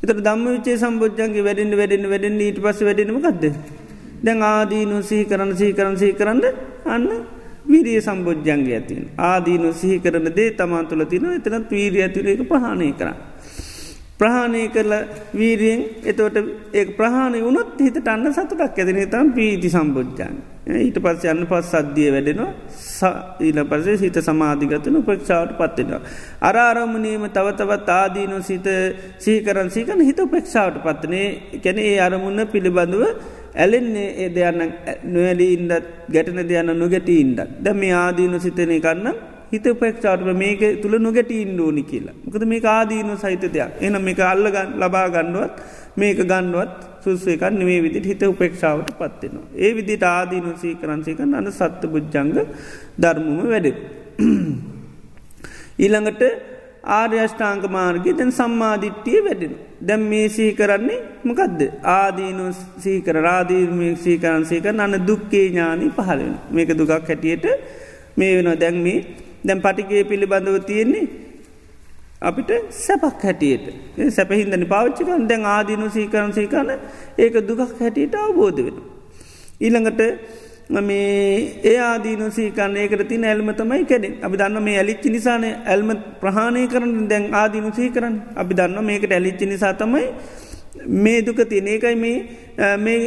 එතර 0.03 0.17
දම්ම 0.17 0.45
විචේ 0.49 0.77
සම්බෝජ්ජන්ගේ 0.77 1.43
වැඩෙන් 1.43 1.71
වැඩෙන් 1.73 2.03
වැඩෙන් 2.05 2.39
ඊට 2.41 2.59
පස 2.59 2.79
වැඩෙනමකක්ද. 2.81 3.43
දැන් 4.21 4.43
ආදීනු 4.43 4.99
සිහි 5.01 5.23
කරන 5.23 5.55
සහි 5.55 5.71
කරන 5.71 5.95
සහි 5.95 6.11
කරන්න 6.11 6.43
අන්න 6.85 7.07
විරිය 7.71 8.01
සම්බෝජ්ජන්ගේ 8.01 8.75
ඇතින් 8.79 9.05
ආදීනු 9.29 9.71
සිහි 9.73 9.97
කරන 9.99 10.27
දේ 10.39 10.49
තමන් 10.59 10.89
තුළ 10.89 11.05
තින 11.05 11.25
එතනත් 11.31 11.71
වීරිය 11.71 12.03
ඇතිරේක 12.07 12.43
ප්‍රහණය 12.51 12.91
කරන්න. 12.99 13.17
ප්‍රහාණය 14.19 14.65
කරල 14.73 14.93
වීරියෙන් 15.39 15.81
එතවට 16.09 16.37
ඒ 16.73 16.83
ප්‍රහණය 16.99 17.39
වුණොත් 17.45 17.79
හිතට 17.85 18.07
අන්න 18.07 18.27
සතුටක් 18.33 18.77
ඇතින 18.81 18.99
තම් 19.13 19.31
පීති 19.37 19.69
සම්බෝජ්ජන් 19.73 20.37
ඊට 20.77 20.99
පස්ස 21.03 21.25
යන්න 21.31 21.47
පස් 21.49 21.71
සද්ධිය 21.73 22.11
වැඩෙනවා 22.13 23.11
ඊල 23.47 23.59
පසේ 23.71 23.97
සිත 23.97 24.19
සමාධිගතන 24.27 24.99
උපෙක්ෂාවට 25.01 25.57
පත්වෙනවා. 25.59 26.01
අරාරමුණීම 26.41 27.25
තවතවත් 27.37 27.89
ආදීනු 27.95 28.39
සිත 28.41 28.69
සීකරන් 29.19 29.69
සීකන 29.69 30.05
හිත 30.09 30.19
උපෙක්ෂාවට 30.19 30.79
පත්වනේ 30.85 31.59
කැන 31.65 31.81
ඒ 31.83 31.97
අරමුණ 31.99 32.47
පිළිබඳව 32.53 33.03
ඇලෙන්නේ 33.55 34.09
ඒ 34.23 34.29
දෙයන්න 34.29 34.61
නොවැලී 35.13 35.51
ඉන්ඩත් 35.57 35.87
ගැටන 36.09 36.41
දෙයන්න 36.51 36.73
නොගැට 36.81 37.09
ඉන්ඩත් 37.21 37.55
ද 37.59 37.75
මේ 37.75 37.95
ආදීනු 37.95 38.39
සිතනය 38.39 38.79
කරන්න 38.79 39.17
හිත 39.51 39.67
පෙක්ෂාටම 39.81 40.31
මේක 40.43 40.63
තුළ 40.81 40.97
නොගැට 40.99 41.31
ඉන්ඩෝනි 41.37 41.83
කියලා 41.83 42.17
මොකද 42.25 42.45
මේ 42.53 42.65
ආදීනු 42.75 43.15
සහිත 43.23 43.45
දෙයක් 43.55 43.81
එන 43.81 43.97
මේක 44.07 44.21
අල්ලගන්න 44.31 44.75
ලබා 44.81 45.07
ගණ්ඩුවත් 45.09 45.57
මේක 45.97 46.19
ගණ්ඩුවත් 46.23 46.75
සුස්සේකන් 47.03 47.59
මේ 47.61 47.81
විදිට 47.81 48.05
හිත 48.05 48.23
උපේක්ෂාවට 48.23 48.89
පත්වෙනවා. 48.93 49.45
ඒ 49.55 49.71
විදිට 49.75 50.03
ආදීනු 50.05 50.51
සීකරන්සේක 50.57 51.19
අන 51.21 51.51
සත්ත 51.51 51.83
බුද්ධංග 51.93 52.33
ධර්මම 52.97 53.39
වැඩ. 53.51 53.67
ඊළඟට 55.77 56.23
ආර්යෂ්ඨාංක 56.85 57.65
මාර්ගය 57.69 58.11
දැන් 58.13 58.31
සම්මාධිට්ටිය 58.31 59.19
වැඩෙන. 59.27 59.53
දැම් 59.81 60.01
මේ 60.11 60.27
සහි 60.29 60.45
කරන්නේ 60.53 60.99
මොකක්ද 61.23 61.59
ආදීනු 61.95 62.45
සීකර 62.83 63.15
රාදීර්මය 63.27 63.89
සීකරන් 63.97 64.45
සීකර 64.45 64.73
අන්න 64.77 64.97
දුක්කේ 65.07 65.45
ඥානී 65.49 65.91
පහලෙන 65.97 66.33
මේක 66.51 66.71
දුකක් 66.79 66.91
හැටියට 66.91 67.45
මේ 68.17 68.31
වෙන 68.37 68.49
දැන්මේ 68.63 68.97
දැම් 69.47 69.59
පටිගේ 69.61 70.03
පිළිබඳව 70.03 70.57
තියෙන්නේ 70.69 71.05
අපිට 72.21 72.51
සැපක් 72.77 73.21
හැටියට 73.23 73.65
සැපහින්දනි 74.17 74.67
පාච්චිකන් 74.67 75.27
දැන් 75.31 75.43
ආදීනු 75.47 75.87
සීකරන් 75.89 76.31
සීකරන 76.33 76.71
ඒක 77.17 77.35
දුකක් 77.49 77.61
හැටියට 77.81 78.15
අවබෝධ 78.15 78.61
වෙන. 78.65 78.77
ඊළඟට 79.61 80.01
මේ 80.69 81.61
ඒ 81.63 81.77
ආදීනු 81.79 82.31
සීකන්න 82.31 82.77
ඒකට 82.77 83.07
තින 83.07 83.23
ඇල්ම 83.23 83.49
තමයි 83.53 83.85
කැඩෙන්. 83.85 84.13
අපි 84.21 84.37
දන්න 84.37 84.63
මේ 84.63 84.77
ඇලිච්චි 84.77 85.09
නිසාන 85.09 85.43
ඇල්ම 85.43 85.89
ප්‍රහණය 86.21 86.67
කරන 86.67 87.07
දැන් 87.07 87.33
ආදීනු 87.33 87.71
සී 87.71 87.89
කරන්න 87.89 88.15
අපි 88.35 88.53
දන්න 88.53 88.85
මේකට 88.85 89.11
ඇලිච්චි 89.11 89.45
නිසා 89.45 89.73
තමයි 89.73 90.05
මේ 90.87 91.21
දුක 91.21 91.41
තියන 91.49 91.67
ඒකයි 91.67 91.95
මේ 91.95 93.05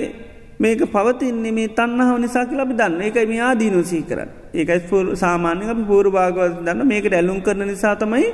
මේක 0.58 0.80
පවතින්නේ 0.86 1.52
මේ 1.52 1.68
තන්නහාව 1.70 2.18
නිසා 2.18 2.46
කියලා 2.46 2.68
අපි 2.68 2.74
දන්න 2.74 3.02
ඒකයි 3.02 3.26
මේ 3.26 3.42
ආදීනු 3.42 3.82
සී 3.84 4.02
කරන්න 4.02 4.30
ඒකයි 4.54 5.16
සාමාන්‍ය 5.16 5.68
අපි 5.68 5.84
පූර 5.84 6.10
භාගවත් 6.10 6.64
දන්න 6.64 6.86
මේකට 6.86 7.12
ඇලුම් 7.12 7.42
කරන 7.42 7.66
නිසා 7.66 7.96
තමයි 7.96 8.26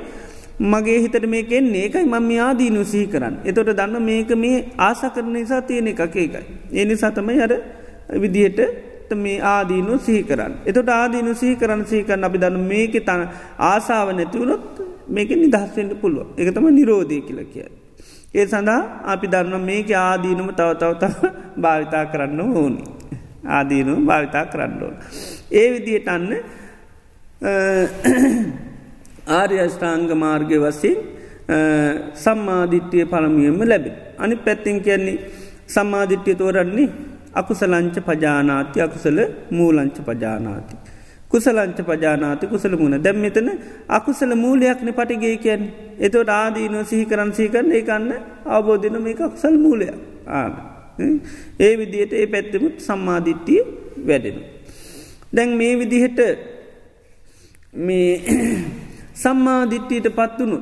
මගේ 0.59 0.99
හිතට 1.01 1.25
මේකෙන් 1.27 1.75
ඒකයි 1.75 2.05
මම 2.05 2.31
ආදීනු 2.39 2.83
සිහි 2.85 3.07
කරන්න. 3.07 3.35
එතොට 3.43 3.67
දන්න 3.69 4.01
මේක 4.01 4.29
මේ 4.35 4.65
ආස 4.77 5.01
කරන 5.15 5.33
නිසා 5.33 5.61
තියෙන 5.61 5.87
එකක 5.87 5.99
ඒකයි. 5.99 6.43
ඒ 6.73 6.85
නිසා 6.85 7.11
තමයි 7.11 7.41
අර 7.41 7.51
විදිහට 8.21 8.59
මේ 9.13 9.39
ආදීනු 9.53 9.99
සිහි 9.99 10.23
කරන්න. 10.23 10.53
එතොට 10.65 10.89
ආදීනු 10.91 11.31
සිහි 11.35 11.55
කරන්න 11.55 11.85
සීකරන්න 11.85 12.27
අපි 12.27 12.37
දන්න 12.37 12.67
මේක 12.71 12.93
තන 13.07 13.21
ආසාාව 13.71 14.09
නැතිවුණොත් 14.17 14.65
මේක 15.07 15.29
නිදහස්වෙන්ට 15.35 15.93
පුළුව 16.01 16.27
එක 16.37 16.53
තම 16.55 16.67
නිරෝධය 16.79 17.21
කියල 17.27 17.41
කිය. 17.53 17.69
ඒ 18.35 18.45
සඳහා 18.45 18.81
අපි 19.13 19.27
දන්න 19.27 19.65
මේක 19.69 19.89
ආදීනුම 20.01 20.49
තවතවත 20.59 21.03
භාවිතා 21.63 22.05
කරන්න 22.11 22.39
ඕනි. 22.41 22.83
ආදීනු 23.47 23.93
භාවිතා 24.05 24.45
කරන්න 24.45 24.83
ඕන. 24.83 24.95
ඒ 25.51 25.67
විදියට 25.73 26.07
අන්න 26.07 26.29
ආර්ය 29.29 29.57
අෂ්ඨාංග 29.59 30.09
මාර්ගය 30.15 30.57
වසින් 30.59 30.97
සම්මාධිට්්‍යය 32.15 33.05
පළමියම 33.05 33.59
ලැබෙන. 33.63 33.95
අනි 34.17 34.35
පැත්තිං 34.37 34.77
කියන්නේ 34.81 35.17
සම්මාධිට්්‍යය 35.67 36.35
තෝරන්නේ 36.35 36.89
අකුසලංච 37.35 37.97
පජානාති 38.01 38.81
අකුසල 38.81 39.17
මූලංච 39.51 39.97
පජානාති. 40.01 40.75
කුසලංච 41.31 41.79
පජානාති 41.81 42.45
කුසල 42.47 42.73
මුණ 42.73 42.95
දැම් 42.97 43.17
මෙතන 43.17 43.49
අකුසල 43.89 44.31
මූලයක්න 44.35 44.89
පටිගේ 44.91 45.37
කියන් 45.37 45.63
එතොට 45.99 46.29
ආදීනව 46.31 46.83
සිහි 46.83 47.05
කරන් 47.05 47.31
සීකරන්න 47.33 47.71
ඒකන්න 47.71 48.11
අවබෝධන 48.47 48.97
මේ 48.99 49.15
අකුසල් 49.21 49.57
මූලයක් 49.57 49.95
ආන. 50.29 50.53
ඒ 51.59 51.73
විදියට 51.77 52.13
ඒ 52.13 52.27
පැත්තමුත් 52.27 52.75
සම්මාධිට්ටිය 52.79 53.61
වැඩෙන. 54.01 54.37
දැන් 55.33 55.51
මේ 55.53 55.73
විදිහට 55.75 56.19
මේ 57.81 58.11
සම්මාධිට්ටියට 59.23 60.09
පත්වනු 60.11 60.57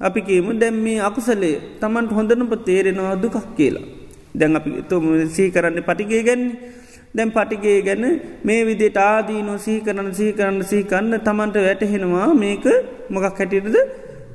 අපි 0.00 0.20
කියමු 0.22 0.60
දැම් 0.60 0.76
මේ 0.78 1.00
අකුසලේ 1.00 1.56
තමන්ට 1.80 2.12
හොඳනප 2.12 2.52
තේරෙනවා 2.64 3.16
දුකක් 3.16 3.36
කියලා. 3.56 4.01
දැන් 4.34 4.56
අපි 4.56 4.70
තුම 4.90 5.04
සී 5.28 5.50
කරන්න 5.50 5.82
පටිගේ 5.88 6.22
ගැන්නේ 6.28 6.80
දැම් 7.14 7.30
පටිගේ 7.30 7.78
ගැන 7.86 8.04
මේ 8.44 8.60
විදිට 8.66 8.96
ආදීනෝ 8.98 9.58
සහි 9.58 9.74
කරන්න 9.86 10.10
සහි 10.18 10.32
කරන්න 10.32 10.62
සහිකන්න 10.64 11.14
තමන්ට 11.26 11.56
වැටහෙනවා 11.66 12.28
මේක 12.34 12.64
මොකක් 13.10 13.26
හැටියටද 13.30 13.76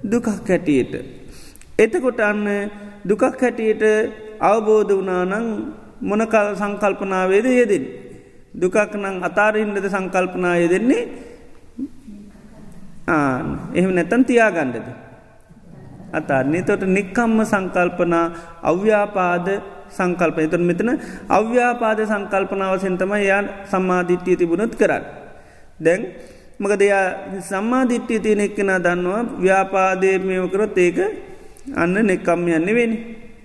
දුකක් 0.04 0.28
හැටියට. 0.28 0.94
එතකොට 1.78 2.20
අන්න 2.22 2.46
දුකක් 3.10 3.24
හැටියට 3.24 3.84
අවබෝධ 4.42 4.94
වනානං 5.00 5.48
මොනකල් 6.02 6.48
සංකල්පනාවේද 6.62 7.48
යෙදෙන්. 7.52 7.86
දුකක් 8.54 8.94
නං 8.96 9.18
අතාරහින්දද 9.24 9.88
සංකල්පනාය 9.88 10.70
දෙන්නේ 10.70 11.04
ආ 13.08 13.42
එහෙම 13.74 13.92
නැතන් 13.98 14.22
තියාගණ්ඩද. 14.30 14.88
අතාරන්නේ 16.14 16.62
තොට 16.62 16.84
නික්කම්ම 16.88 17.40
සංකල්පනා 17.44 18.26
අව්‍යාපාද 18.64 19.48
සංකල්ප 19.90 20.38
එතුන් 20.40 20.64
මෙතන 20.70 20.90
අව්‍යාපාද 21.30 22.00
සංකල්පනාව 22.06 22.76
සෙන්තම 22.80 23.14
යා 23.22 23.42
සම්මාධිට්්‍යය 23.72 24.36
තිබුණොත් 24.36 24.74
කරන්න. 24.76 25.04
දැන් 25.80 26.02
මක 26.60 26.74
දෙයා 26.80 27.06
සම්මාධිට්්‍යය 27.42 28.20
තියෙන 28.20 28.40
එක්කෙන 28.40 28.74
දන්නවා 28.86 29.22
ව්‍යාපාදය 29.38 30.12
මේවකරොත් 30.20 30.78
ඒක 30.78 30.98
අන්න 31.76 31.96
නෙක්කම්ම 32.04 32.48
යන්න 32.50 32.76
වෙන. 32.78 32.94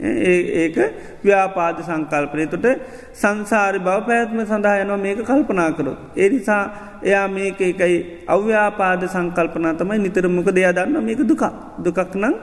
ඒක 0.03 0.77
ව්‍යාපාද 1.23 1.77
සංකල්පනය 1.87 2.47
තොට 2.53 2.67
සංසාරි 3.15 3.79
බව 3.79 3.99
පැත්ම 4.09 4.39
සඳහයනවා 4.43 5.03
මේක 5.05 5.21
කල්පනා 5.23 5.71
කරොත්. 5.73 5.99
එනිසා 6.17 6.63
එයා 7.03 7.27
මේක 7.29 7.61
එකයි 7.61 7.97
අව්‍යාපාද 8.27 9.03
සංකල්පනා 9.07 9.75
තමයි 9.75 9.99
නිතරමක 9.99 10.49
දෙයා 10.51 10.73
දන්න 10.73 11.05
මේක 11.05 11.23
දුකක් 11.23 11.45
දුකක් 11.85 12.15
නං 12.17 12.35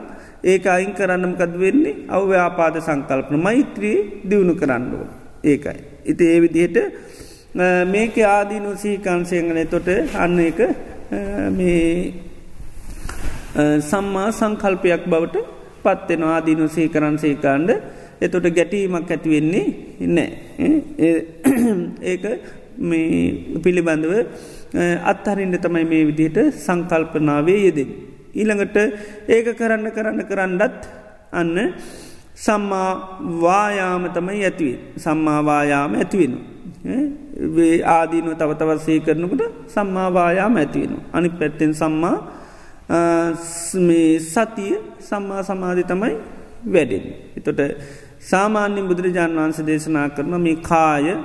ඒක 0.42 0.66
අයින් 0.66 0.92
කරන්නමකද 0.92 1.54
වෙන්නේ 1.58 1.96
අව්‍යාපාද 2.08 2.76
සංකල්පන 2.80 3.36
මෛත්‍රී 3.38 3.98
දියුණු 4.24 4.54
කරන්නුව 4.54 5.02
ඒකයි. 5.44 5.78
ඉති 6.06 6.24
ඒ 6.26 6.40
විදිහට 6.40 6.78
මේක 7.86 8.16
ආදීනු 8.16 8.72
සීකාන්සයගන 8.76 9.58
තොට 9.66 9.88
අන්න 10.16 10.38
එක 10.40 10.60
මේ 11.52 12.12
සම්මා 13.82 14.28
සංකල්පයක් 14.32 15.04
බවට 15.06 15.36
පත්වෙන 15.84 16.22
ආදීනු 16.24 16.68
සීකරන් 16.68 17.18
සේකාණ්ඩ 17.18 17.70
එතොට 18.20 18.46
ගැටීමක් 18.56 19.10
ඇතිවෙන්නේ 19.10 19.66
නෑ 20.08 20.30
ඒක 22.02 22.24
මේ 22.80 23.60
පිළිබඳව 23.64 24.14
අත්හරින්ට 25.04 25.60
තමයි 25.60 25.84
මේ 25.84 26.06
විදිහට 26.08 26.38
සංකල්පනාවේ 26.56 27.60
යෙදෙන්. 27.66 27.90
ඊළඟට 28.32 28.76
ඒක 29.28 29.54
කරන්න 29.54 29.90
කරන්න 29.90 30.24
කරන්නත් 30.24 30.88
අන්න 31.32 31.74
සම්මා 32.36 33.18
වායාම 33.36 34.10
තමයි 34.10 34.44
ඇතිවේ 34.44 34.78
සම්මාවායාම 34.96 35.94
ඇතිවෙන. 35.94 36.38
ආදීනුව 37.86 38.34
තව 38.34 38.54
තවත්සේ 38.54 39.00
කරනකට 39.00 39.42
සම්මාවායාම 39.68 40.56
ඇතිවෙන. 40.56 40.96
අනි 41.12 41.30
පැත්තෙන් 41.30 41.74
සම්මා 41.74 42.32
සතිය 44.26 44.78
සම්මා 45.00 45.42
සමාධි 45.42 45.84
තමයි 45.84 46.16
වැඩෙන්. 46.64 47.02
එතොට 47.36 47.60
සාමාන්‍යෙන් 48.20 48.84
බුදුරජාණන් 48.84 49.38
වහන්ස 49.38 49.64
දේශනා 49.64 50.08
කරන 50.08 50.34
මේ 50.38 50.56
කාය 50.62 51.16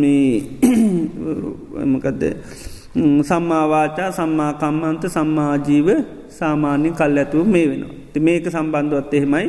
මේමකදද 0.00 2.22
සම්මාවාචා 3.28 4.12
සම්මාකම්මන්ත 4.12 5.02
සම්මාජීව 5.08 5.88
සාමාන්‍ය 6.38 6.90
කල් 7.00 7.16
ඇතුව 7.18 7.46
මේ 7.54 7.66
වෙනවා. 7.70 7.94
ති 8.12 8.18
මේක 8.20 8.46
සම්බන්ධුවත් 8.54 9.14
එහෙමයි. 9.14 9.48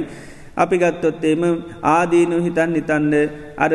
අපි 0.56 0.76
ගත්තොත් 0.78 1.24
එම 1.26 1.44
ආදීනු 1.96 2.38
හිතන් 2.46 2.72
නිතන්ඩ 2.76 3.14
අර 3.58 3.74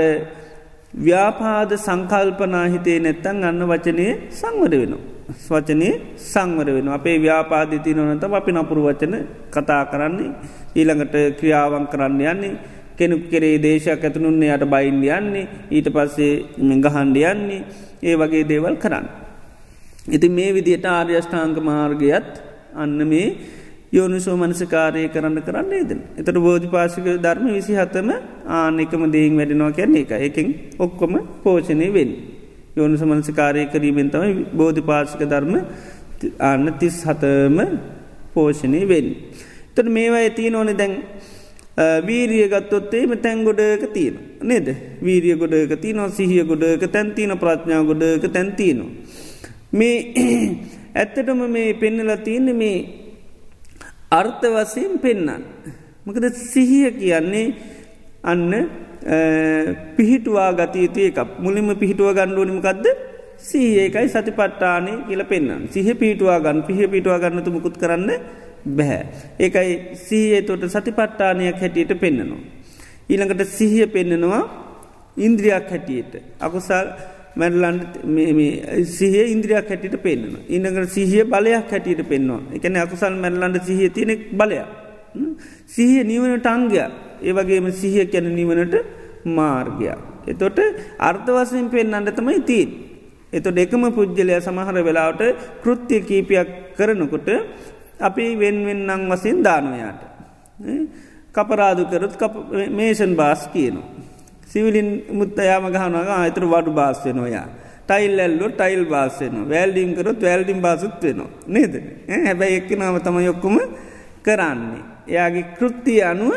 ව්‍යාපාද 0.96 1.70
සංකල්පනා 1.78 2.66
හිතේ 2.74 2.98
නැත්තන් 3.00 3.44
අන්න 3.44 3.62
වචනය 3.70 4.06
සංවර 4.30 4.74
වෙනවා. 4.82 5.04
වචනය 5.48 5.88
සංවර 6.16 6.68
වෙන 6.76 6.88
අපේ 6.88 7.18
ව්‍යාපාදිති 7.18 7.94
නොනත 7.94 8.24
අපි 8.30 8.50
නපුරු 8.52 8.82
වචන 8.88 9.14
කතා 9.54 9.82
කරන්නේ 9.92 10.30
ඊළඟට 10.78 11.16
ක්‍රියාවන් 11.38 11.86
කරන්න 11.92 12.20
යන්නේ 12.24 12.54
කෙනුක් 12.98 13.24
කෙරේ 13.30 13.58
දේශයක් 13.58 14.04
ඇතුනුන්නේ 14.04 14.54
යට 14.54 14.64
බයින්ඩ 14.74 15.04
යන්නේ 15.18 15.48
ඊට 15.70 15.88
පස්සේ 15.94 16.32
ගහන්ඩ 16.84 17.18
යන්නේ 17.32 17.60
ඒ 18.02 18.14
වගේ 18.16 18.48
දේවල් 18.50 18.76
කරන්න. 18.82 19.06
ඉති 20.08 20.28
මේ 20.28 20.54
විදියට 20.56 20.86
ආර්යෂ්ඨාංක 20.86 21.58
මාර්ගයත් 21.60 22.30
අන්න 22.74 22.98
මේ 23.08 23.26
යෝනිසෝ 23.92 24.36
මනසකාරය 24.36 25.08
කරන්න 25.08 25.42
කරන්න 25.42 25.72
ඒද. 25.72 25.92
එතට 26.18 26.38
බෝධි 26.38 26.68
පාසික 26.68 27.06
ධර්ම 27.22 27.46
විසි 27.54 27.72
හතම 27.72 28.08
ආනෙකම 28.46 29.04
දෙයින් 29.12 29.36
වැඩෙනවා 29.36 29.72
කියන්නේ 29.72 30.02
එක 30.02 30.12
එකින් 30.20 30.48
ඔක්කොම 30.78 31.14
පෝෂණය 31.42 31.88
වෙන්. 31.92 32.10
යෝනිස 32.76 33.02
මනසකාරය 33.02 33.66
කිරීමෙන් 33.66 34.10
තමයි 34.10 34.46
බෝධි 34.52 34.82
පාසික 34.82 35.22
ධර්ම 35.24 35.54
අන්න 36.40 36.66
තිස් 36.78 36.96
හතම 37.04 37.58
පෝෂණය 38.34 38.82
වෙන්. 38.88 39.06
තට 39.74 39.88
මේවා 39.88 40.20
ඇතිය 40.20 40.54
ඕනෙ 40.54 40.74
දැන් 40.74 40.94
වීරිය 42.06 42.46
ගත්තොත්තේම 42.48 43.10
තැන් 43.18 43.44
ගොඩක 43.44 43.92
තියෙන. 43.92 44.16
නේද 44.42 44.68
වීරිය 45.02 45.36
ගොඩක 45.36 45.80
තියනවා 45.80 46.10
සිහිය 46.10 46.44
ගොඩක 46.44 46.84
තැන්තින 46.92 47.32
ප්‍රඥා 47.38 47.82
ගොඩක 47.84 48.32
තැන්තිනවා. 48.32 48.90
මේ 49.72 49.96
ඇත්තටම 51.00 51.40
මේ 51.56 51.74
පෙන්නල 51.82 52.10
තියන්න 52.26 52.48
මේ 52.62 52.78
අර්ථ 54.10 54.44
වසයෙන් 54.56 54.94
පෙන්නන්න. 55.04 55.42
මකද 56.06 56.26
සිහිය 56.52 56.90
කියන්නේ 57.00 57.46
අන්න 58.22 58.50
පිහිටුවා 59.96 60.50
ගතයුතු 60.58 61.00
එක 61.10 61.18
මුලින්ම 61.44 61.70
පිහිටුව 61.82 62.10
ගණ්ඩුවනිමකක්ද 62.16 62.86
සීඒකයි 63.38 64.08
සති 64.08 64.32
පට්ටානේ 64.34 64.96
කියල 65.08 65.22
පෙන්න්න 65.24 65.68
සිහ 65.70 65.88
පිටුවා 65.94 66.40
ගන්න 66.40 66.62
පිහ 66.62 66.80
පිටුවා 66.90 67.18
ගන්නතු 67.18 67.50
මුකුත් 67.50 67.76
කරන්න 67.78 68.10
බැහැ. 68.66 69.06
ඒකයි 69.38 69.94
සීයේ 69.94 70.42
තොට 70.42 70.66
සති 70.66 70.90
පට්ටානයක් 70.92 71.60
හැටියට 71.62 71.92
පෙන්න්නනවා. 72.00 72.40
ඊළඟට 73.10 73.44
සිහිය 73.48 73.86
පෙන්නනවා 73.86 74.42
ඉන්ද්‍රියක් 75.16 75.70
හැටියට. 75.70 76.12
අකුසල් 76.40 76.88
මැරලන්ට 77.38 77.92
සිහ 78.88 79.14
ඉන්ද්‍රියක් 79.34 79.68
හැටියට 79.70 79.96
පෙන්න්න. 80.02 80.36
ඉන්නකට 80.48 80.90
සිහිය 80.90 81.24
බලයක් 81.24 81.70
හැටියට 81.70 82.02
පෙන්වා. 82.08 82.40
එකන 82.54 82.76
අකුසල් 82.76 83.14
මැරලන්ට 83.14 83.64
සිහිය 83.64 83.90
තියෙනෙක් 83.90 84.20
බලයක්. 84.32 84.66
සිහිය 85.66 86.04
නිවනට 86.04 86.46
අංගය 86.46 86.82
ඒවගේම 87.22 87.70
සිහිය 87.72 88.06
කැන 88.06 88.28
නිවනට 88.34 88.74
මාර්ගයක්. 89.26 89.98
එතොට 90.26 90.58
අර්ථවසයෙන් 91.00 91.70
පෙන්න්නට 91.70 92.14
තමයි 92.16 92.40
තිීන්. 92.42 92.70
එතො 93.32 93.50
දෙකම 93.50 93.84
පුද්ගලය 93.90 94.40
සමහර 94.40 94.76
වෙලාවට 94.80 95.22
කෘත්තිය 95.62 96.00
කීපයක් 96.00 96.48
කරනකොට 96.76 97.28
අපි 98.00 98.24
වෙන්වෙන්නම් 98.36 99.10
වසින් 99.10 99.42
දානොයාට. 99.42 100.00
කපරාදු 101.34 101.82
කරත් 101.86 102.14
මේෂන් 102.70 103.12
බාස් 103.14 103.46
කියනවා. 103.52 103.97
සිවිලින් 104.50 104.88
මුත්තයාම 105.18 105.64
ගහනක 105.74 106.08
අතර 106.18 106.44
වඩු 106.52 106.70
බාස් 106.72 106.98
වෙනොයා. 107.04 107.48
ටයිල් 107.88 108.18
ඇල්ලු 108.20 108.46
ටයිල් 108.52 108.82
බාසයන 108.84 109.34
වැල්ඩිම් 109.50 109.90
කරොත් 109.96 110.20
වැල්ඩිම් 110.20 110.58
බාසුත් 110.66 111.02
වෙනවා 111.02 111.30
නේද 111.54 111.74
හැබැයි 112.26 112.58
එක්ක 112.60 112.70
නාව 112.80 112.96
තම 113.06 113.18
යොක්කුම 113.28 113.56
කරන්නේ. 114.26 114.82
එයාගේ 115.08 115.46
කෘත්තිය 115.58 116.00
අනුව 116.10 116.34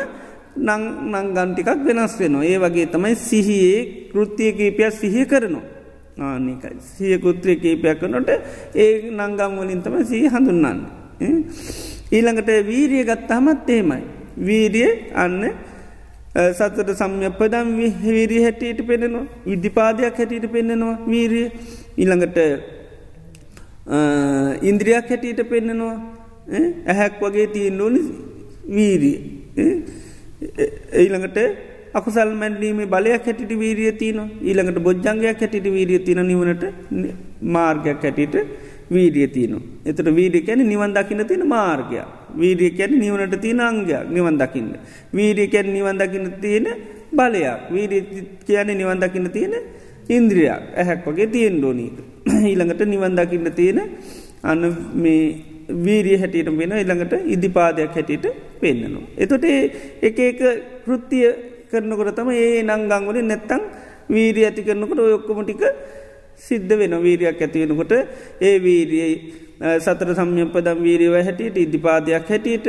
නංගන්ටිකක් 1.12 1.68
වෙනස් 1.86 2.14
වෙනවා. 2.20 2.44
ඒ 2.44 2.58
වගේ 2.64 2.86
තමයි 2.94 3.14
සිහියේ 3.28 3.80
කෘත්තිය 4.12 4.50
කීපයක් 4.58 4.92
සිහිය 5.00 5.26
කරනවා. 5.32 5.66
ආනිකයි 6.20 6.76
සිය 6.94 7.16
කෘත්‍රිය 7.18 7.56
කීපයක් 7.56 8.00
කනොට 8.00 8.30
ඒ 8.74 9.10
නංගම් 9.10 9.52
වලින් 9.58 9.80
තම 9.84 9.96
සී 10.04 10.28
හඳුන්නන්න. 10.28 10.80
ඊළඟට 12.12 12.50
වීරිය 12.70 13.04
ගත්තහමත් 13.04 13.68
එහෙමයි. 13.68 14.02
වීරිය 14.38 14.90
අන්න 15.14 15.42
සතට 16.32 16.90
සම්යපදම් 17.00 17.68
වීරිය 18.04 18.42
හැටියට 18.44 18.80
පෙනෙනවා 18.90 19.26
විද්ධිපාදයක් 19.46 20.16
හැටියට 20.18 20.46
පෙන්නෙනවා. 20.54 20.94
වීරිය 21.12 21.48
ඊළඟට 21.98 22.38
ඉන්ද්‍රියක් 24.70 25.10
හැටියට 25.12 25.42
පෙන්නෙනවා. 25.50 25.96
ඇහැක් 26.86 27.20
වගේ 27.20 27.46
තියෙන් 27.56 27.80
ඕනි 27.80 28.00
වීරිය. 28.76 29.16
ඊළඟට 31.02 31.38
අකුසල් 32.00 32.32
මැන්ලීමේ 32.40 32.88
බලයක් 32.94 33.28
හැටිට 33.28 33.52
වීරිය 33.64 33.92
තියන 34.00 34.18
ඊළඟට 34.40 34.82
බොජ්ජංගයක් 34.88 35.44
හැටිට 35.44 35.68
වීරිය 35.76 36.00
තින 36.08 36.22
නිවනට 36.30 36.64
මාර්ගයක් 37.42 38.02
හැටිට 38.08 38.34
වීරිය 38.90 39.28
තියන. 39.36 39.54
එතට 39.84 40.08
වීඩිය 40.18 40.46
කැන 40.48 40.64
නිවන් 40.72 40.96
දකින්න 40.96 41.26
තියෙන 41.28 41.46
මාර්ගයක්. 41.56 42.21
වීඩිය 42.34 42.70
කැන 42.72 42.98
නිවනට 42.98 43.36
තියෙන 43.40 43.60
අංගයක් 43.60 44.08
නිවන් 44.08 44.38
දකින්න. 44.38 44.72
වීඩිය 45.10 45.48
කැන් 45.48 45.72
නිවන් 45.72 45.98
දකින්න 45.98 46.32
තියෙන 46.40 46.66
බලයක් 47.12 47.70
වීඩිය 47.70 48.02
කියන 48.46 48.68
නිවන් 48.72 48.98
දකින්න 48.98 49.30
තියෙන 49.30 49.54
ඉන්ද්‍රියක් 50.08 50.62
ඇහැක් 50.74 51.06
වගේ 51.06 51.26
තියෙන් 51.28 51.56
ඩෝනීක. 51.58 51.96
ඊළඟට 52.50 52.82
නිවන් 52.86 53.16
දකින්න 53.16 53.52
තියෙන 53.52 53.80
අන්න 54.42 54.62
මේ 54.94 55.22
වීරිය 55.68 56.18
හැටියට 56.18 56.50
වෙන 56.52 56.72
ඉළඟට 56.74 57.14
ඉදිපාදයක් 57.26 57.90
හැටියට 57.90 58.26
පෙන්න්නනවා. 58.60 59.08
එතොට 59.16 59.44
එක 60.02 60.18
එක 60.20 60.40
කෘත්තිය 60.84 61.26
කරනකොට 61.70 62.14
තම 62.14 62.30
ඒ 62.32 62.62
නංගංගුලින් 62.62 63.26
නැත්තං 63.26 63.62
වීරිය 64.08 64.44
ඇති 64.44 64.62
කරනකොට 64.62 65.00
ඔයොක්කොමටික 65.00 65.62
සිද්ධ 66.38 66.74
වෙන 66.74 66.94
වීරයක් 66.98 67.40
ඇතිවෙනකොට 67.40 67.92
ඒ 68.40 68.54
වීරියයි 68.58 69.14
සතර 69.62 70.08
සම්යපදම් 70.12 70.78
වීරව 70.82 71.14
හැටියට 71.18 71.56
ඉදිපාදයක් 71.56 72.28
හැටියට 72.28 72.66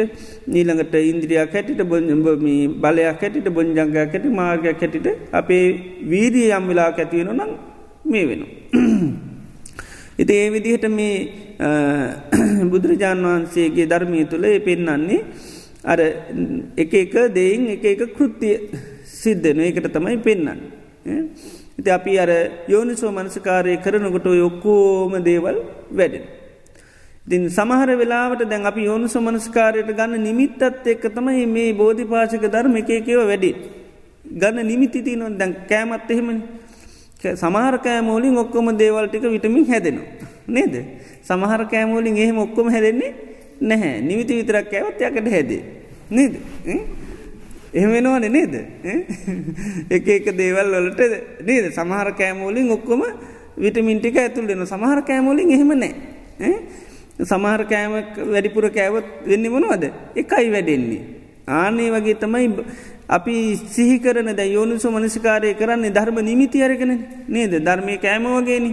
නීළඟට 0.47 0.95
ඉන්ද්‍රියක් 1.01 1.53
හැටිට 1.53 1.81
බොජම්බමී 1.83 2.67
බලයක් 2.77 3.21
හැටිට 3.21 3.47
බොංජංගයක් 3.49 3.95
හැටි 3.95 4.29
මාර්ගයක් 4.31 4.81
හැටිට 4.81 5.07
අපේ 5.31 5.65
වීරිය 6.05 6.51
යම් 6.51 6.67
වෙලා 6.67 6.89
ඇතිවෙන 6.93 7.33
නම් 7.33 7.51
මේ 8.05 8.25
වෙන. 8.25 8.43
ඉති 10.21 10.33
ඒ 10.33 10.51
විදිහට 10.51 10.85
මේ 10.91 11.17
බුදුරජාණන් 12.71 13.25
වහන්සේගේ 13.25 13.87
ධර්මය 13.87 14.21
තුළ 14.25 14.45
ඒ 14.45 14.59
පෙන්නන්නේ 14.59 15.19
අර 15.83 15.99
එක 16.77 16.93
එක 16.95 17.13
දෙයින් 17.33 17.65
එක 17.69 17.85
එක 17.85 18.13
කෘත්තිය 18.13 18.55
සිද්ධන 19.15 19.59
ඒකට 19.61 19.89
තමයි 19.89 20.17
පෙන්න්න. 20.19 20.61
ඉති 21.79 21.89
අපි 21.89 22.19
අර 22.19 22.31
යෝනිසෝ 22.67 23.11
මනසකාරය 23.11 23.75
කරනකොට 23.77 24.29
ඔක්කෝම 24.43 25.17
දේවල් 25.21 25.57
වැඩෙන. 25.91 26.42
ඉතින් 27.27 27.49
සමහර 27.49 27.89
වෙලාවට 27.97 28.43
දැන් 28.49 28.65
අපි 28.65 28.85
යෝනිසෝ 28.85 29.21
මනස්කාරයට 29.21 29.91
ගන්න 29.97 30.23
නිමිත්තත් 30.23 30.61
එක්ක 30.85 31.03
තමයි 31.15 31.45
මේ 31.47 31.73
බෝධි 31.73 32.05
පාශක 32.05 32.43
ධර්ම 32.45 32.75
එක 32.75 32.89
එකව 32.89 33.21
වැඩි. 33.27 33.51
ගන්න 34.39 34.67
නිමිති 34.67 35.01
තියනො 35.01 35.29
දැන් 35.31 35.55
කෑමත් 35.69 36.11
එහෙමනි. 36.11 36.41
සමහර 37.35 37.77
කෑමෝලින් 37.79 38.37
ඔක්කොම 38.37 38.67
දේවල්ටික 38.77 39.23
විටමින් 39.23 39.65
හැදෙනවා. 39.65 40.07
නේද. 40.47 40.75
සමහර 41.23 41.65
කෑමෝලින් 41.65 42.17
එහෙම 42.17 42.37
ඔක්කොම 42.37 42.67
හැදෙන්නේ 42.69 43.13
නැහැ 43.61 44.01
නිමිති 44.01 44.35
විතරක් 44.35 44.73
ඇවත් 44.73 45.01
යකට 45.01 45.31
හැදේ. 45.31 45.61
නේද. 46.09 46.33
එහෙම 47.73 47.91
වෙනවාන 47.91 48.25
නේද 48.31 48.53
එක 49.89 50.07
එක 50.07 50.25
දේවල් 50.37 50.75
වලට 50.75 51.01
නේද 51.41 51.71
සමහර 51.71 52.11
කෑමෝලින් 52.13 52.71
ඔක්කොම 52.71 53.01
විටමින්ටික 53.57 54.17
ඇතුල් 54.17 54.45
දෙන 54.45 54.67
සමහර 54.67 55.01
කෑමෝලින් 55.01 55.51
එහෙම 55.51 55.71
නෑ 55.73 56.51
සමහර 57.19 57.63
කෑම 57.65 57.93
වැඩිපුර 58.33 58.69
කෑවත් 58.69 59.07
වෙන්න 59.25 59.45
මොනවද 59.49 59.85
එකයි 60.15 60.49
වැඩෙන්නේ 60.49 61.01
ආනේ 61.47 61.89
වගේ 61.91 62.15
තමයි 62.15 62.49
අපි 63.09 63.35
සිහිකරන 63.67 64.29
ද 64.31 64.41
යෝනිසු 64.47 64.89
මනසිකාරය 64.89 65.53
කරන්නේ 65.53 65.91
ධර්ම 65.91 66.19
නිමිති 66.21 66.63
අරගෙන 66.63 66.93
නේද 67.27 67.53
ධර්මය 67.59 67.97
කෑම 67.97 68.25
වගේනි 68.37 68.71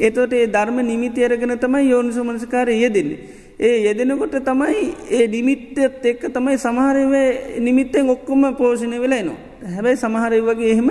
එතොට 0.00 0.32
ඒ 0.32 0.46
ධර්ම 0.48 0.80
නිමිති 0.84 1.24
අරගෙන 1.24 1.58
තමයි 1.58 1.88
යෝනිසු 1.88 2.24
මනසිකාරය 2.24 2.76
යෙදෙන්නේ 2.76 3.20
ඒ 3.60 3.78
යෙදෙනකොට 3.78 4.34
තමයි 4.40 4.84
ඒ 5.10 5.26
නිමිත්තත් 5.28 5.78
එක්ක 5.78 6.22
තමයි 6.32 6.58
සමහරවේ 6.58 7.60
නිමිත්තෙන් 7.60 8.08
ඔක්කොම 8.08 8.42
පෝෂණය 8.54 8.98
වෙලානවා. 8.98 9.36
හැබැයි 9.66 9.96
සමහරය 9.96 10.38
වගේ 10.40 10.70
එහෙම 10.70 10.88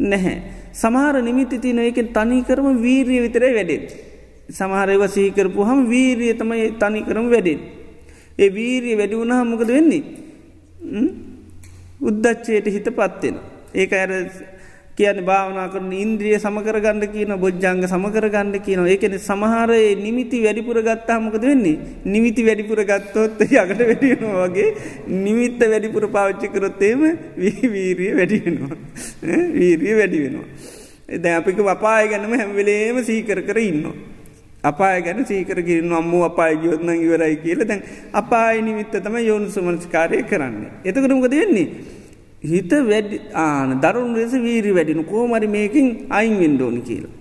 නැහැ. 0.00 0.36
සමහර 0.74 1.22
නිමිති 1.22 1.58
තියන 1.58 1.78
එකෙන් 1.80 2.08
තනිකරම 2.08 2.66
වීරිය 2.82 3.20
විතරයි 3.22 3.54
වැඩෙන්. 3.54 3.82
සමහරව 4.52 5.02
සීකරපු 5.08 5.60
හම 5.64 5.80
වීරිය 5.88 6.34
තමයි 6.34 6.72
තනිකරම 6.78 7.26
වැඩෙන්. 7.34 7.60
ඒ 8.38 8.48
වීරිය 8.50 8.96
වැඩි 8.96 9.20
වුණ 9.20 9.32
හමකද 9.32 9.70
වෙන්නේ. 9.70 10.02
උද්දච්චයට 12.00 12.66
හිත 12.68 12.88
පත්වෙන. 12.90 13.36
ඒක 13.74 13.92
ඇර 13.92 14.10
කියන 14.94 15.24
භාවනා 15.24 15.68
කරන 15.72 15.92
ඉන්ද්‍රිය 15.94 16.36
සමකරගන්න 16.38 17.04
කියන 17.12 17.32
බොජ්ජංග 17.40 17.80
සමකරගන්න 17.88 18.56
කියන 18.60 18.80
ඒකන 18.84 19.14
සමහරයේ 19.18 19.94
නිමිති 19.96 20.42
වැඩිපුර 20.44 20.78
ගත්තාමකද 20.82 21.44
වෙන්නේ 21.50 22.02
නිමිති 22.04 22.44
වැඩිපුර 22.44 22.82
ගත්තොත් 22.84 23.40
යකට 23.40 23.80
වැඩියනවා 23.80 24.46
වගේ 24.46 24.68
නිමිත්ත 25.24 25.62
වැඩිපුර 25.64 26.06
පාච්චි 26.16 26.52
කරොත්තේම 26.54 27.00
වීරිය 27.38 28.12
වැඩිවෙනවා 28.18 28.76
වීරිය 29.56 29.94
වැඩි 30.00 30.24
වෙනවා. 30.24 30.48
එද 31.08 31.24
අපික 31.36 31.58
අපාය 31.76 32.08
ගැනම 32.12 32.34
හැම්වෙලේම 32.34 33.00
සීකර 33.02 33.40
කර 33.48 33.58
ඉන්න. 33.58 33.86
අපාය 34.64 34.98
ගැන 35.06 35.24
සීකර 35.30 35.58
කිරන්න 35.68 35.92
අම්මූ 36.00 36.22
අපාය 36.30 36.54
ගියොත්න 36.62 36.90
ඉවරයි 36.96 37.36
කියල 37.44 37.60
දැන් 37.70 37.82
අපාය 38.20 38.62
නිමිත්ත 38.62 38.94
තම 39.04 39.16
යෝනු 39.30 39.48
සුමනස්කාරය 39.56 40.22
කරන්න. 40.30 40.56
එතකරමකද 40.84 41.34
වෙන්නේ. 41.40 41.68
හිත 42.44 42.72
වැඩි 42.90 43.18
ආන 43.44 43.72
දරුණු 43.84 44.16
ලෙස 44.16 44.34
වීරි 44.46 44.70
වැඩිනු 44.78 45.02
කෝමරි 45.04 45.48
මේකින් 45.56 45.88
අයින් 46.10 46.36
වෙන්ඩෝනි 46.42 46.82
කියලා. 46.88 47.12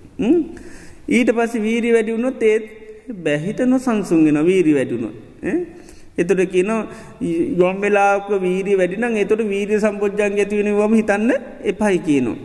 ඊට 1.10 1.30
පස්ස 1.38 1.54
වීරි 1.68 1.92
වැඩිවුණොත් 1.96 2.44
ඒත් 2.44 2.66
බැහිතන 3.26 3.74
සංසුන්ගෙන 3.86 4.40
වීරි 4.50 4.74
වැඩුණු. 4.78 5.10
එතොට 6.18 6.44
කියන 6.54 6.72
යොම් 7.62 7.76
වෙලාක 7.84 8.30
වීරී 8.46 8.78
වැඩිනම් 8.82 9.18
එතොට 9.24 9.44
වීරී 9.54 9.82
සම්පෝජ්ජන් 9.86 10.40
ඇතිවෙන 10.44 10.72
වම 10.80 10.94
හිතන්න 11.00 11.32
එපයි 11.72 11.98
කියනවා. 12.08 12.38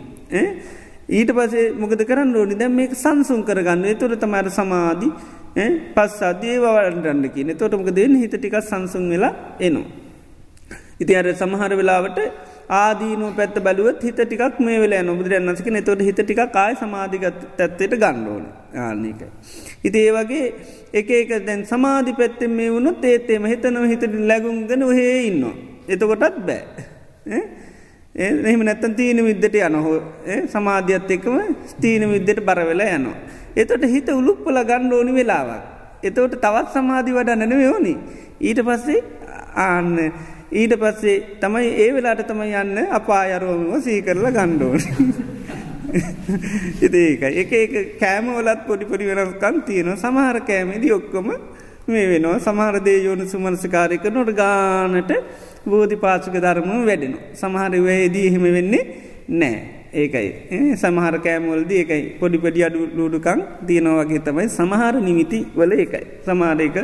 ඊට 1.09 1.31
පසේ 1.31 1.71
මොකද 1.73 2.01
කරන්න 2.03 2.35
ඕනි? 2.35 2.55
දැම් 2.55 2.73
මේක 2.73 2.95
සංසුන් 2.95 3.43
කරගන්න. 3.43 3.85
එතොට 3.85 4.19
තමර 4.19 4.49
සමාධී 4.51 5.11
පස් 5.95 6.17
අදේවවලටන්න 6.23 7.23
කියන 7.29 7.55
තොටමක 7.55 7.89
දෙන්න 7.91 8.15
හිත 8.15 8.33
ටිකක් 8.33 8.59
සංසුන් 8.63 9.09
වෙලා 9.09 9.33
එනවා. 9.59 9.87
ඉති 10.99 11.15
අර 11.15 11.27
සමහර 11.33 11.71
වෙලාවට 11.79 12.19
ආදීනු 12.71 13.27
පැත් 13.35 13.55
බලුවත් 13.59 14.03
හිත 14.03 14.19
ටිකක් 14.21 14.59
මේ 14.59 14.79
වෙලා 14.79 15.01
නොබුදුරන් 15.01 15.47
නසක 15.47 15.67
නතොට 15.69 16.01
හිත 16.01 16.19
ටික 16.19 16.41
කාය 16.51 16.73
සමාධිගත් 16.75 17.39
තැත්වයට 17.57 17.95
ගණ්ඩෝන 17.95 18.45
ආන්නේක. 18.77 19.21
ඉති 19.83 19.99
ඒ 19.99 20.11
වගේ 20.11 20.45
එක 20.93 21.09
එක 21.13 21.31
දැන් 21.47 21.63
සමාධි 21.65 22.13
පැත්තෙන් 22.13 22.51
මේ 22.51 22.69
වුණු 22.69 22.91
ඒත්තේම 23.03 23.45
හිතනව. 23.45 23.83
හිතට 23.85 24.19
ලැගුම්ගෙන 24.23 24.83
ඔහේ 24.83 25.15
ඉන්නවා. 25.23 25.55
එතකොටත් 25.87 26.37
බෑ. 26.47 27.41
එහම 28.17 28.61
නැත්තන් 28.65 28.93
තීන 28.95 29.19
විද්දට 29.25 29.57
යනහෝ 29.61 29.97
සමාධ්‍යත් 30.53 31.11
එක්කම 31.15 31.35
ස්තීන 31.65 32.05
විද්දට 32.13 32.39
බරවෙලා 32.41 32.95
යනවා. 32.95 33.17
එතොට 33.55 33.83
හිත 33.85 34.09
උළුප්පල 34.11 34.57
ගණ්ඩ 34.69 34.93
ඕනි 34.93 35.13
වෙලාවක්. 35.13 35.61
එතවට 36.03 36.41
තවත් 36.41 36.73
සමාධි 36.73 37.13
වඩ 37.13 37.37
නැනව 37.41 37.63
ඕනි. 37.73 37.93
ඊට 38.41 38.61
පස්සේ 38.67 38.99
ආන්න 39.57 39.95
ඊට 40.53 40.73
පස්සේ 40.81 41.17
තමයි 41.41 41.69
ඒ 41.83 41.89
වෙලාට 41.93 42.23
තමයි 42.27 42.53
යන්න 42.55 42.77
අපා 42.91 43.23
අරෝමම 43.35 43.81
සී 43.81 44.01
කරලා 44.01 44.31
ගණ්ඩෝන. 44.31 44.81
ඉතිඒක 46.85 47.21
එක 47.33 47.51
එක 47.53 47.75
කෑමවලත් 47.99 48.65
පොඩිපොඩි 48.67 49.09
වෙනස්කන් 49.09 49.61
තියෙන 49.67 49.93
සමහර 49.95 50.39
කෑමේදී 50.49 50.91
ඔක්කොම 50.91 51.29
මේ 51.87 52.07
වෙනවා 52.11 52.39
සමහරදේ 52.39 52.97
යෝනු 53.03 53.25
සුමනසකාරයක 53.25 54.05
නොට 54.11 54.31
ගානට 54.41 55.11
බෝධි 55.71 55.95
පාචක 56.05 56.35
ධර්ම 56.45 56.69
වැඩෙන. 56.89 57.15
සමහර 57.41 57.73
වේදී 57.87 58.27
එහෙම 58.29 58.45
වෙන්නේ 58.57 58.83
නෑ. 59.41 59.57
ඒකයි 59.93 60.75
සමහර 60.81 61.15
කෑමවලද 61.25 61.71
ඒකයි 61.71 62.01
පොඩිපඩි 62.19 62.63
අඩු 62.67 62.79
ලූඩුකං 62.97 63.39
තියෙනවගේ 63.67 64.19
තමයි 64.25 64.47
සමහර 64.57 64.95
නිමිති 65.07 65.39
වල 65.59 65.71
ඒකයි. 65.81 66.03
සමාරයක 66.27 66.77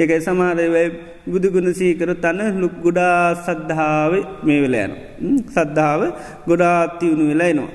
ඒකයි 0.00 0.20
සමාරයවයි 0.26 0.84
බුදුගුණ 1.32 1.70
සීකර 1.80 2.10
තන්න 2.24 2.60
ලුක් 2.62 2.74
ගොඩා 2.84 3.34
සද්ධාව 3.46 4.12
මේ 4.46 4.60
වෙලා 4.64 4.84
යන. 4.88 4.94
සද්ධාව 5.56 6.00
ගොඩාත්තිවුණු 6.48 7.26
වෙලා 7.32 7.50
එනවා. 7.54 7.70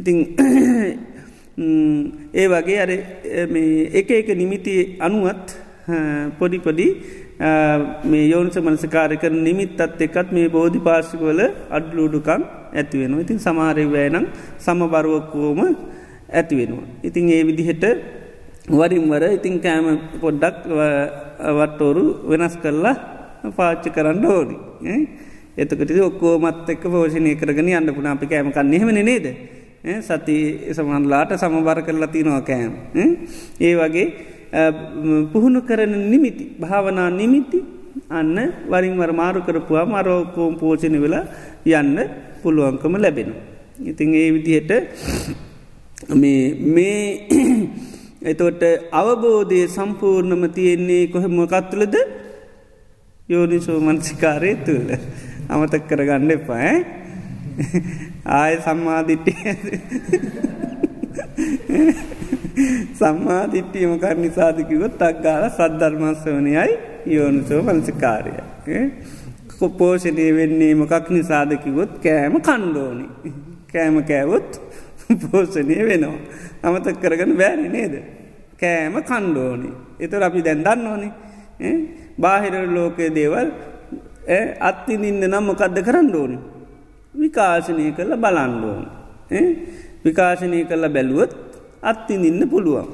ඉතිං 0.00 0.18
ඒ 2.34 2.46
වගේ 2.52 2.78
අර 2.84 2.90
එක 4.00 4.10
එක 4.20 4.28
නිමිති 4.42 4.74
අනුවත් 5.06 5.46
පොඩිපොඩි 6.38 6.88
මේ 7.40 8.28
යෝනිස 8.30 8.56
මනසකාරක 8.56 9.24
නිමිත්තත් 9.30 9.80
එකත් 9.80 10.32
මේ 10.32 10.48
බෝධි 10.48 10.78
පාශිකවල 10.78 11.40
අඩ්ලුඩුකම් 11.70 12.42
ඇතිවෙනවා 12.72 13.24
ඉතින් 13.26 13.38
සමාරවෑනම් 13.38 14.26
සමබරුවක්කෝම 14.58 15.60
ඇතිවෙනවා. 16.30 16.86
ඉතින් 17.02 17.30
ඒ 17.30 17.42
විදිහට 17.46 17.84
වරින්වර 18.70 19.24
ඉතින් 19.38 19.60
කෑම 19.60 19.86
පොඩ්ඩක් 20.20 20.56
වට්ටෝරු 21.58 22.04
වෙනස් 22.30 22.56
කරලා 22.56 22.94
පාච්චි 23.56 23.90
කරන්න 23.90 24.24
ඕනි. 24.26 24.56
එතකට 25.56 25.90
ඔක්කෝමත් 26.00 26.70
එක් 26.70 26.82
පෝෂණය 26.84 27.34
කරගෙන 27.36 27.74
අන්න 27.74 27.94
පුන 27.94 28.06
අපි 28.06 28.26
කෑමකන්න 28.26 28.72
හෙමන 28.72 29.04
නේද. 29.04 29.26
සති 30.00 30.36
සමන්ලාට 30.72 31.34
සමබර 31.36 31.82
කරලා 31.82 32.08
තිනවා 32.08 32.40
කෑම්. 32.40 32.72
ඒ 33.60 33.74
වගේ 33.74 34.06
පුහුණු 35.32 35.60
කරන 35.62 35.94
නිමිති 36.10 36.44
භාවනා 36.60 37.10
නිමිති 37.12 37.58
අන්න 38.10 38.36
වරින්වර 38.66 39.10
මාරු 39.12 39.40
කරපුවා 39.42 39.86
මරෝකෝම් 39.86 40.54
පෝෂණ 40.56 40.96
වෙලා 41.00 41.24
යන්න 41.72 41.98
පුළුවන්කම 42.42 42.94
ලැබෙන. 42.96 43.30
ඉතින් 43.82 44.14
ඒ 44.14 44.28
විදිහට 44.32 44.72
මේ 46.74 47.06
එතොට 48.30 48.62
අවබෝධය 48.92 49.60
සම්පූර්ණම 49.68 50.44
තියෙන්නේ 50.50 51.02
කොහෙමකත්තුලද 51.06 51.94
යෝනිසෝ 53.28 53.78
මන්සිකාරය 53.80 54.52
තුළ. 54.66 54.90
අමතක් 55.48 55.84
කරගන්න 55.88 56.30
එපා 56.30 56.70
ආය 58.34 58.54
සම්මාධිට්ටිය 58.58 59.38
සම්මාධිට්ටියමකර 62.94 64.16
නිසාධකිවත් 64.16 64.94
තක්ගාල 64.98 65.44
සද්ධර්මස්වනයයි 65.50 66.72
යෝනිසෝ 67.08 67.60
මන්සිකාරය 67.62 68.32
කොපෝෂණය 69.58 70.26
වෙන්නේ 70.36 70.74
මොකක් 70.74 71.10
නිසාධකිවොත් 71.10 71.92
කෑම 71.98 72.34
කණ්ඩෝනි. 72.40 73.06
කෑම 73.72 73.96
කෑවොත් 74.02 74.50
පෝෂණය 75.22 75.76
වෙනවා. 75.82 76.18
අමතක් 76.62 76.96
කරගන 77.00 77.32
බෑනි 77.36 77.68
නේද? 77.68 77.94
කෑම 78.60 78.96
කණ්ඩෝනි. 79.02 79.70
එතුර 80.00 80.22
අපි 80.22 80.40
දැන්දන්න 80.42 80.86
ඕනි 80.86 81.08
බාහිර 82.18 82.54
ලෝකය 82.68 83.06
දේවල් 83.10 83.48
අත්තිනින්න 84.60 85.22
නම් 85.24 85.44
මොකක්ද 85.44 85.78
කරන්න 85.80 86.10
ඕනි? 86.14 86.38
විකාශනය 87.14 87.92
කළ 87.92 88.12
බලන්ඩෝන් 88.16 88.84
විකාශනය 90.04 90.64
කළ 90.64 90.86
බැලුවොත් 90.88 91.32
අත්තිනින්න 91.84 92.48
පුළුවන්. 92.48 92.88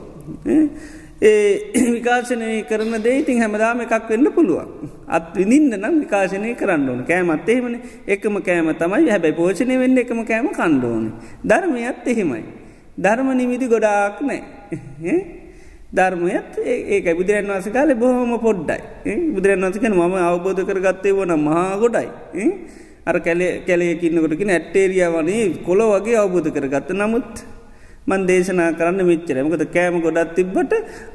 ඒ 1.22 1.72
විකාශනය 1.96 2.50
කරන 2.62 2.94
දේඉතින් 2.98 3.40
හැමදාම 3.40 3.80
එකක් 3.80 4.08
වෙන්න 4.08 4.28
පුළුවන්. 4.32 4.68
අත් 5.08 5.34
විනින්න 5.34 5.72
නම් 5.72 5.96
විකාශනය 6.02 6.54
කරන්න 6.54 6.88
ඕන. 6.88 7.02
කෑමත් 7.04 7.48
එහෙමන. 7.48 7.74
එකම 8.06 8.36
කෑම 8.40 8.70
තමයි. 8.74 9.10
හැබැයි 9.10 9.36
පෝෂණය 9.36 9.76
වෙන්න 9.78 9.98
එකම 9.98 10.22
කෑම 10.24 10.48
කණ්ඩෝන 10.52 11.04
ධර්මයත් 11.44 12.06
එහෙමයි. 12.06 12.42
ධර්ම 12.98 13.28
නිමිති 13.34 13.68
ගොඩාක් 13.68 14.20
නෑ 14.22 14.40
ධර්මයත් 15.92 16.58
ඒක 16.66 17.06
බුදුරන් 17.12 17.50
වස 17.50 17.68
කාල 17.70 17.94
බොහොම 17.96 18.32
පොඩ්ඩයි. 18.38 19.16
බුදුරන් 19.34 19.64
වසක 19.64 19.84
මම 19.90 20.14
අවබෝධ 20.22 20.62
කරගත්තේ 20.64 21.12
වන 21.12 21.32
මහා 21.38 21.76
ගොඩයි. 21.76 22.08
අර 23.06 23.16
කැලේ 23.20 23.52
කැලයකින්නකොටකින 23.66 24.50
ඇට්ටේරිය 24.50 25.06
වනේ 25.10 25.46
කොල 25.66 25.80
වගේ 25.92 26.16
අවබෝධ 26.16 26.50
කරගත්ත 26.50 26.90
නමුත් 26.92 27.32
මන් 28.10 28.22
දේශනා 28.30 28.70
කරන්න 28.72 29.08
මිච්චර 29.10 29.38
මකද 29.44 29.64
කෑම 29.76 29.96
ගොඩත් 30.06 30.34
තිබ්බට 30.38 30.72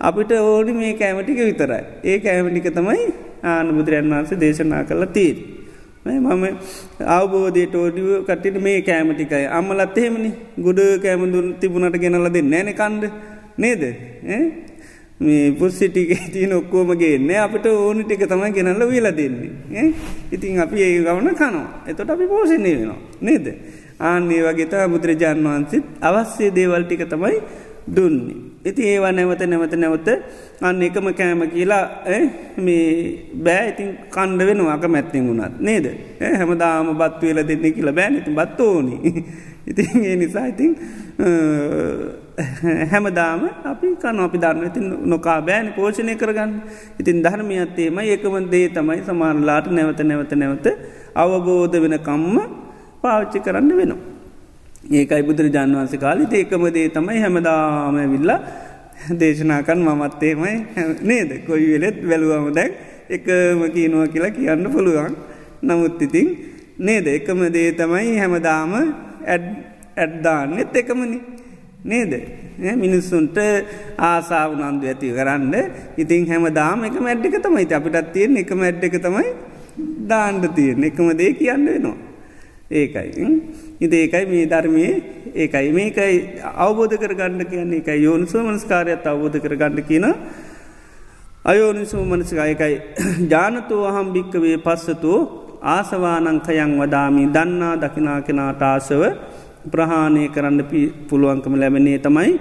අපිට 0.07 0.31
ඕනි 0.39 0.73
මේ 0.73 0.93
කෑමටික 1.01 1.39
විතරයි. 1.49 1.83
ඒ 2.03 2.17
කෑමටික 2.19 2.67
තමයි 2.77 3.05
ආන 3.43 3.75
බුදුරන් 3.77 4.09
වහන්සේ 4.13 4.41
දේශනා 4.45 4.83
කරලා 4.89 5.13
තීර 5.17 5.37
මම 6.05 6.43
අවබෝධයට 7.15 7.75
ෝඩිව 7.75 8.09
කටිට 8.27 8.57
මේ 8.61 8.81
කෑමටිකයි 8.81 9.45
අම්මලත් 9.57 9.97
එහෙමනි. 9.97 10.31
ගොඩ 10.59 10.81
කෑමදුන් 11.03 11.47
තිබුණට 11.61 11.97
ගෙනල 11.97 12.29
දෙන්න 12.35 12.49
නෑන 12.49 12.71
කණ්ඩ 12.73 13.03
නේද? 13.57 13.83
මේ 15.19 15.51
පුස්සිටික 15.51 16.11
තියන 16.33 16.53
ඔක්කෝමගේ 16.53 17.17
නෑ 17.19 17.39
අපට 17.45 17.65
ඕනි 17.67 18.03
ටික 18.03 18.27
තමයි 18.27 18.51
ගෙනල්ල 18.51 18.83
වීල 18.87 19.07
දෙන්නේ. 19.19 19.85
ඉතින් 20.31 20.59
අපි 20.59 20.81
ඒ 20.81 21.01
ගවන 21.01 21.29
කනවා. 21.33 21.67
එතොට 21.87 22.09
අපි 22.09 22.27
පෝෂණය 22.27 22.71
වෙනවා. 22.79 22.99
නේද? 23.21 23.45
ආන්නේ 23.99 24.41
වගේත 24.43 24.73
බුදුරජාණන් 24.87 25.45
වහන්සිත් 25.45 25.85
අවස්සේ 26.01 26.51
දේවල් 26.51 26.83
ටික 26.83 27.07
තමයි 27.09 27.37
දුන්නේ. 27.87 28.35
ඉති 28.65 28.81
ඒවා 28.83 29.11
නැවත 29.11 29.41
නැවත 29.43 29.73
නැවත 29.75 30.07
අන්න 30.61 30.81
එකම 30.81 31.07
කෑම 31.13 31.41
කියලා 31.49 31.83
මේ 32.57 32.85
බෑ. 33.37 33.69
ඉතින් 33.69 33.89
කණ්ඩ 34.09 34.47
වෙනවාක 34.47 34.85
මැත්තිෙන් 34.87 35.27
වුණත්. 35.27 35.59
නේද? 35.59 35.85
හැමදාම 36.19 36.89
බත්වේල 36.93 37.39
දෙන්නේ 37.43 37.71
කියලා 37.71 37.93
බෑන. 37.93 38.17
ඉතින් 38.17 38.35
බත් 38.35 38.59
ඕනි. 38.61 38.95
ඉතින් 39.69 40.03
ඒ 40.03 40.15
නිසා 40.15 40.45
ඉතින් 40.45 40.75
හැමදාම 42.91 43.41
අපි 43.63 43.87
කන 43.95 44.19
අපි 44.19 44.37
ධර්ම 44.37 44.65
ඉතින් 44.65 44.85
නොකා 45.05 45.39
බෑන 45.41 45.73
පෝෂණය 45.73 46.15
කරගන්න. 46.15 46.51
ඉතින් 46.99 47.23
ධර්මයත්තේම 47.23 47.99
ඒකම 48.01 48.35
දේ 48.51 48.67
තමයි 48.69 49.01
සමාරලාට 49.03 49.69
නැවත 49.69 50.01
නැවත 50.01 50.33
නැවත 50.33 50.67
අවබෝධ 51.15 51.77
වෙන 51.77 51.97
කම්ම 52.01 52.64
පාවිච්චි 53.05 53.39
කරන්න 53.45 53.71
වෙනවා. 53.79 54.01
ඒකයි 54.91 55.23
බුදුරජාන් 55.27 55.75
වන්සේ 55.77 56.03
කාලි 56.05 56.25
ඒකමදේ 56.31 56.87
තමයි 56.89 57.19
හැමදාම 57.25 57.95
විල්ලා 58.13 58.39
දේශනාකන් 59.19 59.79
මමත්තේමයි 59.79 60.53
නේද? 61.03 61.31
කොයි 61.47 61.67
වෙලෙත් 61.73 61.97
වැලුවම 62.09 62.47
දැක් 62.53 62.73
එකම 63.09 63.61
කියනවා 63.75 64.07
කියලා 64.07 64.35
කියන්න 64.37 64.65
පුළුවන්. 64.73 65.15
නමුත් 65.61 66.01
ඉතින් 66.01 66.27
නේද? 66.79 67.07
එකම 67.07 67.39
දේ 67.55 67.71
තමයි 67.73 68.17
හැමදාම 68.17 68.73
ඇඩ්දාන්නෙත් 69.95 70.75
එකමනි. 70.75 71.19
නේද? 71.83 72.13
මිනිස්සුන්ට 72.75 73.37
ආසාාව 73.99 74.51
නන්දු 74.59 74.87
ඇති 74.87 75.13
කරන්න 75.17 75.53
ඉතින් 75.97 76.27
හැම 76.27 76.45
දාම 76.53 76.83
එක 76.83 76.97
මැඩ්ඩික 76.99 77.37
තමයි 77.43 77.67
අපිටත් 77.71 78.13
තියෙන 78.13 78.37
එක 78.37 78.51
මැඩ්ඩ 78.53 78.83
එක 78.83 78.97
තමයි 79.05 79.29
දාණ්ඩ 80.07 80.45
තියෙන 80.55 80.83
එකම 80.83 81.09
දේ 81.17 81.33
කියන්න 81.33 81.65
වෙනවා. 81.67 81.97
ඒකයි. 82.75 83.27
ඉති 83.81 83.95
ඒකයි 83.97 84.25
මේ 84.25 84.45
ධර්මය 84.45 84.87
ඒකයි. 85.35 85.67
මේකයි 85.71 86.15
අවබෝධ 86.65 86.97
කර 86.97 87.13
ගණඩ 87.13 87.49
කියන්නේ 87.51 87.79
එකයි 87.79 88.03
යෝනිසෝ 88.03 88.43
මනස්කාරයත් 88.43 89.07
අවබෝධ 89.07 89.39
කර 89.39 89.55
ගණඩ 89.55 89.87
කියන 89.87 90.07
අයෝනිසෝ 91.45 92.03
මනසිකායකයි 92.03 92.75
ජානතෝ 93.29 93.81
අහම් 93.89 94.07
භික්කවේ 94.13 94.57
පස්සතු 94.57 95.11
ආසවානංකයන් 95.73 96.71
වදාමි. 96.79 97.23
දන්නා 97.35 97.75
දකිනා 97.77 98.19
කෙනාට 98.21 98.61
ආසව 98.63 99.01
ප්‍රහාණය 99.71 100.23
කරන්න 100.29 100.61
පුළුවන්කම 101.09 101.55
ලැබෙනේ 101.61 101.99
තමයි 101.99 102.31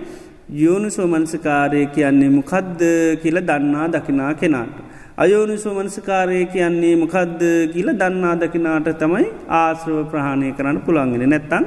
යෝනිසෝ 0.62 1.06
මනසිකාරය 1.06 1.82
කියන්නේ 1.88 2.30
මොකද්ද 2.30 2.80
කියල 3.22 3.38
දන්නා 3.42 3.86
දකිනා 3.88 4.32
කෙනාට. 4.34 4.76
අයෝනිසු 5.18 5.70
මනසකාරය 5.70 6.38
කියන්නේ 6.46 6.94
මොකක්ද 6.96 7.42
කියල 7.72 7.88
දන්නා 8.00 8.32
දකිනාට 8.34 8.88
තමයි 9.02 9.26
ආශ්‍රව 9.58 9.98
ප්‍රහණය 10.12 10.48
කරන්න 10.58 10.78
පුළන්ගෙන 10.86 11.22
නැත්තන් 11.32 11.66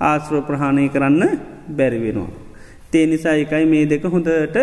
ආශ්‍රව 0.00 0.42
ප්‍රහණය 0.48 0.84
කරන්න 0.88 1.22
බැරිවෙනවා. 1.70 2.30
තේ 2.92 3.06
නිසා 3.06 3.34
එකයි 3.34 3.64
මේ 3.66 3.88
දෙක 3.92 4.06
හොඳට 4.06 4.56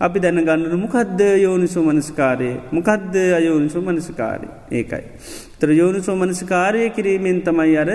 අපි 0.00 0.18
දැන 0.20 0.38
ගන්නු 0.42 0.78
මොකක්ද 0.84 1.20
යෝනිසු 1.38 1.82
මනස්කාරය 1.88 2.52
මොකක්ද 2.72 3.18
අයෝනිසු 3.38 3.82
මනස්කාරය 3.82 4.48
ඒකයි. 4.72 5.04
තර 5.58 5.70
යෝනිසු 5.72 6.14
මනස්කාරය 6.14 6.86
කිරීමෙන් 6.90 7.42
තමයි 7.42 7.76
අර 7.76 7.90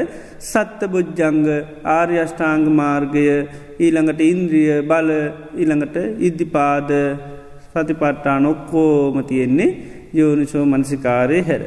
සත්ත 0.51 0.91
බුද්ධ්ජංග 0.93 1.41
ආර්යෂ්ඨාංග 1.89 2.67
මාර්ගය 2.75 3.27
ඊළඟට 3.79 4.29
ඉන්ද්‍රිය 4.31 4.71
බල 4.83 5.09
ඊළඟට 5.55 5.97
ඉද්ධිපාද 6.19 6.89
සතිපට්ටාන 7.79 8.45
ඔක්කෝම 8.45 9.23
තියෙන්නේ 9.23 9.69
යෝනිසෝ 10.13 10.65
මනසිකාරය 10.65 11.41
හැර 11.43 11.63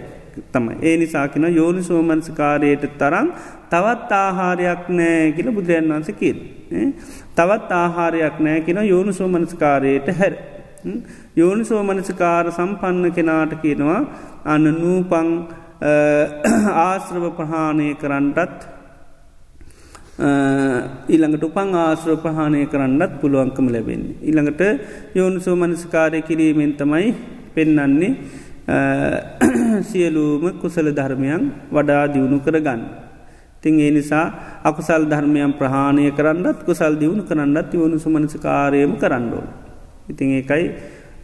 තමයි. 0.53 0.77
ඒ 0.83 0.97
නිසාකින 0.97 1.45
යෝනිසෝ 1.51 2.03
මනසිකාරයට 2.03 2.85
තරම් 2.99 3.29
තවත් 3.71 4.13
ආහාරයක් 4.15 4.89
නෑ 4.91 5.33
කියල 5.33 5.49
බුදුරජන් 5.51 5.89
වන්ස 5.91 6.11
කිල්. 6.15 6.39
තවත් 7.35 7.71
ආහාරයක් 7.75 8.41
නෑ 8.41 8.61
කියෙන 8.61 8.89
යෝනිසෝ 8.89 9.29
මනස්කාරයට 9.29 10.09
හැර. 10.15 10.35
යෝනිසෝ 11.37 11.83
මනසිකාර 11.83 12.53
සම්පන්න 12.53 13.13
කෙනාට 13.13 13.53
කියනවා 13.63 14.01
අන්න 14.47 14.67
නූපං 14.75 15.29
ආශ්‍රව 16.79 17.25
ප්‍රහාණය 17.33 17.89
කරන්නටත් 17.95 18.69
ඊළඟට 20.15 21.43
උපං 21.43 21.75
ආශ්‍රව 21.75 22.21
ප්‍රහාණය 22.21 22.67
කරන්නත් 22.67 23.13
පුළුවන්කම 23.21 23.67
ලැබෙන්නේ. 23.69 24.17
ඊළඟට 24.21 24.61
යෝනිසෝ 25.15 25.57
මනස්කාරය 25.57 26.21
කිරීමෙන් 26.23 26.75
තමයි 26.75 27.15
පෙන්නන්නේ 27.55 28.17
සියලූම 29.83 30.61
කුසල 30.61 30.87
ධර්මයන් 30.91 31.53
වඩා 31.71 32.05
දියුණු 32.09 32.41
කරගන්න. 32.41 32.83
තිං 33.63 33.81
ඒ 33.81 33.91
නිසා 33.91 34.27
අකුසල් 34.63 35.05
ධර්මයන් 35.05 35.53
ප්‍රහාණය 35.53 36.11
කරන්නත් 36.11 36.61
කුසල් 36.63 36.95
දියුණු 36.95 37.25
කරන්නත් 37.25 37.73
යෝනිසු 37.73 38.11
මනස්කාරයම 38.11 38.93
කරන්නඩෝ. 38.97 39.45
ඉතිං 40.09 40.29
ඒකයි 40.31 40.65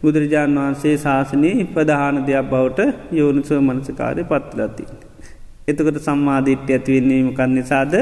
බුදුරජාණන් 0.01 0.57
වහන්සේ 0.57 0.95
ශාසනයේ 0.97 1.67
ප්‍රධාන 1.67 2.25
දෙයක් 2.25 2.49
බවට 2.49 2.79
යෝනිසව 3.11 3.61
මනසකාරය 3.61 4.23
පත්ලති. 4.23 4.83
එතකට 5.67 5.97
සම්මාධිට්්‍ය 5.99 6.71
ඇතිවෙන්නේීමකන්න 6.73 7.51
නිසාද 7.51 7.93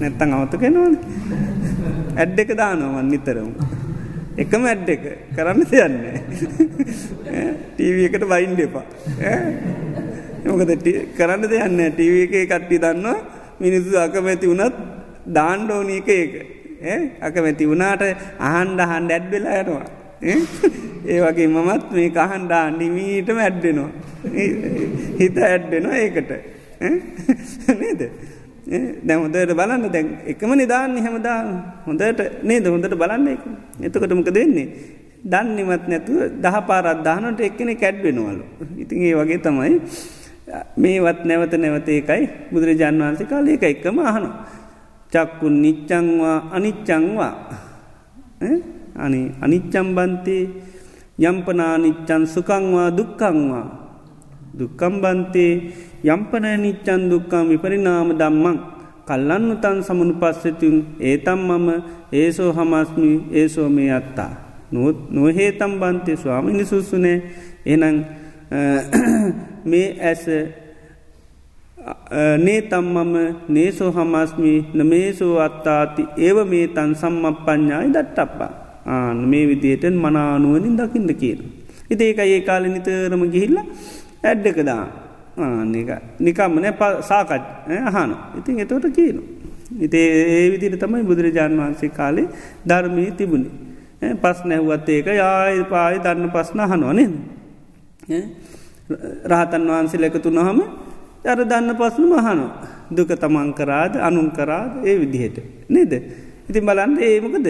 නැත්තං 0.00 0.30
අවතකෙනවන 0.36 0.94
ඇඩ් 2.16 2.38
එක 2.42 2.50
දානවන් 2.60 3.10
නිතරම. 3.12 3.50
එකම 4.42 4.62
ඇඩ් 4.70 4.88
එක. 4.94 5.04
කරන්න 5.36 5.60
දෙයන්නේ 5.72 6.16
ටීව 7.76 7.96
එකට 8.06 8.24
බයින්ඩ 8.32 8.60
එපා. 8.66 8.86
මොකද 10.48 10.72
කරන්න 11.18 11.44
දෙයන්න 11.52 11.78
ටීව 11.92 12.14
එක 12.24 12.34
කට්ටි 12.48 12.80
දන්නවා 12.84 13.18
මිනිසු 13.60 14.00
අකමැති 14.06 14.46
වුණත් 14.48 14.76
දාණ්ඩෝනී 15.38 16.00
එක 16.00 16.08
ඒක. 16.16 16.34
අකමැති 17.20 17.70
වුණාට 17.70 18.02
අහන්ඩ 18.40 18.80
හන්ඩ 18.90 19.10
ඇඩ් 19.12 19.26
වෙලා 19.34 19.60
යනවා. 19.62 19.86
ඒ 21.12 21.20
වගේ 21.24 21.48
මමත් 21.54 21.84
මේ 21.96 22.10
කහන්ඩා 22.16 22.66
නිමීටම 22.80 23.38
ඇඩ්ඩෙනවා 23.46 23.90
හිත 25.20 25.36
ඇඩ්ඩෙනවා 25.50 26.00
ඒකට. 26.04 26.56
නේද? 26.80 28.02
දැහොඳට 29.04 29.54
බලන්න. 29.60 29.88
දැන් 29.90 30.06
එකම 30.26 30.52
නිදාන්න 30.54 30.94
හැමදා 30.98 31.38
හොඳට 31.86 32.22
නේද? 32.42 32.64
හොඳට 32.66 32.94
බලන්න 32.94 33.28
එක 33.28 33.42
එතකටමක 33.86 34.30
දෙන්නේ 34.30 34.68
දන්නමත් 35.24 35.84
නැතුව 35.88 36.18
දහ 36.44 36.56
පාරත්දානට 36.68 37.40
එක්කෙනෙ 37.40 37.74
කැඩ්වෙනවලු 37.74 38.44
ඉතින් 38.76 39.02
ඒ 39.02 39.14
වගේ 39.14 39.40
තමයි. 39.40 39.74
මේවත් 40.76 41.24
නැවත 41.24 41.54
නැවත 41.54 41.88
ඒකයි 41.88 42.24
බුදුරජාන් 42.50 42.96
වහන්සේ 42.96 43.28
කාල 43.28 43.48
ඒක 43.48 43.64
එක්කම 43.64 43.98
අහනු 44.00 44.30
චක්කුන් 45.12 45.56
නිච්චංවා 45.64 46.38
අනිච්චංවා 46.56 47.34
අනි 48.96 49.20
අනිච්චම්බන්තේ 49.40 50.44
යම්පනානිච්චන් 51.20 52.24
සුකංවා 52.26 52.88
දුක්කංවා 52.90 53.66
දුක්කම්බන්තේ 54.54 55.52
යම්පන 56.04 56.46
නිච්චන් 56.62 57.02
දුක්කම් 57.10 57.44
විපරිනාම 57.50 58.10
දම්මං 58.14 58.58
කල්ලන්න 59.06 59.46
තන් 59.56 59.78
සමනු 59.82 60.14
පස්සතින් 60.14 60.76
ඒතම් 61.00 61.40
මම 61.48 61.68
ඒසෝ 62.12 62.50
හමස්මි 62.52 63.10
ඒසෝ 63.32 63.68
මේ 63.68 63.90
අත්තා. 63.92 64.32
නොහේතම් 65.10 65.72
බන්තය 65.80 66.16
ස්වාමිනි 66.16 66.64
සුස්සුනේ 66.64 67.18
එනං 67.66 68.04
මේ 69.64 69.88
ඇස 70.00 70.24
නේ 72.38 72.60
තම්මම 72.62 73.14
නේසෝ 73.48 73.90
හමස්මි 73.90 74.52
නමේසෝ 74.74 75.34
අත්තාති 75.38 76.02
ඒව 76.18 76.38
මේ 76.46 76.66
තන් 76.68 76.92
සම්මප 76.94 77.38
ප්ඥායි 77.46 77.94
දට්ටප්පා. 77.94 78.52
ආන 78.86 79.18
මේ 79.28 79.44
විදියට 79.46 79.84
මනානුවනින් 79.96 80.76
දකිින්ට 80.76 81.12
කියන. 81.20 81.40
ඉති 81.90 82.04
ඒක 82.04 82.20
ඒ 82.26 82.40
කාල 82.40 82.64
නිතරම 82.66 83.22
ගිහිල්ල 83.34 83.58
ඇඩ්ඩකදා 84.24 84.84
නිකම්මන 86.18 86.64
සාකච් 87.00 87.30
අහන 87.88 88.10
ඉතින් 88.38 88.60
එතවට 88.60 88.90
කියනු. 88.90 89.22
ඉතේ 89.80 90.06
ඒ 90.26 90.50
විදිර 90.52 90.76
තමයි 90.76 91.04
බුදුරජාණන් 91.04 91.58
වහන්සේ 91.58 91.90
කාලේ 91.90 92.28
ධර්මී 92.66 93.10
තිබුණි. 93.12 93.50
පස් 94.14 94.38
නැව්වත් 94.44 94.88
ඒක 94.88 95.06
යාය 95.06 95.64
පායි 95.64 95.98
දන්න 95.98 96.30
පස්න 96.30 96.60
හනුවනෙන්. 96.62 97.12
රහතන් 99.24 99.62
වහන්සේ 99.64 100.00
ලැකතු 100.00 100.30
නොහම 100.30 100.58
අර 101.24 101.38
දන්න 101.44 101.76
පස්සන 101.76 102.04
මහනෝ. 102.06 102.50
දුක 102.90 103.10
තමන් 103.14 103.52
කරාද 103.54 103.96
අනුන් 103.98 104.30
කරාද 104.30 104.84
ඒ 104.84 104.96
විදිහට. 105.00 105.38
නේද. 105.68 105.92
ඉතින් 106.48 106.66
බලන්න 106.66 106.98
ඒමකද 106.98 107.48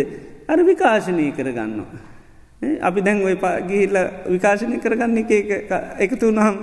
අර 0.48 0.58
විකාශනය 0.60 1.32
කරගන්නවා. 1.32 2.17
අපි 2.60 3.00
දැන් 3.00 3.22
ඔය 3.22 3.36
ගිහිල්ල 3.68 3.96
විකාශනය 4.26 4.78
කරගන්න 4.78 5.18
එක 5.18 5.30
එකතු 6.00 6.26
වුණහම් 6.28 6.56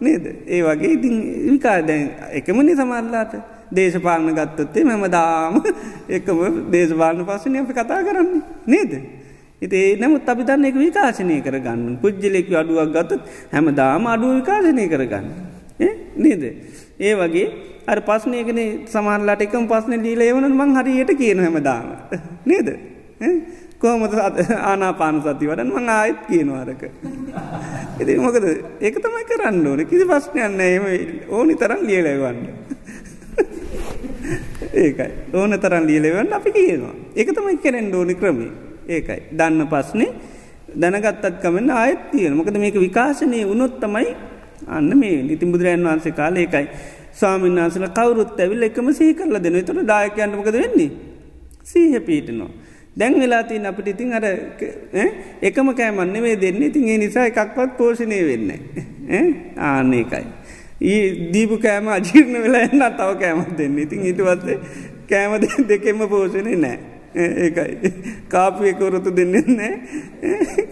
නේද. 0.00 0.24
ඒ 0.46 0.62
වගේ 0.62 0.92
ඉතින් 0.92 1.14
විකා 1.46 1.78
දැන් 1.82 2.10
එකමනි 2.32 2.74
සමල්ලාට 2.74 3.32
දේශපාලන 3.70 4.34
ගත්තොත්තේ 4.34 4.84
මෙම 4.84 5.04
දාම 5.10 5.62
එකම 6.10 6.38
දේශපාලන 6.70 7.24
පස්සන 7.24 7.56
අපි 7.56 7.72
කතා 7.72 8.02
කරන්නේ 8.02 8.42
නේද. 8.66 8.92
ඉතේ 9.62 9.96
නමුත් 9.96 10.28
අපි 10.28 10.44
දන්න 10.44 10.64
එක 10.64 10.76
විකාශනය 10.76 11.40
කරගන්න 11.40 11.96
පුද්ජලෙක් 11.96 12.52
අඩුවක් 12.54 12.92
ගත්තත් 12.92 13.22
හැම 13.52 13.72
දාම 13.74 14.06
අඩුව 14.06 14.36
විකාශනය 14.36 14.84
කරගන්න. 14.86 15.26
නේද. 16.16 16.42
ඒ 16.98 17.14
වගේ 17.14 17.46
අර 17.86 18.00
පස්නයකන 18.00 18.60
සමාරලාට 18.86 19.42
එකම 19.42 19.64
පස්න 19.66 19.96
ලීල 19.98 20.20
ඒවන 20.20 20.50
මං 20.50 20.76
හරියට 20.76 21.16
කියන 21.16 21.40
හැම 21.40 21.58
දාම. 21.62 21.88
නේද. 22.44 22.68
කොහොමද 23.80 24.14
ආනාපාන 24.70 25.20
සති 25.22 25.46
වඩන් 25.50 25.70
මං 25.74 25.88
ආයත් 25.88 26.20
කියනවාරක. 26.30 26.82
එති 28.00 28.16
මොකද 28.18 28.46
ඒක 28.80 28.96
තමයි 29.04 29.24
කරන්න 29.30 29.66
ඕන 29.66 29.82
කිසි 29.90 30.04
පස්්නයන්න 30.10 30.60
එම 30.60 30.86
ඕනි 31.30 31.54
තරන් 31.54 31.82
ලියලවන්න. 31.88 32.40
ඒකයි 34.74 35.10
ඕන 35.32 35.58
තරන් 35.64 35.86
ලියලවන්න 35.90 36.32
අපි 36.32 36.50
කියනවා. 36.58 36.94
ඒක 37.16 37.30
තමයි 37.36 37.56
කෙරෙන් 37.58 37.94
ඕනි 37.94 38.14
ක්‍රමේ 38.14 38.50
ඒකයි. 38.88 39.20
දන්න 39.38 39.68
පස්නේ 39.72 40.10
දැනගත්තත් 40.74 41.40
කමෙන් 41.42 41.70
ආයත් 41.72 42.10
තියෙන 42.12 42.36
මොකද 42.36 42.58
මේක 42.58 42.78
විකාශනය 42.86 43.44
උනොත් 43.46 43.80
තමයි 43.80 44.08
අන්න 44.68 44.90
මේ 45.00 45.18
ඉතින් 45.34 45.52
බුදුරජන් 45.52 45.86
වහන්සේ 45.86 46.18
කාල 46.20 46.36
ඒකයි. 46.36 46.66
ස්වාමීන් 47.14 47.60
වහන්සල 47.60 47.86
කවරුත් 47.98 48.40
ඇවිල් 48.40 48.66
එකම 48.68 48.90
සහි 48.92 49.14
කරල 49.14 49.38
දෙන 49.44 49.64
තුර 49.64 49.78
දායකයන්ටමකද 49.92 50.58
වෙන්නේ. 50.62 50.90
සීහ 51.64 52.00
පීටනවා. 52.08 52.50
දැන් 52.98 53.20
වෙලාතින් 53.20 53.66
අපිට 53.70 53.88
ඉතින් 53.94 54.12
අර 54.12 54.24
එකම 55.42 55.72
කෑමන්න 55.80 56.22
වේ 56.22 56.36
දෙන්න. 56.40 56.62
ඉතින් 56.62 56.88
ඒ 56.88 56.98
නිසා 56.98 57.26
එකක්වත් 57.30 57.76
පෝෂණය 57.78 58.20
වෙන්න. 58.30 58.50
ආන්නේකයි. 59.56 60.26
ඒ 60.92 61.32
දීපු 61.32 61.58
කෑම 61.58 61.88
අජීර්ණ 61.96 62.42
වෙලා 62.44 62.62
එන්න 62.68 62.84
තව 63.00 63.10
කෑමත් 63.22 63.56
දෙන්න. 63.58 63.78
ඉතින් 63.78 64.06
ඊටවත්සේ 64.10 64.58
කෑම 65.10 65.32
දෙකෙම 65.68 66.08
පෝෂණය 66.14 66.56
නෑ. 66.56 66.78
ඒකයි. 67.16 67.92
කාපියකොරොතු 68.28 69.16
දෙන්නෙත් 69.16 69.48
නෑ 69.58 69.74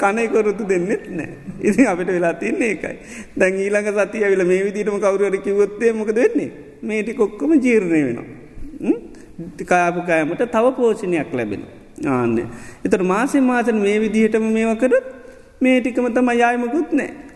කනයකොරොතු 0.02 0.68
දෙන්නෙත් 0.68 1.08
නෑ 1.10 1.30
ඉති 1.60 1.86
අපිට 1.86 2.12
වෙලා 2.16 2.34
තින්නේ 2.42 2.70
ඒකයි. 2.74 2.96
දැන් 3.38 3.62
ඊළඟ 3.64 3.88
සතිය 3.98 4.24
ඇවිල 4.24 4.44
මේ 4.50 4.64
විදිටම 4.66 4.98
කවරුවට 4.98 5.42
කිවොත්තේ 5.46 5.92
මොකද 5.92 6.18
වෙන්නේ? 6.22 6.50
මේටි 6.82 7.14
කොක්කොම 7.14 7.56
ජීර්ණය 7.66 8.04
වෙනවා. 8.06 8.28
කාපු 9.72 10.00
කෑමට 10.10 10.46
තව 10.52 10.76
පෝෂණයක් 10.76 11.32
ලැබෙන 11.32 11.66
ආන්න. 12.04 12.38
එතට 12.84 13.02
මාසෙන් 13.02 13.44
මාසන් 13.44 13.78
මේ 13.78 14.00
විදිහටම 14.00 14.44
මේවකරත් 14.52 15.06
මේ 15.60 15.80
ටිකම 15.80 16.06
තම 16.10 16.28
යායමකුත් 16.34 16.92
නෑ 16.92 17.26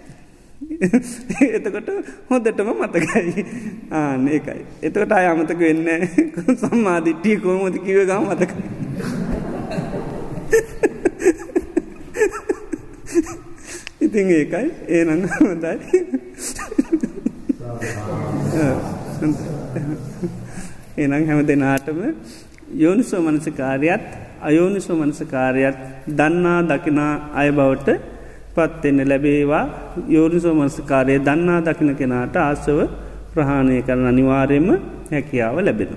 එතකොට 1.57 1.89
හොඳටම 2.31 2.69
මතකයි. 2.77 3.45
ආන 3.91 4.29
ඒකයි. 4.29 4.63
එතකට 4.83 5.13
අයමතක 5.13 5.59
වෙන්න 5.59 5.89
සම්මාධිට්ටිය 6.63 7.37
කෝමති 7.39 7.79
කිව 7.81 7.99
ගම 8.07 8.25
මතකයි 8.29 8.65
ඉතින් 14.01 14.27
ඒකයි. 14.31 14.67
ඒනන්න 14.89 15.29
හොඳයි. 15.31 15.77
එනම් 20.97 21.23
හැම 21.27 21.41
දෙනාටම 21.47 21.99
යෝනිසෝ 22.77 23.23
මනස 23.23 23.47
කාරයත් 23.57 24.05
අයෝනිසෝ 24.41 24.97
මනස 24.97 25.21
කාරයත් 25.25 25.77
දන්නා 26.17 26.61
දකිනා 26.63 27.13
අය 27.35 27.51
බවට 27.53 27.89
පත්වෙන්න 28.55 29.09
ලැබේවා 29.09 29.65
යෝනිසෝ 30.09 30.55
මනස්කාරය 30.55 31.19
දන්නා 31.19 31.61
දකින 31.61 31.93
කෙනාට 31.97 32.37
ආසව 32.37 32.79
ප්‍රහාණය 33.35 33.83
කරන 33.83 34.07
අනිවාරයම 34.07 34.69
හැකියාව 35.11 35.57
ලැබෙන. 35.61 35.93